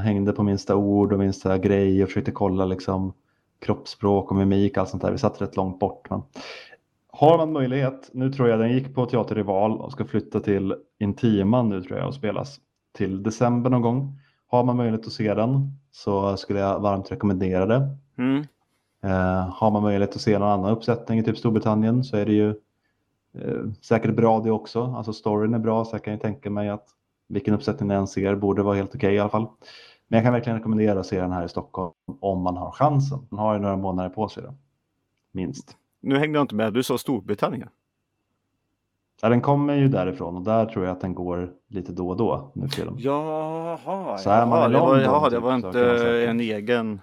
Hängde 0.02 0.32
på 0.32 0.42
minsta 0.42 0.76
ord 0.76 1.12
och 1.12 1.18
minsta 1.18 1.58
grej 1.58 2.02
och 2.02 2.08
försökte 2.08 2.30
kolla 2.32 2.64
liksom 2.64 3.12
kroppsspråk 3.58 4.30
och 4.30 4.36
mimik 4.36 4.72
och 4.72 4.78
allt 4.78 4.88
sånt 4.88 5.02
där. 5.02 5.12
Vi 5.12 5.18
satt 5.18 5.42
rätt 5.42 5.56
långt 5.56 5.78
bort. 5.78 6.10
Men 6.10 6.22
har 7.08 7.38
man 7.38 7.52
möjlighet, 7.52 8.10
nu 8.12 8.32
tror 8.32 8.48
jag 8.48 8.58
den 8.58 8.72
gick 8.72 8.94
på 8.94 9.06
Teater 9.06 9.34
Rival 9.34 9.80
och 9.80 9.92
ska 9.92 10.04
flytta 10.04 10.40
till 10.40 10.74
Intiman 10.98 11.68
nu 11.68 11.82
tror 11.82 11.98
jag 11.98 12.08
och 12.08 12.14
spelas 12.14 12.60
till 12.92 13.22
december 13.22 13.70
någon 13.70 13.82
gång. 13.82 14.20
Har 14.48 14.64
man 14.64 14.76
möjlighet 14.76 15.06
att 15.06 15.12
se 15.12 15.34
den 15.34 15.72
så 15.90 16.36
skulle 16.36 16.60
jag 16.60 16.80
varmt 16.80 17.12
rekommendera 17.12 17.66
det. 17.66 17.96
Mm. 18.18 18.44
Eh, 19.02 19.48
har 19.48 19.70
man 19.70 19.82
möjlighet 19.82 20.16
att 20.16 20.20
se 20.22 20.38
någon 20.38 20.48
annan 20.48 20.70
uppsättning 20.70 21.18
i 21.18 21.22
typ 21.22 21.38
Storbritannien 21.38 22.04
så 22.04 22.16
är 22.16 22.26
det 22.26 22.32
ju 22.32 22.48
eh, 23.38 23.64
säkert 23.80 24.16
bra 24.16 24.40
det 24.40 24.50
också. 24.50 24.94
Alltså 24.96 25.12
storyn 25.12 25.54
är 25.54 25.58
bra 25.58 25.84
så 25.84 25.94
jag 25.94 26.04
kan 26.04 26.12
ju 26.12 26.18
tänka 26.18 26.50
mig 26.50 26.68
att 26.68 26.88
vilken 27.28 27.54
uppsättning 27.54 27.88
ni 27.88 27.94
än 27.94 28.06
ser 28.06 28.34
borde 28.34 28.62
vara 28.62 28.76
helt 28.76 28.94
okej 28.94 29.14
i 29.14 29.18
alla 29.18 29.30
fall. 29.30 29.46
Men 30.08 30.16
jag 30.16 30.24
kan 30.24 30.32
verkligen 30.32 30.58
rekommendera 30.58 31.00
att 31.00 31.06
se 31.06 31.20
den 31.20 31.32
här 31.32 31.44
i 31.44 31.48
Stockholm 31.48 31.92
om 32.20 32.42
man 32.42 32.56
har 32.56 32.70
chansen. 32.70 33.26
Man 33.30 33.40
har 33.40 33.54
ju 33.54 33.60
några 33.60 33.76
månader 33.76 34.08
på 34.10 34.28
sig 34.28 34.42
då. 34.42 34.54
Minst. 35.32 35.76
Nu 36.00 36.18
hängde 36.18 36.38
jag 36.38 36.44
inte 36.44 36.54
med, 36.54 36.72
du 36.72 36.82
sa 36.82 36.98
Storbritannien. 36.98 37.68
Ja, 39.22 39.28
den 39.28 39.40
kommer 39.40 39.74
ju 39.74 39.88
därifrån 39.88 40.36
och 40.36 40.42
där 40.42 40.66
tror 40.66 40.84
jag 40.84 40.92
att 40.92 41.00
den 41.00 41.14
går 41.14 41.52
lite 41.68 41.92
då 41.92 42.08
och 42.08 42.16
då 42.16 42.52
nu 42.54 42.68
för. 42.68 42.92
Jaha, 42.96 44.18
Så 44.18 44.30
är 44.30 44.46
man 44.46 44.58
jaha, 44.58 44.68
i 44.68 44.72
det 44.72 44.78
var, 44.78 44.86
London, 44.88 45.02
jaha, 45.04 45.28
det 45.28 45.36
typ, 45.36 45.42
var 45.42 45.50
så 45.50 45.66
inte 45.66 46.22
man 46.22 46.28
en 46.28 46.40
egen, 46.40 47.00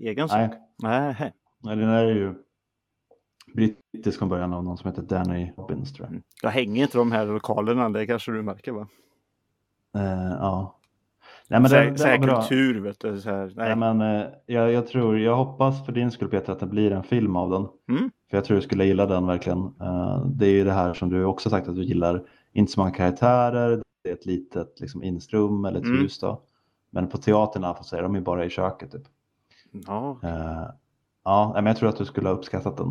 egen 0.00 0.28
sak. 0.28 0.38
Nej, 0.38 0.58
Nej. 0.82 1.32
nej, 1.62 1.76
den 1.76 1.88
är 1.88 2.04
ju 2.04 2.34
brittisk 3.54 4.18
från 4.18 4.28
början 4.28 4.54
av 4.54 4.64
någon 4.64 4.78
som 4.78 4.90
heter 4.90 5.02
Danny 5.02 5.52
Robbins 5.56 5.92
tror 5.92 6.08
jag. 6.10 6.22
Jag 6.42 6.50
hänger 6.50 6.82
inte 6.82 6.98
de 6.98 7.12
här 7.12 7.26
lokalerna, 7.26 7.88
det 7.88 8.06
kanske 8.06 8.32
du 8.32 8.42
märker 8.42 8.72
va? 8.72 8.88
Eh, 9.96 10.32
ja. 10.40 10.76
Nej, 11.48 11.60
men 11.60 11.70
så 11.70 11.76
här, 11.76 11.84
den 11.84 11.98
så 11.98 12.06
här 12.06 12.18
bra. 12.18 12.40
kultur 12.40 12.80
vet 12.80 13.00
du. 13.00 13.20
Så 13.20 13.30
här, 13.30 13.52
nej. 13.56 13.76
Nej, 13.76 13.76
men, 13.76 14.00
eh, 14.00 14.26
jag, 14.46 14.72
jag 14.72 14.86
tror, 14.86 15.18
jag 15.18 15.36
hoppas 15.36 15.86
för 15.86 15.92
din 15.92 16.10
skull 16.10 16.28
Peter 16.28 16.52
att 16.52 16.60
det 16.60 16.66
blir 16.66 16.92
en 16.92 17.02
film 17.02 17.36
av 17.36 17.50
den. 17.50 17.96
Mm. 17.98 18.10
För 18.30 18.36
jag 18.36 18.44
tror 18.44 18.56
du 18.56 18.62
skulle 18.62 18.84
gilla 18.84 19.06
den 19.06 19.26
verkligen. 19.26 19.58
Eh, 19.80 20.26
det 20.26 20.46
är 20.46 20.50
ju 20.50 20.64
det 20.64 20.72
här 20.72 20.94
som 20.94 21.08
du 21.08 21.24
också 21.24 21.50
sagt 21.50 21.68
att 21.68 21.74
du 21.76 21.84
gillar. 21.84 22.24
Inte 22.52 22.72
så 22.72 22.80
många 22.80 22.90
karaktärer, 22.92 23.82
det 24.04 24.10
är 24.10 24.14
ett 24.14 24.26
litet 24.26 24.80
liksom, 24.80 25.02
instrum 25.02 25.64
eller 25.64 25.78
ett 25.80 25.86
Mm. 25.86 25.98
hus 25.98 26.18
då. 26.18 26.42
Men 26.90 27.08
på 27.08 27.18
teatern 27.18 27.62
fall 27.62 27.84
så 27.84 27.96
är 27.96 28.02
de 28.02 28.14
ju 28.14 28.20
bara 28.20 28.44
i 28.44 28.50
köket 28.50 28.92
typ. 28.92 29.02
Ja, 29.86 30.18
Eh, 30.22 30.66
ja, 31.24 31.50
men 31.54 31.66
jag 31.66 31.76
tror 31.76 31.88
att 31.88 31.96
du 31.96 32.04
skulle 32.04 32.28
ha 32.28 32.36
uppskattat 32.36 32.76
den. 32.76 32.88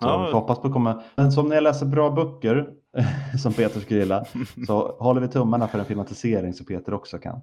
Så 0.00 0.06
Ja. 0.08 0.30
hoppas 0.32 0.58
på 0.58 0.66
att 0.66 0.72
komma. 0.72 1.02
Men 1.16 1.32
som 1.32 1.48
när 1.48 1.54
jag 1.54 1.62
läser 1.64 1.86
bra 1.86 2.10
böcker, 2.10 2.70
som 3.42 3.52
Peter 3.52 3.80
skulle 3.80 4.00
gilla, 4.00 4.24
så 4.66 4.96
håller 4.98 5.20
vi 5.20 5.28
tummarna 5.28 5.68
för 5.68 5.78
en 5.78 5.84
filmatisering 5.84 6.52
så 6.54 6.64
Peter 6.64 6.94
också 6.94 7.18
kan 7.18 7.40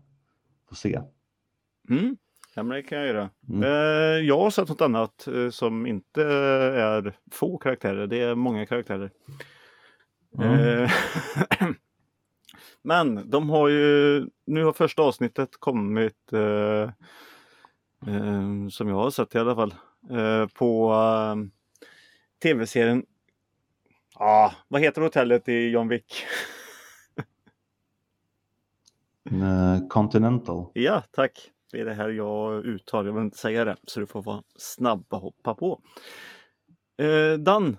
få 0.69 0.76
se. 0.76 1.02
mm. 1.89 2.17
Ja 2.55 2.63
men 2.63 2.75
det 2.75 2.83
kan 2.83 2.97
jag 2.97 3.07
göra. 3.07 3.29
Mm. 3.49 3.63
Eh, 3.63 4.27
jag 4.27 4.39
har 4.39 4.49
sett 4.49 4.69
något 4.69 4.81
annat 4.81 5.27
eh, 5.27 5.49
som 5.49 5.85
inte 5.85 6.23
är 6.23 7.13
få 7.31 7.57
karaktärer, 7.57 8.07
det 8.07 8.21
är 8.21 8.35
många 8.35 8.65
karaktärer. 8.65 9.11
Mm. 10.39 10.83
Eh, 10.83 10.91
Men 12.81 13.29
de 13.29 13.49
har 13.49 13.67
ju, 13.67 14.25
nu 14.45 14.63
har 14.63 14.73
första 14.73 15.01
avsnittet 15.01 15.49
kommit 15.59 16.33
eh, 16.33 16.89
eh, 18.07 18.67
som 18.69 18.87
jag 18.89 18.95
har 18.95 19.11
sett 19.11 19.35
i 19.35 19.39
alla 19.39 19.55
fall 19.55 19.75
eh, 20.09 20.47
på 20.47 20.93
tv-serien 22.41 23.05
ah, 24.15 24.51
vad 24.67 24.81
heter 24.81 25.01
hotellet 25.01 25.49
i 25.49 25.69
John 25.69 25.87
Wick? 25.87 26.25
Continental. 29.89 30.71
ja, 30.73 31.03
tack. 31.11 31.52
Det 31.73 31.79
är 31.81 31.86
det 31.86 31.93
här 31.93 32.09
jag 32.09 32.65
uttalar. 32.65 33.05
Jag 33.09 33.13
vill 33.13 33.23
inte 33.23 33.38
säga 33.38 33.65
det 33.65 33.77
så 33.83 33.99
du 33.99 34.05
får 34.05 34.21
vara 34.21 34.43
snabb 34.55 35.05
och 35.09 35.19
hoppa 35.19 35.55
på. 35.55 35.81
Eh, 36.97 37.33
Dan. 37.39 37.77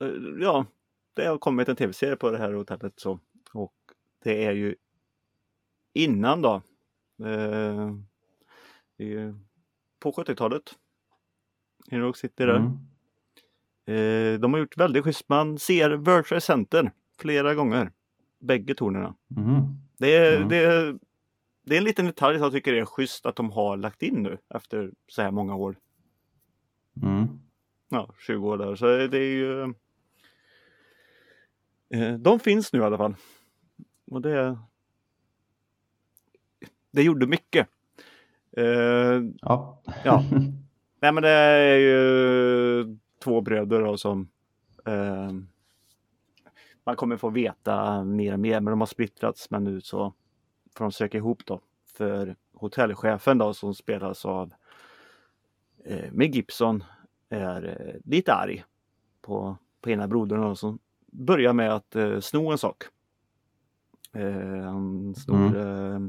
Eh, 0.00 0.08
ja, 0.40 0.66
det 1.14 1.26
har 1.26 1.38
kommit 1.38 1.68
en 1.68 1.76
tv-serie 1.76 2.16
på 2.16 2.30
det 2.30 2.38
här 2.38 2.52
hotellet 2.52 2.92
så. 2.96 3.20
Och 3.52 3.74
det 4.24 4.44
är 4.44 4.52
ju 4.52 4.74
innan 5.94 6.42
då. 6.42 6.62
Eh, 7.24 7.90
på 10.00 10.12
70-talet. 10.12 10.62
I 11.90 11.96
New 11.96 12.12
City 12.12 12.44
där. 12.44 12.56
Mm. 12.56 12.72
Eh, 13.86 14.40
de 14.40 14.52
har 14.52 14.60
gjort 14.60 14.76
väldigt 14.76 15.04
schysst. 15.04 15.28
Man 15.28 15.58
ser 15.58 16.22
Trade 16.22 16.40
Center 16.40 16.92
flera 17.18 17.54
gånger. 17.54 17.92
Bägge 18.40 18.74
tornen. 18.74 19.14
Mhm. 19.28 19.62
Det 19.98 20.16
är, 20.16 20.36
Mm. 20.36 20.48
det, 20.48 20.56
är, 20.56 20.98
det 21.68 21.76
är 21.76 21.78
en 21.78 21.84
liten 21.84 22.06
detalj 22.06 22.38
som 22.38 22.42
jag 22.42 22.52
tycker 22.52 22.74
är 22.74 22.84
schysst 22.84 23.26
att 23.26 23.36
de 23.36 23.50
har 23.50 23.76
lagt 23.76 24.02
in 24.02 24.22
nu 24.22 24.38
efter 24.54 24.90
så 25.06 25.22
här 25.22 25.30
många 25.30 25.54
år. 25.54 25.76
Mm. 27.02 27.26
Ja, 27.88 28.14
20 28.18 28.48
år 28.48 28.58
där. 28.58 28.76
Så 28.76 28.86
det 28.86 29.18
är 29.18 29.36
ju... 29.36 29.62
Eh, 31.90 32.14
de 32.14 32.40
finns 32.40 32.72
nu 32.72 32.78
i 32.78 32.82
alla 32.82 32.96
fall. 32.96 33.14
Och 34.10 34.22
det... 34.22 34.58
Det 36.90 37.02
gjorde 37.02 37.26
mycket. 37.26 37.68
Eh, 38.56 39.22
Ja. 39.40 39.82
Ja. 40.04 40.24
Nej 41.00 41.12
men 41.12 41.22
det 41.22 41.30
är 41.30 41.76
ju 41.76 42.98
två 43.18 43.40
bröder 43.40 43.80
då 43.80 43.96
som 43.96 44.28
eh, 44.86 45.32
man 46.84 46.96
kommer 46.96 47.16
få 47.16 47.30
veta 47.30 48.04
mer 48.04 48.32
och 48.32 48.40
mer 48.40 48.60
men 48.60 48.70
de 48.70 48.80
har 48.80 48.86
splittrats 48.86 49.50
men 49.50 49.64
nu 49.64 49.80
så 49.80 50.14
får 50.74 50.84
de 50.84 50.92
söka 50.92 51.18
ihop 51.18 51.46
då 51.46 51.60
för 51.84 52.36
hotellchefen 52.52 53.38
då 53.38 53.54
som 53.54 53.74
spelas 53.74 54.24
av 54.24 54.52
eh, 55.84 56.12
Mel 56.12 56.30
Gibson 56.30 56.84
är 57.28 57.64
eh, 57.64 58.00
lite 58.10 58.34
arg 58.34 58.64
på, 59.20 59.56
på 59.80 59.90
ena 59.90 60.08
brodern 60.08 60.40
då, 60.40 60.56
som 60.56 60.78
börjar 61.06 61.52
med 61.52 61.74
att 61.74 61.96
eh, 61.96 62.20
sno 62.20 62.50
en 62.50 62.58
sak. 62.58 62.84
Eh, 64.12 64.62
han 64.62 65.14
snor 65.14 65.56
eh, 65.56 66.00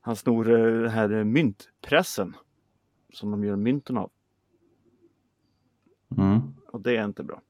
han 0.00 0.16
snor 0.16 0.50
eh, 0.50 0.82
den 0.82 0.90
här 0.90 1.24
myntpressen 1.24 2.36
som 3.12 3.30
de 3.30 3.44
gör 3.44 3.56
mynten 3.56 3.96
av. 3.96 4.10
Mm. 6.16 6.40
Och 6.66 6.80
det 6.80 6.96
är 6.96 7.04
inte 7.04 7.22
bra. 7.22 7.42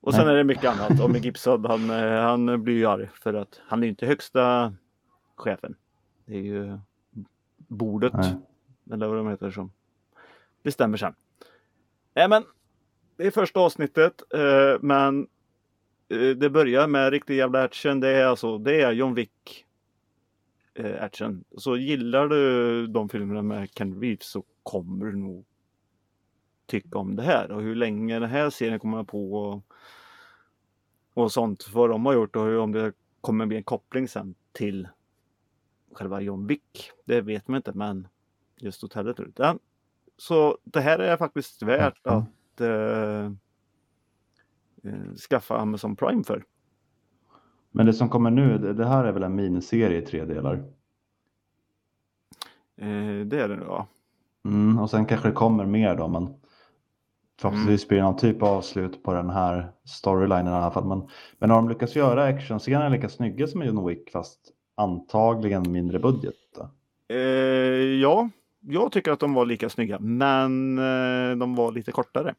Och 0.00 0.14
sen 0.14 0.24
Nej. 0.24 0.34
är 0.34 0.38
det 0.38 0.44
mycket 0.44 0.64
annat. 0.64 1.00
Och 1.00 1.10
med 1.10 1.24
Gibson, 1.24 1.64
han, 1.64 1.90
eh, 1.90 2.22
han 2.22 2.62
blir 2.62 2.74
ju 2.74 2.86
arg 2.86 3.08
för 3.14 3.34
att 3.34 3.60
han 3.66 3.82
är 3.84 3.88
inte 3.88 4.06
högsta 4.06 4.74
chefen. 5.36 5.76
Det 6.24 6.34
är 6.34 6.42
ju 6.42 6.78
bordet, 7.56 8.12
Nej. 8.12 8.36
eller 8.92 9.06
vad 9.06 9.16
de 9.16 9.28
heter, 9.28 9.50
som 9.50 9.72
bestämmer 10.62 10.96
sen. 10.96 11.14
Nej 12.14 12.28
men, 12.28 12.44
det 13.16 13.26
är 13.26 13.30
första 13.30 13.60
avsnittet, 13.60 14.22
eh, 14.34 14.80
men 14.80 15.26
eh, 16.08 16.36
det 16.36 16.50
börjar 16.50 16.86
med 16.86 17.10
riktig 17.10 17.36
jävla 17.36 17.62
action. 17.62 18.00
Det 18.00 18.08
är 18.08 18.26
alltså, 18.26 18.58
det 18.58 18.80
är 18.80 18.92
John 18.92 19.14
Wick 19.14 19.66
action. 21.00 21.44
Så 21.56 21.76
gillar 21.76 22.28
du 22.28 22.86
de 22.86 23.08
filmerna 23.08 23.42
med 23.42 23.70
Ken 23.74 24.00
Reeves 24.00 24.26
så 24.26 24.44
kommer 24.62 25.06
du 25.06 25.16
nog 25.16 25.44
tycka 26.70 26.98
om 26.98 27.16
det 27.16 27.22
här 27.22 27.50
och 27.50 27.62
hur 27.62 27.74
länge 27.74 28.18
den 28.18 28.30
här 28.30 28.50
serien 28.50 28.78
kommer 28.78 29.04
på 29.04 29.32
och, 29.34 29.64
och 31.14 31.32
sånt. 31.32 31.68
Vad 31.72 31.90
de 31.90 32.06
har 32.06 32.12
gjort 32.12 32.36
och 32.36 32.44
hur, 32.44 32.58
om 32.58 32.72
det 32.72 32.92
kommer 33.20 33.46
bli 33.46 33.56
en 33.56 33.62
koppling 33.62 34.08
sen 34.08 34.34
till 34.52 34.88
själva 35.92 36.20
John 36.20 36.46
Wick. 36.46 36.90
Det 37.04 37.20
vet 37.20 37.48
man 37.48 37.56
inte 37.56 37.72
men 37.72 38.08
just 38.56 38.82
hotellet. 38.82 39.16
Ja. 39.36 39.58
Så 40.16 40.58
det 40.64 40.80
här 40.80 40.98
är 40.98 41.16
faktiskt 41.16 41.62
värt 41.62 42.06
mm. 42.06 42.18
att 42.18 42.60
eh, 42.60 43.24
eh, 44.92 45.14
skaffa 45.30 45.58
Amazon 45.58 45.96
Prime 45.96 46.24
för. 46.24 46.44
Men 47.70 47.86
det 47.86 47.92
som 47.92 48.08
kommer 48.08 48.30
nu, 48.30 48.58
det, 48.58 48.72
det 48.72 48.86
här 48.86 49.04
är 49.04 49.12
väl 49.12 49.22
en 49.22 49.34
miniserie 49.34 49.98
i 49.98 50.06
tre 50.06 50.24
delar? 50.24 50.54
Eh, 52.76 53.26
det 53.26 53.42
är 53.42 53.48
det 53.48 53.64
ja. 53.66 53.86
Mm, 54.44 54.78
och 54.78 54.90
sen 54.90 55.06
kanske 55.06 55.28
det 55.28 55.34
kommer 55.34 55.66
mer 55.66 55.96
då, 55.96 56.08
men 56.08 56.34
förhoppningsvis 57.40 57.88
blir 57.88 57.98
det 57.98 58.04
någon 58.04 58.16
typ 58.16 58.42
av 58.42 58.48
avslut 58.48 59.02
på 59.02 59.14
den 59.14 59.30
här 59.30 59.72
storylinen 59.84 60.46
i 60.46 60.56
alla 60.56 60.70
fall. 60.70 60.84
Men, 60.84 61.08
men 61.38 61.50
har 61.50 61.56
de 61.56 61.68
lyckats 61.68 61.96
göra 61.96 62.24
actionscenerna 62.24 62.88
lika 62.88 63.08
snygga 63.08 63.46
som 63.46 63.62
John 63.62 63.86
Wick 63.86 64.10
fast 64.10 64.40
antagligen 64.74 65.72
mindre 65.72 65.98
budget? 65.98 66.34
Eh, 67.08 67.16
ja, 68.00 68.28
jag 68.60 68.92
tycker 68.92 69.12
att 69.12 69.20
de 69.20 69.34
var 69.34 69.46
lika 69.46 69.68
snygga, 69.68 69.98
men 69.98 70.78
eh, 70.78 71.36
de 71.36 71.54
var 71.54 71.72
lite 71.72 71.92
kortare. 71.92 72.34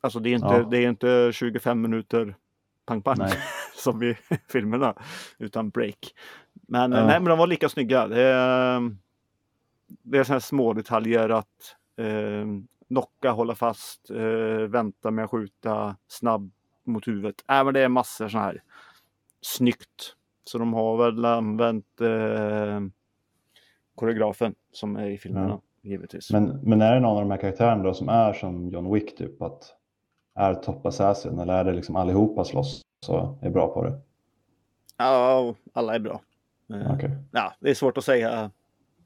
Alltså 0.00 0.18
det 0.18 0.30
är 0.30 0.34
inte, 0.34 0.46
ja. 0.46 0.68
det 0.70 0.78
är 0.78 0.88
inte 0.88 1.30
25 1.34 1.80
minuter 1.80 2.34
pang 2.86 3.02
pang 3.02 3.16
som 3.74 4.02
i 4.02 4.16
filmerna, 4.48 4.94
utan 5.38 5.70
break. 5.70 6.14
Men, 6.52 6.92
ja. 6.92 7.06
nej, 7.06 7.20
men 7.20 7.24
de 7.24 7.38
var 7.38 7.46
lika 7.46 7.68
snygga. 7.68 8.08
Det 8.08 8.22
är, 8.22 8.96
det 9.86 10.18
är 10.18 10.24
sådana 10.24 10.40
små 10.40 10.72
detaljer 10.72 11.28
att 11.28 11.76
eh, 11.96 12.46
knocka, 12.88 13.30
hålla 13.30 13.54
fast, 13.54 14.10
eh, 14.10 14.68
vänta 14.68 15.10
med 15.10 15.24
att 15.24 15.30
skjuta, 15.30 15.96
snabb 16.08 16.52
mot 16.84 17.08
huvudet. 17.08 17.44
Äh, 17.50 17.64
men 17.64 17.74
det 17.74 17.80
är 17.80 17.88
massor 17.88 18.28
sådana 18.28 18.46
här. 18.46 18.62
Snyggt. 19.40 20.16
Så 20.44 20.58
de 20.58 20.74
har 20.74 20.96
väl 20.96 21.24
använt 21.24 22.00
eh, 22.00 22.80
koreografen 23.94 24.54
som 24.72 24.96
är 24.96 25.10
i 25.10 25.18
filmerna. 25.18 25.48
Ja. 25.48 25.60
Givetvis. 25.82 26.30
Men, 26.30 26.60
men 26.62 26.82
är 26.82 26.94
det 26.94 27.00
någon 27.00 27.16
av 27.16 27.22
de 27.22 27.30
här 27.30 27.38
karaktärerna 27.38 27.82
då 27.82 27.94
som 27.94 28.08
är 28.08 28.32
som 28.32 28.68
John 28.68 28.92
Wick 28.92 29.16
typ? 29.16 29.42
Att 29.42 29.74
är 30.34 30.54
top 30.54 30.86
assassin 30.86 31.38
eller 31.38 31.54
är 31.54 31.64
det 31.64 31.72
liksom 31.72 31.96
allihopa 31.96 32.44
slåss 32.44 32.82
så 33.06 33.38
är 33.42 33.50
bra 33.50 33.74
på 33.74 33.84
det? 33.84 34.00
Ja, 34.96 35.54
alla 35.72 35.94
är 35.94 35.98
bra. 35.98 36.20
Eh, 36.70 36.94
okay. 36.94 37.10
Ja, 37.32 37.52
det 37.60 37.70
är 37.70 37.74
svårt 37.74 37.98
att 37.98 38.04
säga 38.04 38.50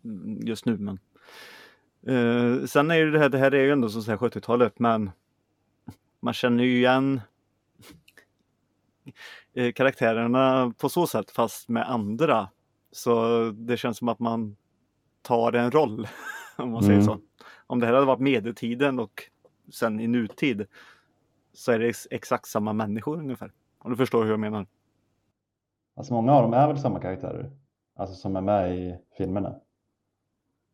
mm, 0.05 0.47
just 0.47 0.67
nu 0.67 0.79
men 0.79 0.99
Uh, 2.09 2.65
sen 2.65 2.91
är 2.91 2.95
ju 2.95 3.11
det 3.11 3.19
här, 3.19 3.29
det 3.29 3.39
här 3.39 3.55
är 3.55 3.65
ju 3.65 3.73
ändå 3.73 3.89
så 3.89 4.01
70-talet 4.01 4.79
men 4.79 5.11
man 6.21 6.35
känner 6.35 6.65
ju 6.65 6.77
igen 6.77 7.21
uh, 9.59 9.73
karaktärerna 9.73 10.73
på 10.79 10.89
så 10.89 11.07
sätt 11.07 11.31
fast 11.31 11.69
med 11.69 11.91
andra. 11.91 12.49
Så 12.93 13.43
det 13.51 13.77
känns 13.77 13.99
som 13.99 14.09
att 14.09 14.19
man 14.19 14.57
tar 15.23 15.53
en 15.53 15.71
roll 15.71 16.09
om 16.57 16.71
man 16.71 16.83
säger 16.83 17.01
mm. 17.01 17.07
så. 17.07 17.19
Om 17.67 17.81
det 17.81 17.87
här 17.87 17.95
hade 17.95 18.07
varit 18.07 18.21
medeltiden 18.21 18.99
och 18.99 19.23
sen 19.73 20.01
i 20.01 20.07
nutid 20.07 20.67
så 21.53 21.73
är 21.73 21.79
det 21.79 21.95
exakt 22.11 22.47
samma 22.47 22.73
människor 22.73 23.19
ungefär. 23.19 23.53
Om 23.79 23.91
du 23.91 23.97
förstår 23.97 24.25
hur 24.25 24.31
jag 24.31 24.41
menar. 24.41 24.67
Alltså 25.95 26.13
många 26.13 26.33
av 26.33 26.43
dem 26.43 26.53
är 26.53 26.67
väl 26.67 26.79
samma 26.79 27.01
karaktärer? 27.01 27.51
Alltså 27.97 28.15
som 28.15 28.37
är 28.37 28.41
med 28.41 28.79
i 28.79 28.99
filmerna? 29.17 29.55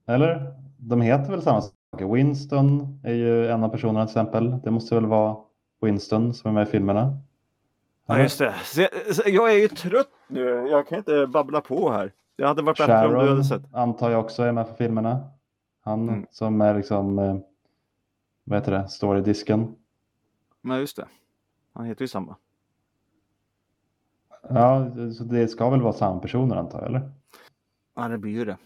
Eller? 0.07 0.55
De 0.79 1.01
heter 1.01 1.31
väl 1.31 1.43
samma 1.43 1.61
saker? 1.61 2.13
Winston 2.15 3.01
är 3.05 3.15
ju 3.15 3.49
en 3.49 3.65
av 3.65 3.69
personerna 3.69 4.07
till 4.07 4.11
exempel. 4.11 4.61
Det 4.65 4.71
måste 4.71 4.95
väl 4.95 5.07
vara 5.07 5.37
Winston 5.81 6.35
som 6.35 6.51
är 6.51 6.55
med 6.55 6.69
i 6.69 6.71
filmerna? 6.71 7.19
Ja 8.07 8.19
just 8.19 8.39
det. 8.39 8.55
Jag 9.27 9.53
är 9.53 9.59
ju 9.59 9.69
trött 9.69 10.11
nu. 10.29 10.41
Jag 10.45 10.89
kan 10.89 10.99
inte 10.99 11.27
babbla 11.27 11.61
på 11.61 11.91
här. 11.91 12.13
Det 12.37 12.47
hade 12.47 12.63
varit 12.63 12.79
bättre 12.79 12.93
Sharon, 12.93 13.17
om 13.17 13.25
du 13.25 13.31
hade 13.31 13.45
sett. 13.45 13.75
antar 13.75 14.11
jag 14.11 14.21
också 14.21 14.43
är 14.43 14.53
med 14.53 14.69
för 14.69 14.75
filmerna. 14.75 15.31
Han 15.81 16.09
mm. 16.09 16.27
som 16.31 16.61
är 16.61 16.75
liksom, 16.75 17.19
eh, 17.19 17.37
vad 18.45 18.59
heter 18.59 18.73
det, 18.73 18.89
står 18.89 19.19
i 19.19 19.21
disken. 19.21 19.75
Nej 20.61 20.81
just 20.81 20.97
det. 20.97 21.07
Han 21.73 21.85
heter 21.85 22.03
ju 22.03 22.09
samma. 22.09 22.37
Ja, 24.49 24.91
så 25.19 25.25
det 25.25 25.49
ska 25.49 25.71
väl 25.71 25.83
vara 25.83 25.93
samma 25.93 26.21
personer 26.21 26.57
antar 26.57 26.79
jag, 26.79 26.89
eller? 26.89 27.13
Ja, 27.97 28.09
det 28.09 28.19
blir 28.19 28.33
ju 28.33 28.45
det. 28.45 28.57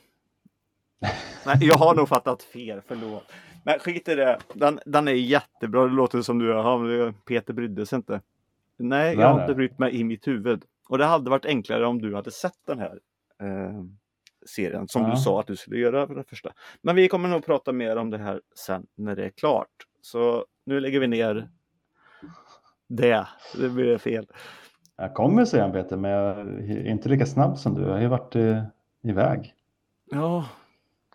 Nej, 1.47 1.57
jag 1.61 1.75
har 1.75 1.95
nog 1.95 2.09
fattat 2.09 2.43
fel, 2.43 2.81
förlåt. 2.87 3.33
Men 3.65 3.79
skit 3.79 4.09
i 4.09 4.15
det. 4.15 4.39
Den, 4.55 4.81
den 4.87 5.09
är 5.09 5.13
jättebra. 5.13 5.85
Det 5.85 5.93
låter 5.93 6.23
som 6.23 6.39
du, 6.39 6.49
ja, 6.49 7.13
Peter 7.27 7.53
brydde 7.53 7.87
sig 7.87 7.97
inte. 7.97 8.21
Nej, 8.77 9.15
jag 9.15 9.29
har 9.29 9.41
inte 9.41 9.55
brytt 9.55 9.79
mig 9.79 10.01
i 10.01 10.05
mitt 10.05 10.27
huvud. 10.27 10.65
Och 10.89 10.99
det 10.99 11.05
hade 11.05 11.31
varit 11.31 11.45
enklare 11.45 11.87
om 11.87 12.03
du 12.03 12.15
hade 12.15 12.31
sett 12.31 12.59
den 12.67 12.79
här 12.79 13.01
eh, 13.43 13.85
serien 14.47 14.89
som 14.89 15.03
ja. 15.03 15.11
du 15.11 15.17
sa 15.17 15.41
att 15.41 15.47
du 15.47 15.57
skulle 15.57 15.79
göra 15.79 16.07
för 16.07 16.15
det 16.15 16.25
första. 16.25 16.53
Men 16.83 16.97
vi 16.97 17.09
kommer 17.09 17.29
nog 17.29 17.47
prata 17.47 17.73
mer 17.73 17.97
om 17.97 18.11
det 18.11 18.19
här 18.19 18.41
sen 18.55 18.87
när 18.95 19.17
det 19.17 19.25
är 19.25 19.31
klart. 19.31 19.87
Så 20.03 20.45
nu 20.65 20.81
lägger 20.81 21.01
vi 21.01 21.07
ner 21.07 21.49
det. 22.89 23.27
Det 23.57 23.69
blir 23.69 23.99
fel. 23.99 24.27
Jag 24.97 25.15
kommer 25.15 25.45
se 25.45 25.59
en 25.59 25.73
Peter, 25.73 25.97
men 25.97 26.11
jag 26.11 26.39
är 26.39 26.87
inte 26.87 27.09
lika 27.09 27.27
snabb 27.27 27.59
som 27.59 27.75
du. 27.75 27.83
Jag 27.83 27.93
har 27.93 28.01
ju 28.01 28.09
varit 28.09 28.37
eh, 28.37 28.63
iväg. 29.03 29.55
Ja, 30.11 30.49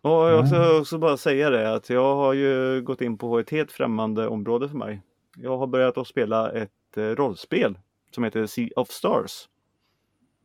och 0.03 0.11
jag 0.11 0.47
ska 0.47 0.79
också 0.79 0.97
bara 0.97 1.17
säga 1.17 1.49
det 1.49 1.73
att 1.73 1.89
jag 1.89 2.15
har 2.15 2.33
ju 2.33 2.81
gått 2.81 3.01
in 3.01 3.17
på 3.17 3.39
ett 3.39 3.49
helt 3.49 3.71
främmande 3.71 4.27
område 4.27 4.69
för 4.69 4.77
mig. 4.77 5.01
Jag 5.35 5.57
har 5.57 5.67
börjat 5.67 5.97
att 5.97 6.07
spela 6.07 6.51
ett 6.51 6.97
eh, 6.97 7.03
rollspel 7.03 7.79
som 8.11 8.23
heter 8.23 8.45
Sea 8.45 8.69
of 8.75 8.89
Stars. 8.89 9.49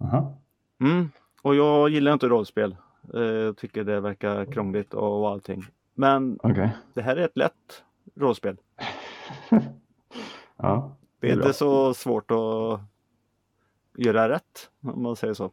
Aha. 0.01 0.39
Mm. 0.81 1.11
Och 1.43 1.55
jag 1.55 1.89
gillar 1.89 2.13
inte 2.13 2.29
rollspel. 2.29 2.77
Eh, 3.15 3.21
jag 3.21 3.57
tycker 3.57 3.85
det 3.85 4.01
verkar 4.01 4.45
krångligt 4.45 4.95
och 4.95 5.29
allting. 5.29 5.65
Men 5.95 6.39
okay. 6.43 6.69
det 6.95 7.03
här 7.03 7.17
är 7.17 7.25
ett 7.25 7.37
lätt 7.37 7.85
rollspel. 8.15 8.57
ja, 10.57 10.97
det 11.21 11.27
är, 11.27 11.37
det 11.37 11.43
är 11.43 11.47
inte 11.47 11.53
så 11.53 11.95
svårt 11.95 12.31
att 12.31 12.81
göra 13.97 14.29
rätt 14.29 14.71
om 14.81 15.03
man 15.03 15.17
säger 15.17 15.35
så. 15.35 15.51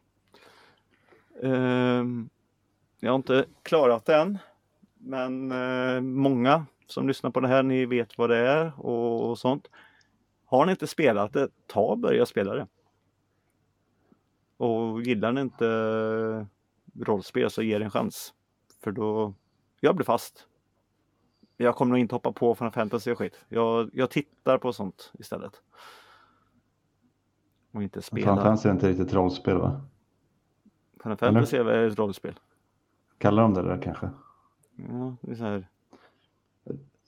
Um, 1.40 2.28
jag 3.00 3.10
har 3.10 3.16
inte 3.16 3.44
klarat 3.62 4.04
det 4.04 4.16
än. 4.16 4.38
Men 4.98 5.52
eh, 5.52 6.00
många 6.00 6.66
som 6.86 7.08
lyssnar 7.08 7.30
på 7.30 7.40
det 7.40 7.48
här, 7.48 7.62
ni 7.62 7.86
vet 7.86 8.18
vad 8.18 8.30
det 8.30 8.36
är 8.36 8.72
och, 8.80 9.30
och 9.30 9.38
sånt. 9.38 9.70
Har 10.44 10.66
ni 10.66 10.70
inte 10.72 10.86
spelat 10.86 11.32
det, 11.32 11.48
ta 11.66 11.80
och 11.80 11.98
börja 11.98 12.26
spela 12.26 12.54
det. 12.54 12.66
Och 14.56 15.02
gillar 15.02 15.32
ni 15.32 15.40
inte 15.40 16.46
rollspel 17.00 17.50
så 17.50 17.62
ge 17.62 17.78
det 17.78 17.84
en 17.84 17.90
chans. 17.90 18.34
För 18.82 18.92
då, 18.92 19.34
jag 19.80 19.96
blir 19.96 20.04
fast. 20.04 20.46
Jag 21.56 21.76
kommer 21.76 21.90
nog 21.90 21.98
inte 21.98 22.14
hoppa 22.14 22.32
på 22.32 22.54
från 22.54 22.72
fantasy 22.72 23.12
och 23.12 23.18
skit. 23.18 23.40
Jag, 23.48 23.90
jag 23.92 24.10
tittar 24.10 24.58
på 24.58 24.72
sånt 24.72 25.12
istället. 25.18 25.62
Och 27.72 27.82
inte 27.82 28.02
spela. 28.02 28.26
Final 28.26 28.44
Fantasy 28.44 28.68
är 28.68 28.72
inte 28.72 28.88
riktigt 28.88 29.12
rollspel 29.12 29.56
va? 29.56 29.80
Final 31.02 31.16
Fantasy 31.16 31.56
är 31.56 31.86
ett 31.86 31.98
rollspel. 31.98 32.34
Kallar 33.18 33.42
de 33.42 33.54
det 33.54 33.62
där 33.62 33.82
kanske? 33.82 34.10
Ja, 34.76 35.16
det 35.20 35.32
är 35.32 35.36
så 35.36 35.44
här. 35.44 35.68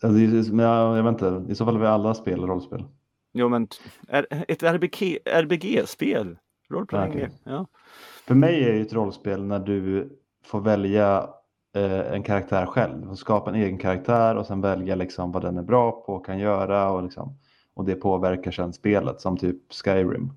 Alltså, 0.02 0.52
men 0.54 0.66
jag, 0.66 0.98
jag 0.98 1.02
vet 1.02 1.12
inte, 1.12 1.52
i 1.52 1.54
så 1.54 1.64
fall 1.64 1.76
är 1.76 1.80
vi 1.80 1.86
alla 1.86 2.14
spel 2.14 2.46
rollspel. 2.46 2.84
Jo 3.32 3.48
men 3.48 3.68
ett 4.48 4.62
RBG, 4.62 5.18
RBG-spel. 5.24 6.38
Rollplaying 6.70 7.10
okay. 7.10 7.28
ja. 7.44 7.66
För 8.26 8.34
mig 8.34 8.64
är 8.64 8.72
det 8.72 8.80
ett 8.80 8.92
rollspel 8.92 9.44
när 9.44 9.58
du 9.58 10.08
får 10.44 10.60
välja 10.60 11.30
eh, 11.74 12.12
en 12.12 12.22
karaktär 12.22 12.66
själv. 12.66 13.14
Skapa 13.14 13.50
en 13.50 13.56
egen 13.56 13.78
karaktär 13.78 14.36
och 14.36 14.46
sen 14.46 14.60
välja 14.60 14.94
liksom 14.94 15.32
vad 15.32 15.42
den 15.42 15.56
är 15.56 15.62
bra 15.62 15.92
på 15.92 16.14
och 16.14 16.26
kan 16.26 16.38
göra. 16.38 16.90
Och, 16.90 17.02
liksom, 17.02 17.38
och 17.74 17.84
det 17.84 17.94
påverkar 17.94 18.50
sen 18.50 18.72
spelet 18.72 19.20
som 19.20 19.36
typ 19.36 19.72
Skyrim. 19.72 20.32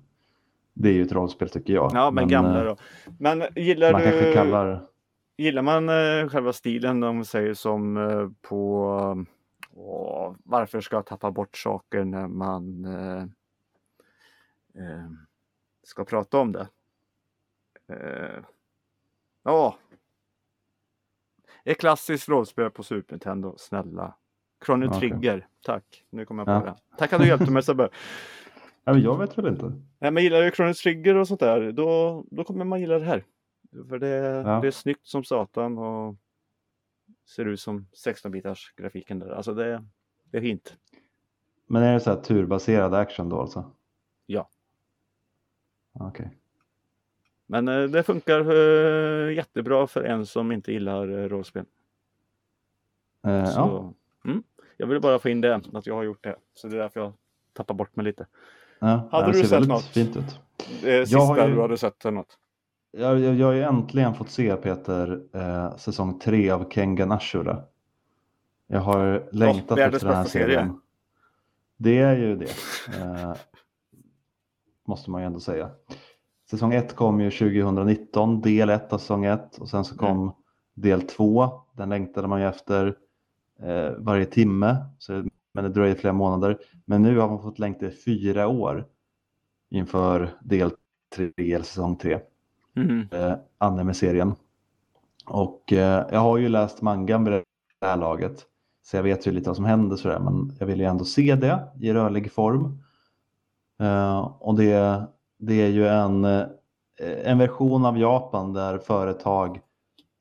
Det 0.74 0.88
är 0.88 0.92
ju 0.92 1.02
ett 1.02 1.12
rollspel 1.12 1.48
tycker 1.48 1.74
jag. 1.74 1.90
Ja, 1.94 2.04
men, 2.04 2.14
men 2.14 2.28
gamla 2.28 2.58
eh, 2.58 2.64
då. 2.64 2.76
Men 3.18 3.42
gillar 3.56 3.92
man 3.92 4.00
du... 4.00 4.10
kanske 4.10 4.32
kallar 4.32 4.86
Gillar 5.36 5.62
man 5.62 5.88
eh, 5.88 6.28
själva 6.28 6.52
stilen, 6.52 7.00
de 7.00 7.24
säger 7.24 7.54
som 7.54 7.96
eh, 7.96 8.28
på 8.42 8.84
Och 9.74 10.36
varför 10.44 10.80
ska 10.80 10.96
jag 10.96 11.06
tappa 11.06 11.30
bort 11.30 11.56
saker 11.56 12.04
när 12.04 12.26
man 12.28 12.84
eh, 12.84 13.22
eh, 14.82 15.10
ska 15.82 16.04
prata 16.04 16.38
om 16.38 16.52
det? 16.52 16.68
Eh, 17.88 18.44
ja. 19.42 19.76
Ett 21.64 21.78
klassiskt 21.80 22.28
rollspel 22.28 22.70
på 22.70 22.82
Super 22.82 23.12
Nintendo, 23.14 23.54
snälla. 23.58 24.14
Chrono 24.66 24.86
Okej. 24.86 25.00
Trigger, 25.00 25.46
tack. 25.64 26.04
Nu 26.10 26.24
kommer 26.24 26.40
jag 26.46 26.62
på 26.62 26.66
Ja. 26.68 26.72
det. 26.90 26.96
Tack 26.98 27.12
att 27.12 27.20
du 27.20 27.26
hjälpte 27.28 27.50
mig 27.50 27.62
Sebbe. 27.62 27.88
Ja, 28.84 28.92
men 28.92 29.02
jag 29.02 29.18
vet 29.18 29.38
väl 29.38 29.46
inte. 29.46 29.72
Nej, 29.98 30.10
men 30.10 30.22
gillar 30.22 30.42
du 30.42 30.50
Chrono 30.50 30.74
Trigger 30.74 31.14
och 31.14 31.28
sånt 31.28 31.40
där, 31.40 31.72
då, 31.72 32.24
då 32.30 32.44
kommer 32.44 32.64
man 32.64 32.80
gilla 32.80 32.98
det 32.98 33.04
här. 33.04 33.24
För 33.88 33.98
det, 33.98 34.08
Ja. 34.08 34.60
det 34.60 34.66
är 34.66 34.70
snyggt 34.70 35.06
som 35.06 35.24
satan 35.24 35.78
och 35.78 36.16
ser 37.24 37.44
ut 37.44 37.60
som 37.60 37.86
16-bitars 38.06 38.72
grafiken 38.76 39.18
där. 39.18 39.30
Alltså 39.30 39.54
det, 39.54 39.84
det 40.24 40.36
är 40.36 40.42
fint. 40.42 40.76
Men 41.66 41.82
är 41.82 41.92
det 41.94 42.00
så 42.00 42.10
här 42.10 42.20
turbaserad 42.22 42.94
action 42.94 43.28
då 43.28 43.40
alltså? 43.40 43.70
Ja. 44.26 44.48
Okej. 45.92 46.30
Men 47.46 47.68
eh, 47.68 47.82
det 47.84 48.02
funkar 48.02 48.40
eh, 48.50 49.34
jättebra 49.34 49.86
för 49.86 50.04
en 50.04 50.26
som 50.26 50.52
inte 50.52 50.72
gillar 50.72 51.08
eh, 51.08 51.28
rollspel. 51.28 51.64
Eh, 53.26 53.32
ja. 53.32 53.46
Så, 53.46 53.94
mm, 54.24 54.42
jag 54.76 54.86
vill 54.86 55.00
bara 55.00 55.18
få 55.18 55.28
in 55.28 55.40
det, 55.40 55.54
att 55.72 55.86
jag 55.86 55.94
har 55.94 56.02
gjort 56.02 56.24
det. 56.24 56.36
Så 56.54 56.68
det 56.68 56.76
är 56.76 56.78
därför 56.80 57.00
jag 57.00 57.12
tappar 57.52 57.74
bort 57.74 57.96
mig 57.96 58.04
lite. 58.04 58.26
ja. 58.78 59.08
Hade 59.12 59.32
du 59.32 59.44
sett 59.46 59.68
något? 59.68 59.84
fint 59.84 60.16
ut. 60.16 60.40
Det 60.82 61.06
sista 61.06 61.18
har 61.18 61.48
ju- 61.48 61.54
du 61.54 61.60
hade 61.60 61.76
sett 61.78 62.04
något? 62.04 62.38
Jag, 62.94 63.20
jag, 63.20 63.34
jag 63.34 63.46
har 63.46 63.52
ju 63.52 63.62
äntligen 63.62 64.14
fått 64.14 64.30
se 64.30 64.56
Peter 64.56 65.22
eh, 65.32 65.76
säsong 65.76 66.18
tre 66.18 66.50
av 66.50 66.70
Kengan 66.70 67.12
Ashura. 67.12 67.62
Jag 68.66 68.80
har 68.80 69.28
längtat 69.32 69.78
världens 69.78 69.94
efter 69.94 70.06
den 70.06 70.16
här 70.16 70.22
bästa 70.22 70.38
serie. 70.38 70.46
serien. 70.46 70.80
Det 71.76 71.98
är 71.98 72.16
ju 72.16 72.36
det. 72.36 72.50
Eh, 73.00 73.34
måste 74.86 75.10
man 75.10 75.20
ju 75.20 75.26
ändå 75.26 75.40
säga. 75.40 75.70
Säsong 76.50 76.72
1 76.72 76.96
kom 76.96 77.20
ju 77.20 77.30
2019, 77.30 78.40
del 78.40 78.70
1 78.70 78.92
av 78.92 78.98
säsong 78.98 79.24
1 79.24 79.58
och 79.58 79.68
sen 79.68 79.84
så 79.84 79.96
kom 79.96 80.34
del 80.74 81.02
2. 81.02 81.50
Den 81.72 81.88
längtade 81.88 82.28
man 82.28 82.40
ju 82.40 82.46
efter 82.46 82.96
eh, 83.62 83.90
varje 83.98 84.26
timme, 84.26 84.76
så, 84.98 85.24
men 85.52 85.64
det 85.64 85.70
dröjde 85.70 86.00
flera 86.00 86.12
månader. 86.12 86.58
Men 86.84 87.02
nu 87.02 87.18
har 87.18 87.28
man 87.28 87.42
fått 87.42 87.58
längta 87.58 87.86
i 87.86 87.90
fyra 87.90 88.48
år 88.48 88.86
inför 89.70 90.30
del 90.42 90.70
3, 91.16 91.32
eller 91.36 91.64
säsong 91.64 91.96
3 91.96 92.20
Mm. 92.76 93.08
eh, 93.10 93.34
anime-serien. 93.58 94.34
Och 95.26 95.72
eh, 95.72 96.06
jag 96.12 96.20
har 96.20 96.38
ju 96.38 96.48
läst 96.48 96.82
mangan 96.82 97.24
vid 97.24 97.32
det 97.32 97.44
här 97.86 97.96
laget. 97.96 98.46
Så 98.82 98.96
jag 98.96 99.02
vet 99.02 99.26
ju 99.26 99.30
lite 99.30 99.48
vad 99.48 99.56
som 99.56 99.64
händer 99.64 99.96
sådär. 99.96 100.18
Men 100.18 100.56
jag 100.58 100.66
vill 100.66 100.80
ju 100.80 100.86
ändå 100.86 101.04
se 101.04 101.34
det 101.34 101.68
i 101.80 101.92
rörlig 101.92 102.32
form. 102.32 102.78
Eh, 103.80 104.20
och 104.20 104.54
det, 104.54 105.02
det 105.38 105.54
är 105.62 105.68
ju 105.68 105.86
en, 105.88 106.24
eh, 106.24 106.46
en 107.24 107.38
version 107.38 107.84
av 107.84 107.98
Japan 107.98 108.52
där 108.52 108.78
företag 108.78 109.60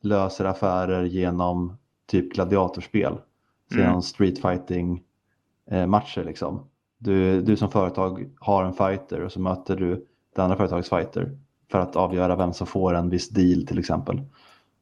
löser 0.02 0.46
affärer 0.46 1.04
genom 1.04 1.78
typ 2.08 2.34
gladiatorspel. 2.34 3.14
Så 3.70 3.76
Mm. 3.76 3.86
Genom 3.86 4.02
street 4.02 4.42
fighting 4.42 5.04
eh, 5.72 5.88
matcher 5.88 6.24
liksom. 6.24 6.68
Du, 6.98 7.42
du 7.42 7.58
som 7.58 7.70
företag 7.72 8.30
har 8.40 8.64
en 8.64 8.74
fighter 8.74 9.22
och 9.22 9.32
så 9.32 9.40
möter 9.40 9.76
du 9.76 10.06
det 10.36 10.42
andra 10.44 10.58
företagets 10.58 10.90
fighter 10.90 11.38
för 11.72 11.80
att 11.80 11.96
avgöra 11.96 12.36
vem 12.36 12.54
som 12.54 12.68
får 12.68 12.94
en 12.94 13.10
viss 13.10 13.30
deal 13.30 13.68
till 13.68 13.80
exempel. 13.80 14.22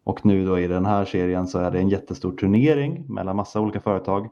Och 0.04 0.26
nu 0.26 0.46
då 0.46 0.60
i 0.60 0.68
den 0.68 0.86
här 0.86 1.06
serien 1.06 1.48
så 1.48 1.60
är 1.60 1.72
det 1.72 1.80
en 1.80 1.90
jättestor 1.90 2.32
turnering 2.32 3.06
mellan 3.14 3.36
massa 3.36 3.60
olika 3.60 3.82
företag 3.82 4.30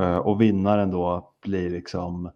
Eh, 0.00 0.16
och 0.16 0.40
vinnaren 0.40 0.90
då 0.90 1.32
blir 1.40 1.70
liksom 1.70 2.30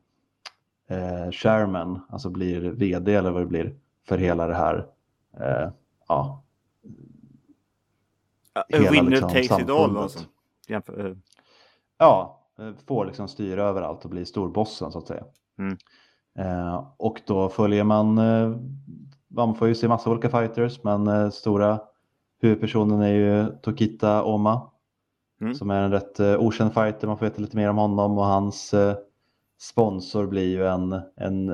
eh, 0.89 1.31
chairman, 1.31 2.01
alltså 2.09 2.31
blir 2.31 2.61
vd 2.61 3.15
eller 3.15 3.31
vad 3.31 3.43
det 3.43 3.47
blir 3.47 3.77
för 4.09 4.19
hela 4.19 4.47
det 4.47 4.55
här 4.55 4.87
eh, 5.41 5.71
ja, 6.09 6.43
A 8.55 8.63
Hela 8.69 8.91
winner 8.91 9.11
liksom 9.11 9.29
takes 9.29 9.59
it 9.59 9.71
all 9.71 9.97
alltså. 9.97 10.19
Jämför, 10.69 11.07
eh, 11.07 11.17
Ja, 11.99 12.43
eh, 12.59 12.73
får 12.87 13.07
liksom 13.07 13.29
styra 13.29 13.63
överallt 13.63 14.05
och 14.05 14.11
bli 14.11 14.27
storbossen 14.27 14.93
så 14.93 14.99
att 14.99 15.07
säga. 15.07 15.25
Mm. 15.59 15.77
Eh, 16.39 16.91
och 16.97 17.21
då 17.27 17.49
följer 17.49 17.85
man, 17.85 18.19
eh, 18.19 18.57
man 19.37 19.55
får 19.55 19.69
ju 19.69 19.75
se 19.75 19.89
massa 19.89 20.11
olika 20.11 20.31
fighters 20.31 20.85
men 20.85 21.07
eh, 21.07 21.31
stora 21.31 21.81
huvudpersonen 22.43 23.03
är 23.03 23.13
ju 23.13 23.47
Tokita 23.63 24.25
Oma 24.25 24.71
Mm. 25.41 25.55
som 25.55 25.71
är 25.71 25.83
en 25.83 25.91
rätt 25.91 26.21
eh, 26.21 26.41
okänd 26.41 26.75
fighter, 26.75 27.07
man 27.07 27.19
får 27.19 27.27
veta 27.27 27.43
lite 27.43 27.57
mer 27.57 27.71
om 27.71 27.77
honom 27.77 28.19
och 28.19 28.25
hans 28.25 28.75
eh, 28.75 28.97
sponsor 29.59 30.27
blir 30.27 30.49
ju 30.49 30.67
en, 30.67 31.01
en 31.17 31.47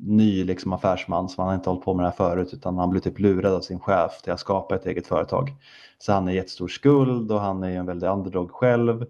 ny 0.00 0.44
liksom, 0.44 0.72
affärsman 0.72 1.28
som 1.28 1.42
han 1.42 1.48
har 1.48 1.54
inte 1.54 1.70
hållit 1.70 1.84
på 1.84 1.94
med 1.94 2.04
det 2.04 2.08
här 2.08 2.16
förut 2.16 2.54
utan 2.54 2.78
han 2.78 2.90
blir 2.90 3.00
typ 3.00 3.18
lurad 3.18 3.54
av 3.54 3.60
sin 3.60 3.80
chef 3.80 4.22
till 4.22 4.32
att 4.32 4.40
skapa 4.40 4.74
ett 4.74 4.86
eget 4.86 5.06
företag. 5.06 5.54
Så 5.98 6.12
han 6.12 6.28
är 6.28 6.32
jättestor 6.32 6.68
skuld 6.68 7.32
och 7.32 7.40
han 7.40 7.62
är 7.62 7.68
ju 7.70 7.76
en 7.76 7.86
väldig 7.86 8.08
underdog 8.08 8.50
själv 8.50 9.06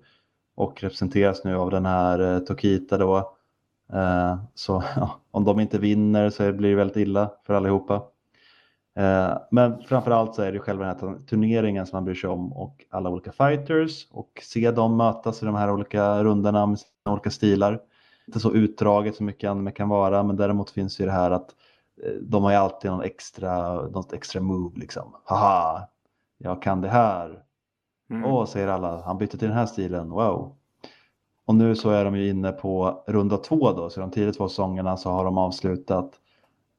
och 0.56 0.82
representeras 0.82 1.44
nu 1.44 1.56
av 1.56 1.70
den 1.70 1.86
här 1.86 2.40
Tokita 2.40 2.98
då. 2.98 3.37
Eh, 3.92 4.36
så 4.54 4.82
ja, 4.96 5.20
om 5.30 5.44
de 5.44 5.60
inte 5.60 5.78
vinner 5.78 6.30
så 6.30 6.52
blir 6.52 6.70
det 6.70 6.76
väldigt 6.76 6.96
illa 6.96 7.30
för 7.46 7.54
allihopa. 7.54 8.02
Eh, 8.98 9.38
men 9.50 9.82
framförallt 9.82 10.34
så 10.34 10.42
är 10.42 10.52
det 10.52 10.58
själva 10.58 10.84
den 10.84 10.96
här 10.98 11.18
turneringen 11.26 11.86
som 11.86 11.96
man 11.96 12.04
bryr 12.04 12.14
sig 12.14 12.30
om 12.30 12.52
och 12.52 12.84
alla 12.90 13.10
olika 13.10 13.32
fighters 13.32 14.06
och 14.10 14.42
se 14.42 14.70
dem 14.70 14.96
mötas 14.96 15.42
i 15.42 15.46
de 15.46 15.54
här 15.54 15.70
olika 15.70 16.24
rundorna 16.24 16.66
med 16.66 16.78
sina 16.78 17.12
olika 17.12 17.30
stilar. 17.30 17.80
Inte 18.26 18.40
så 18.40 18.52
utdraget 18.52 19.16
som 19.16 19.26
mycket 19.26 19.50
anime 19.50 19.70
kan 19.70 19.88
vara 19.88 20.22
men 20.22 20.36
däremot 20.36 20.70
finns 20.70 21.00
ju 21.00 21.04
det 21.04 21.12
här 21.12 21.30
att 21.30 21.54
eh, 22.02 22.12
de 22.12 22.44
har 22.44 22.50
ju 22.50 22.56
alltid 22.56 22.90
någon 22.90 23.02
extra, 23.04 23.74
något 23.74 24.12
extra 24.12 24.40
move 24.40 24.80
liksom. 24.80 25.16
Haha, 25.24 25.88
jag 26.38 26.62
kan 26.62 26.80
det 26.80 26.88
här. 26.88 27.42
mm. 28.10 28.24
Åh, 28.24 28.46
säger 28.46 28.68
alla, 28.68 29.02
han 29.02 29.18
bytte 29.18 29.38
till 29.38 29.48
den 29.48 29.56
här 29.56 29.66
stilen, 29.66 30.10
wow. 30.10 30.57
Och 31.48 31.54
nu 31.54 31.76
så 31.76 31.90
är 31.90 32.04
de 32.04 32.16
ju 32.16 32.28
inne 32.28 32.52
på 32.52 33.02
runda 33.06 33.36
två 33.36 33.72
då, 33.72 33.90
så 33.90 34.00
de 34.00 34.10
tidigare 34.10 34.32
två 34.32 34.48
säsongerna 34.48 34.96
så 34.96 35.10
har 35.10 35.24
de 35.24 35.38
avslutat 35.38 36.10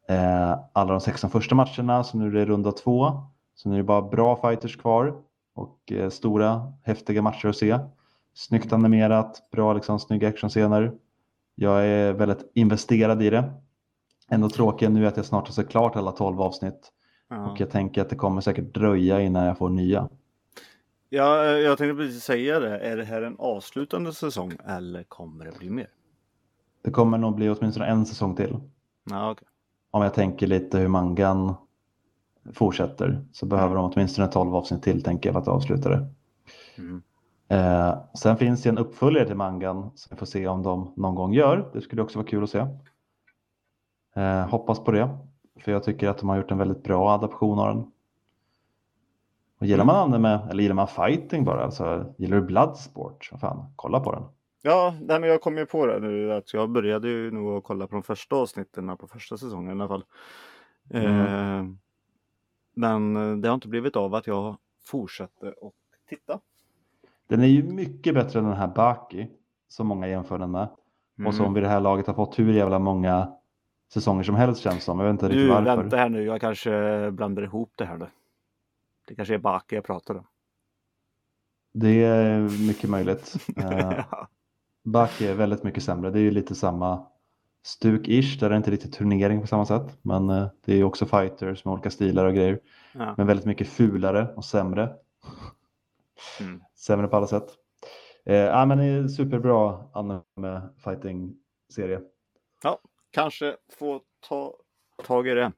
eh, 0.09 0.59
alla 0.73 0.91
de 0.91 1.01
16 1.01 1.29
första 1.29 1.55
matcherna, 1.55 2.03
så 2.03 2.17
nu 2.17 2.27
är 2.27 2.31
det 2.31 2.45
runda 2.45 2.71
två. 2.71 3.11
Så 3.55 3.69
nu 3.69 3.75
är 3.75 3.77
det 3.77 3.83
bara 3.83 4.01
bra 4.01 4.35
fighters 4.35 4.77
kvar 4.77 5.15
och 5.55 5.91
eh, 5.91 6.09
stora 6.09 6.73
häftiga 6.83 7.21
matcher 7.21 7.47
att 7.47 7.55
se. 7.55 7.79
Snyggt 8.33 8.73
animerat, 8.73 9.49
bra 9.51 9.73
liksom 9.73 9.99
snygga 9.99 10.27
actionscener. 10.27 10.91
Jag 11.55 11.85
är 11.85 12.13
väldigt 12.13 12.51
investerad 12.53 13.23
i 13.23 13.29
det. 13.29 13.51
Ändå 14.31 14.49
tråkiga 14.49 14.89
nu 14.89 15.03
är 15.03 15.07
att 15.07 15.17
jag 15.17 15.25
snart 15.25 15.47
har 15.47 15.53
sett 15.53 15.69
klart 15.69 15.95
alla 15.95 16.11
12 16.11 16.41
avsnitt 16.41 16.91
Ja. 17.29 17.51
och 17.51 17.59
jag 17.59 17.69
tänker 17.69 18.01
att 18.01 18.09
det 18.09 18.15
kommer 18.15 18.41
säkert 18.41 18.73
dröja 18.73 19.21
innan 19.21 19.45
jag 19.45 19.57
får 19.57 19.69
nya. 19.69 20.09
Ja, 21.09 21.45
eh, 21.45 21.51
jag 21.51 21.77
tänkte 21.77 21.95
precis 21.95 22.23
säga 22.23 22.59
det. 22.59 22.79
Är 22.79 22.97
det 22.97 23.03
här 23.03 23.21
en 23.21 23.35
avslutande 23.39 24.13
säsong 24.13 24.51
eller 24.65 25.03
kommer 25.03 25.45
det 25.45 25.59
bli 25.59 25.69
mer? 25.69 25.87
Det 26.81 26.91
kommer 26.91 27.17
nog 27.17 27.35
bli 27.35 27.49
åtminstone 27.49 27.85
en 27.85 28.05
säsong 28.05 28.35
till. 28.35 28.57
Ja, 29.09 29.31
okej. 29.31 29.47
Om 29.91 30.03
jag 30.03 30.13
tänker 30.13 30.47
lite 30.47 30.77
hur 30.77 30.87
mangan 30.87 31.55
fortsätter 32.53 33.25
så 33.31 33.45
behöver 33.45 33.75
de 33.75 33.91
åtminstone 33.93 34.27
12 34.27 34.55
avsnitt 34.55 34.83
till 34.83 35.03
tänker 35.03 35.29
jag 35.29 35.33
för 35.33 35.41
att 35.41 35.47
avsluta 35.47 35.89
det. 35.89 36.07
Mm. 36.77 37.01
Eh, 37.47 37.97
sen 38.13 38.37
finns 38.37 38.63
det 38.63 38.69
en 38.69 38.77
uppföljare 38.77 39.25
till 39.25 39.35
mangan 39.35 39.91
som 39.95 40.15
vi 40.15 40.19
får 40.19 40.25
se 40.25 40.47
om 40.47 40.63
de 40.63 40.93
någon 40.97 41.15
gång 41.15 41.33
gör. 41.33 41.69
Det 41.73 41.81
skulle 41.81 42.01
också 42.01 42.19
vara 42.19 42.27
kul 42.27 42.43
att 42.43 42.49
se. 42.49 42.65
Eh, 44.15 44.47
hoppas 44.47 44.79
på 44.79 44.91
det. 44.91 45.17
För 45.63 45.71
jag 45.71 45.83
tycker 45.83 46.09
att 46.09 46.17
de 46.17 46.29
har 46.29 46.37
gjort 46.37 46.51
en 46.51 46.57
väldigt 46.57 46.83
bra 46.83 47.09
adaption 47.11 47.59
av 47.59 47.75
den. 47.75 47.91
Och 49.59 49.65
gillar 49.65 49.85
man 49.85 49.95
anime, 49.95 50.39
eller 50.49 50.63
gillar 50.63 50.75
man 50.75 50.87
fighting 50.87 51.45
bara, 51.45 51.63
alltså 51.63 52.13
gillar 52.17 52.37
du 52.37 52.43
Bloodsport, 52.45 53.31
fan, 53.41 53.73
kolla 53.75 53.99
på 53.99 54.11
den. 54.11 54.23
Ja, 54.61 54.95
nej, 55.01 55.19
men 55.19 55.29
jag 55.29 55.41
kom 55.41 55.57
ju 55.57 55.65
på 55.65 55.85
det 55.85 55.99
nu 55.99 56.33
att 56.33 56.53
jag 56.53 56.69
började 56.69 57.07
ju 57.09 57.31
nog 57.31 57.57
att 57.57 57.63
kolla 57.63 57.87
på 57.87 57.95
de 57.95 58.03
första 58.03 58.35
avsnitten 58.35 58.97
på 58.97 59.07
första 59.07 59.37
säsongen 59.37 59.69
i 59.69 59.81
alla 59.81 59.87
fall. 59.87 60.03
Mm. 60.93 61.19
Eh, 61.19 61.65
men 62.75 63.15
eh, 63.15 63.37
det 63.37 63.47
har 63.47 63.55
inte 63.55 63.67
blivit 63.67 63.95
av 63.95 64.15
att 64.15 64.27
jag 64.27 64.57
fortsatte 64.85 65.51
och 65.51 65.73
titta. 66.09 66.39
Den 67.27 67.41
är 67.41 67.47
ju 67.47 67.63
mycket 67.63 68.13
bättre 68.13 68.39
än 68.39 68.45
den 68.45 68.53
här 68.57 68.67
Baki, 68.67 69.27
som 69.67 69.87
många 69.87 70.07
jämför 70.07 70.37
den 70.39 70.51
med. 70.51 70.67
Och 71.27 71.33
som 71.33 71.45
Mm. 71.45 71.53
vid 71.53 71.63
det 71.63 71.67
här 71.69 71.79
laget 71.79 72.07
har 72.07 72.13
fått 72.13 72.39
hur 72.39 72.53
jävla 72.53 72.79
många 72.79 73.31
säsonger 73.93 74.23
som 74.23 74.35
helst 74.35 74.61
känns 74.61 74.83
som. 74.83 74.99
Jag 74.99 75.05
vet 75.05 75.11
inte 75.13 75.25
riktigt 75.25 75.41
Du, 75.41 75.49
varför. 75.49 75.77
vänta 75.77 75.97
här 75.97 76.09
nu, 76.09 76.23
jag 76.23 76.41
kanske 76.41 77.11
blandar 77.11 77.43
ihop 77.43 77.71
det 77.75 77.85
här 77.85 77.97
nu. 77.97 78.07
Det 79.09 79.15
kanske 79.15 79.33
är 79.33 79.37
Baki 79.37 79.75
jag 79.75 79.83
pratar 79.83 80.15
om. 80.15 80.27
Det 81.73 82.03
är 82.03 82.67
mycket 82.67 82.89
möjligt. 82.89 83.35
Eh, 83.57 84.03
Ja. 84.11 84.27
Baki 84.83 85.27
är 85.27 85.35
väldigt 85.35 85.63
mycket 85.63 85.83
sämre. 85.83 86.11
Det 86.11 86.19
är 86.19 86.23
ju 86.23 86.31
lite 86.31 86.55
samma 86.55 87.07
stuk-ish. 87.63 88.39
Där 88.39 88.45
är 88.45 88.49
det 88.49 88.57
inte 88.57 88.71
riktigt 88.71 88.93
turnering 88.93 89.41
på 89.41 89.47
samma 89.47 89.65
sätt. 89.65 89.97
Men 90.01 90.29
eh, 90.29 90.47
det 90.65 90.71
är 90.73 90.77
ju 90.77 90.83
också 90.83 91.05
fighters 91.05 91.65
med 91.65 91.71
olika 91.71 91.89
stilar 91.89 92.25
och 92.25 92.33
grejer. 92.33 92.59
Ja. 92.93 93.13
Men 93.17 93.27
väldigt 93.27 93.45
mycket 93.45 93.67
fulare 93.67 94.33
och 94.35 94.45
sämre. 94.45 94.95
Mm. 96.39 96.61
Sämre 96.75 97.07
på 97.07 97.15
alla 97.15 97.27
sätt. 97.27 97.49
Eh, 98.25 98.35
ja, 98.35 98.65
men 98.65 98.77
det 98.77 98.83
är 98.85 99.07
superbra 99.07 99.89
anime 99.93 100.69
fighting-serie. 100.83 102.01
Kanske 103.11 103.57
få 103.73 104.01
ta 104.19 104.55
tag 105.03 105.27
i 105.27 105.33
det. 105.33 105.51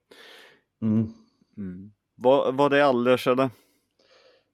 Mm. 0.81 1.13
Mm. 1.57 1.91
Var, 2.23 2.51
var 2.51 2.69
det 2.69 2.85
alldeles 2.85 3.27
eller? 3.27 3.49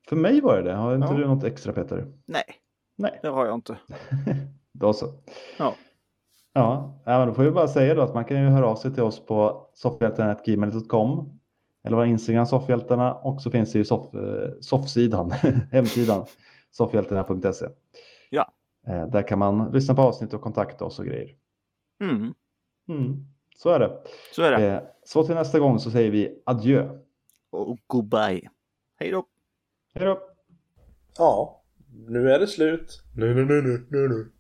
För 0.10 0.16
mig 0.16 0.42
var 0.42 0.58
det 0.58 0.64
det. 0.64 0.74
Har 0.76 0.96
inte 0.96 1.08
Ja. 1.08 1.14
du 1.18 1.28
något 1.28 1.44
extra 1.44 1.74
Peter? 1.74 2.06
Nej, 2.26 2.44
Nej, 2.98 3.20
det 3.22 3.28
har 3.28 3.46
jag 3.46 3.56
inte. 3.56 3.78
då 4.74 4.94
så. 4.94 5.06
Ja. 5.60 5.74
Ja, 6.54 7.00
men 7.06 7.28
då 7.28 7.34
får 7.34 7.44
vi 7.44 7.52
bara 7.52 7.68
säga 7.68 7.96
då 7.96 8.02
att 8.02 8.14
man 8.14 8.26
kan 8.26 8.42
ju 8.42 8.48
höra 8.48 8.68
av 8.68 8.76
sig 8.76 8.94
till 8.94 9.04
oss 9.04 9.26
på 9.26 9.68
soffhjältarna.gmail.com 9.74 11.40
eller 11.84 11.96
våra 11.98 12.06
Instagram 12.06 12.46
soffhjältarna 12.46 13.14
och 13.14 13.42
så 13.42 13.52
finns 13.52 13.72
det 13.72 13.78
ju 13.80 13.86
soff, 13.86 14.14
eh, 14.14 14.50
soffsidan, 14.62 15.32
hemsidan 15.72 16.26
soffhjältarna.se. 16.72 17.66
Ja. 18.30 18.52
Eh, 18.88 19.08
Där 19.08 19.28
kan 19.28 19.40
man 19.40 19.72
lyssna 19.72 19.96
på 19.96 20.02
avsnitt 20.02 20.34
och 20.34 20.42
kontakta 20.42 20.86
oss 20.86 21.00
och 21.00 21.06
grejer. 21.06 21.30
Mm. 22.02 22.34
Mm, 22.90 23.26
så 23.58 23.70
är 23.70 23.80
det. 23.80 23.98
Så 24.36 24.42
är 24.44 24.52
det. 24.52 24.68
Eh, 24.68 24.82
Så 25.04 25.24
till 25.24 25.36
nästa 25.36 25.60
gång 25.60 25.80
så 25.80 25.92
säger 25.92 26.12
vi 26.12 26.42
adjö. 26.46 26.90
Och 27.50 27.80
goodbye. 27.88 28.50
Hej 29.00 29.12
då. 29.12 29.26
Hej 29.94 30.06
då! 30.06 30.20
Ja, 31.18 31.64
nu 32.08 32.32
är 32.32 32.40
det 32.40 32.48
slut. 32.48 33.04
Nu, 33.16 33.34
nu, 33.34 33.46
nu, 33.46 33.62
nu, 33.62 33.86
nu, 33.90 34.08
nu. 34.10 34.32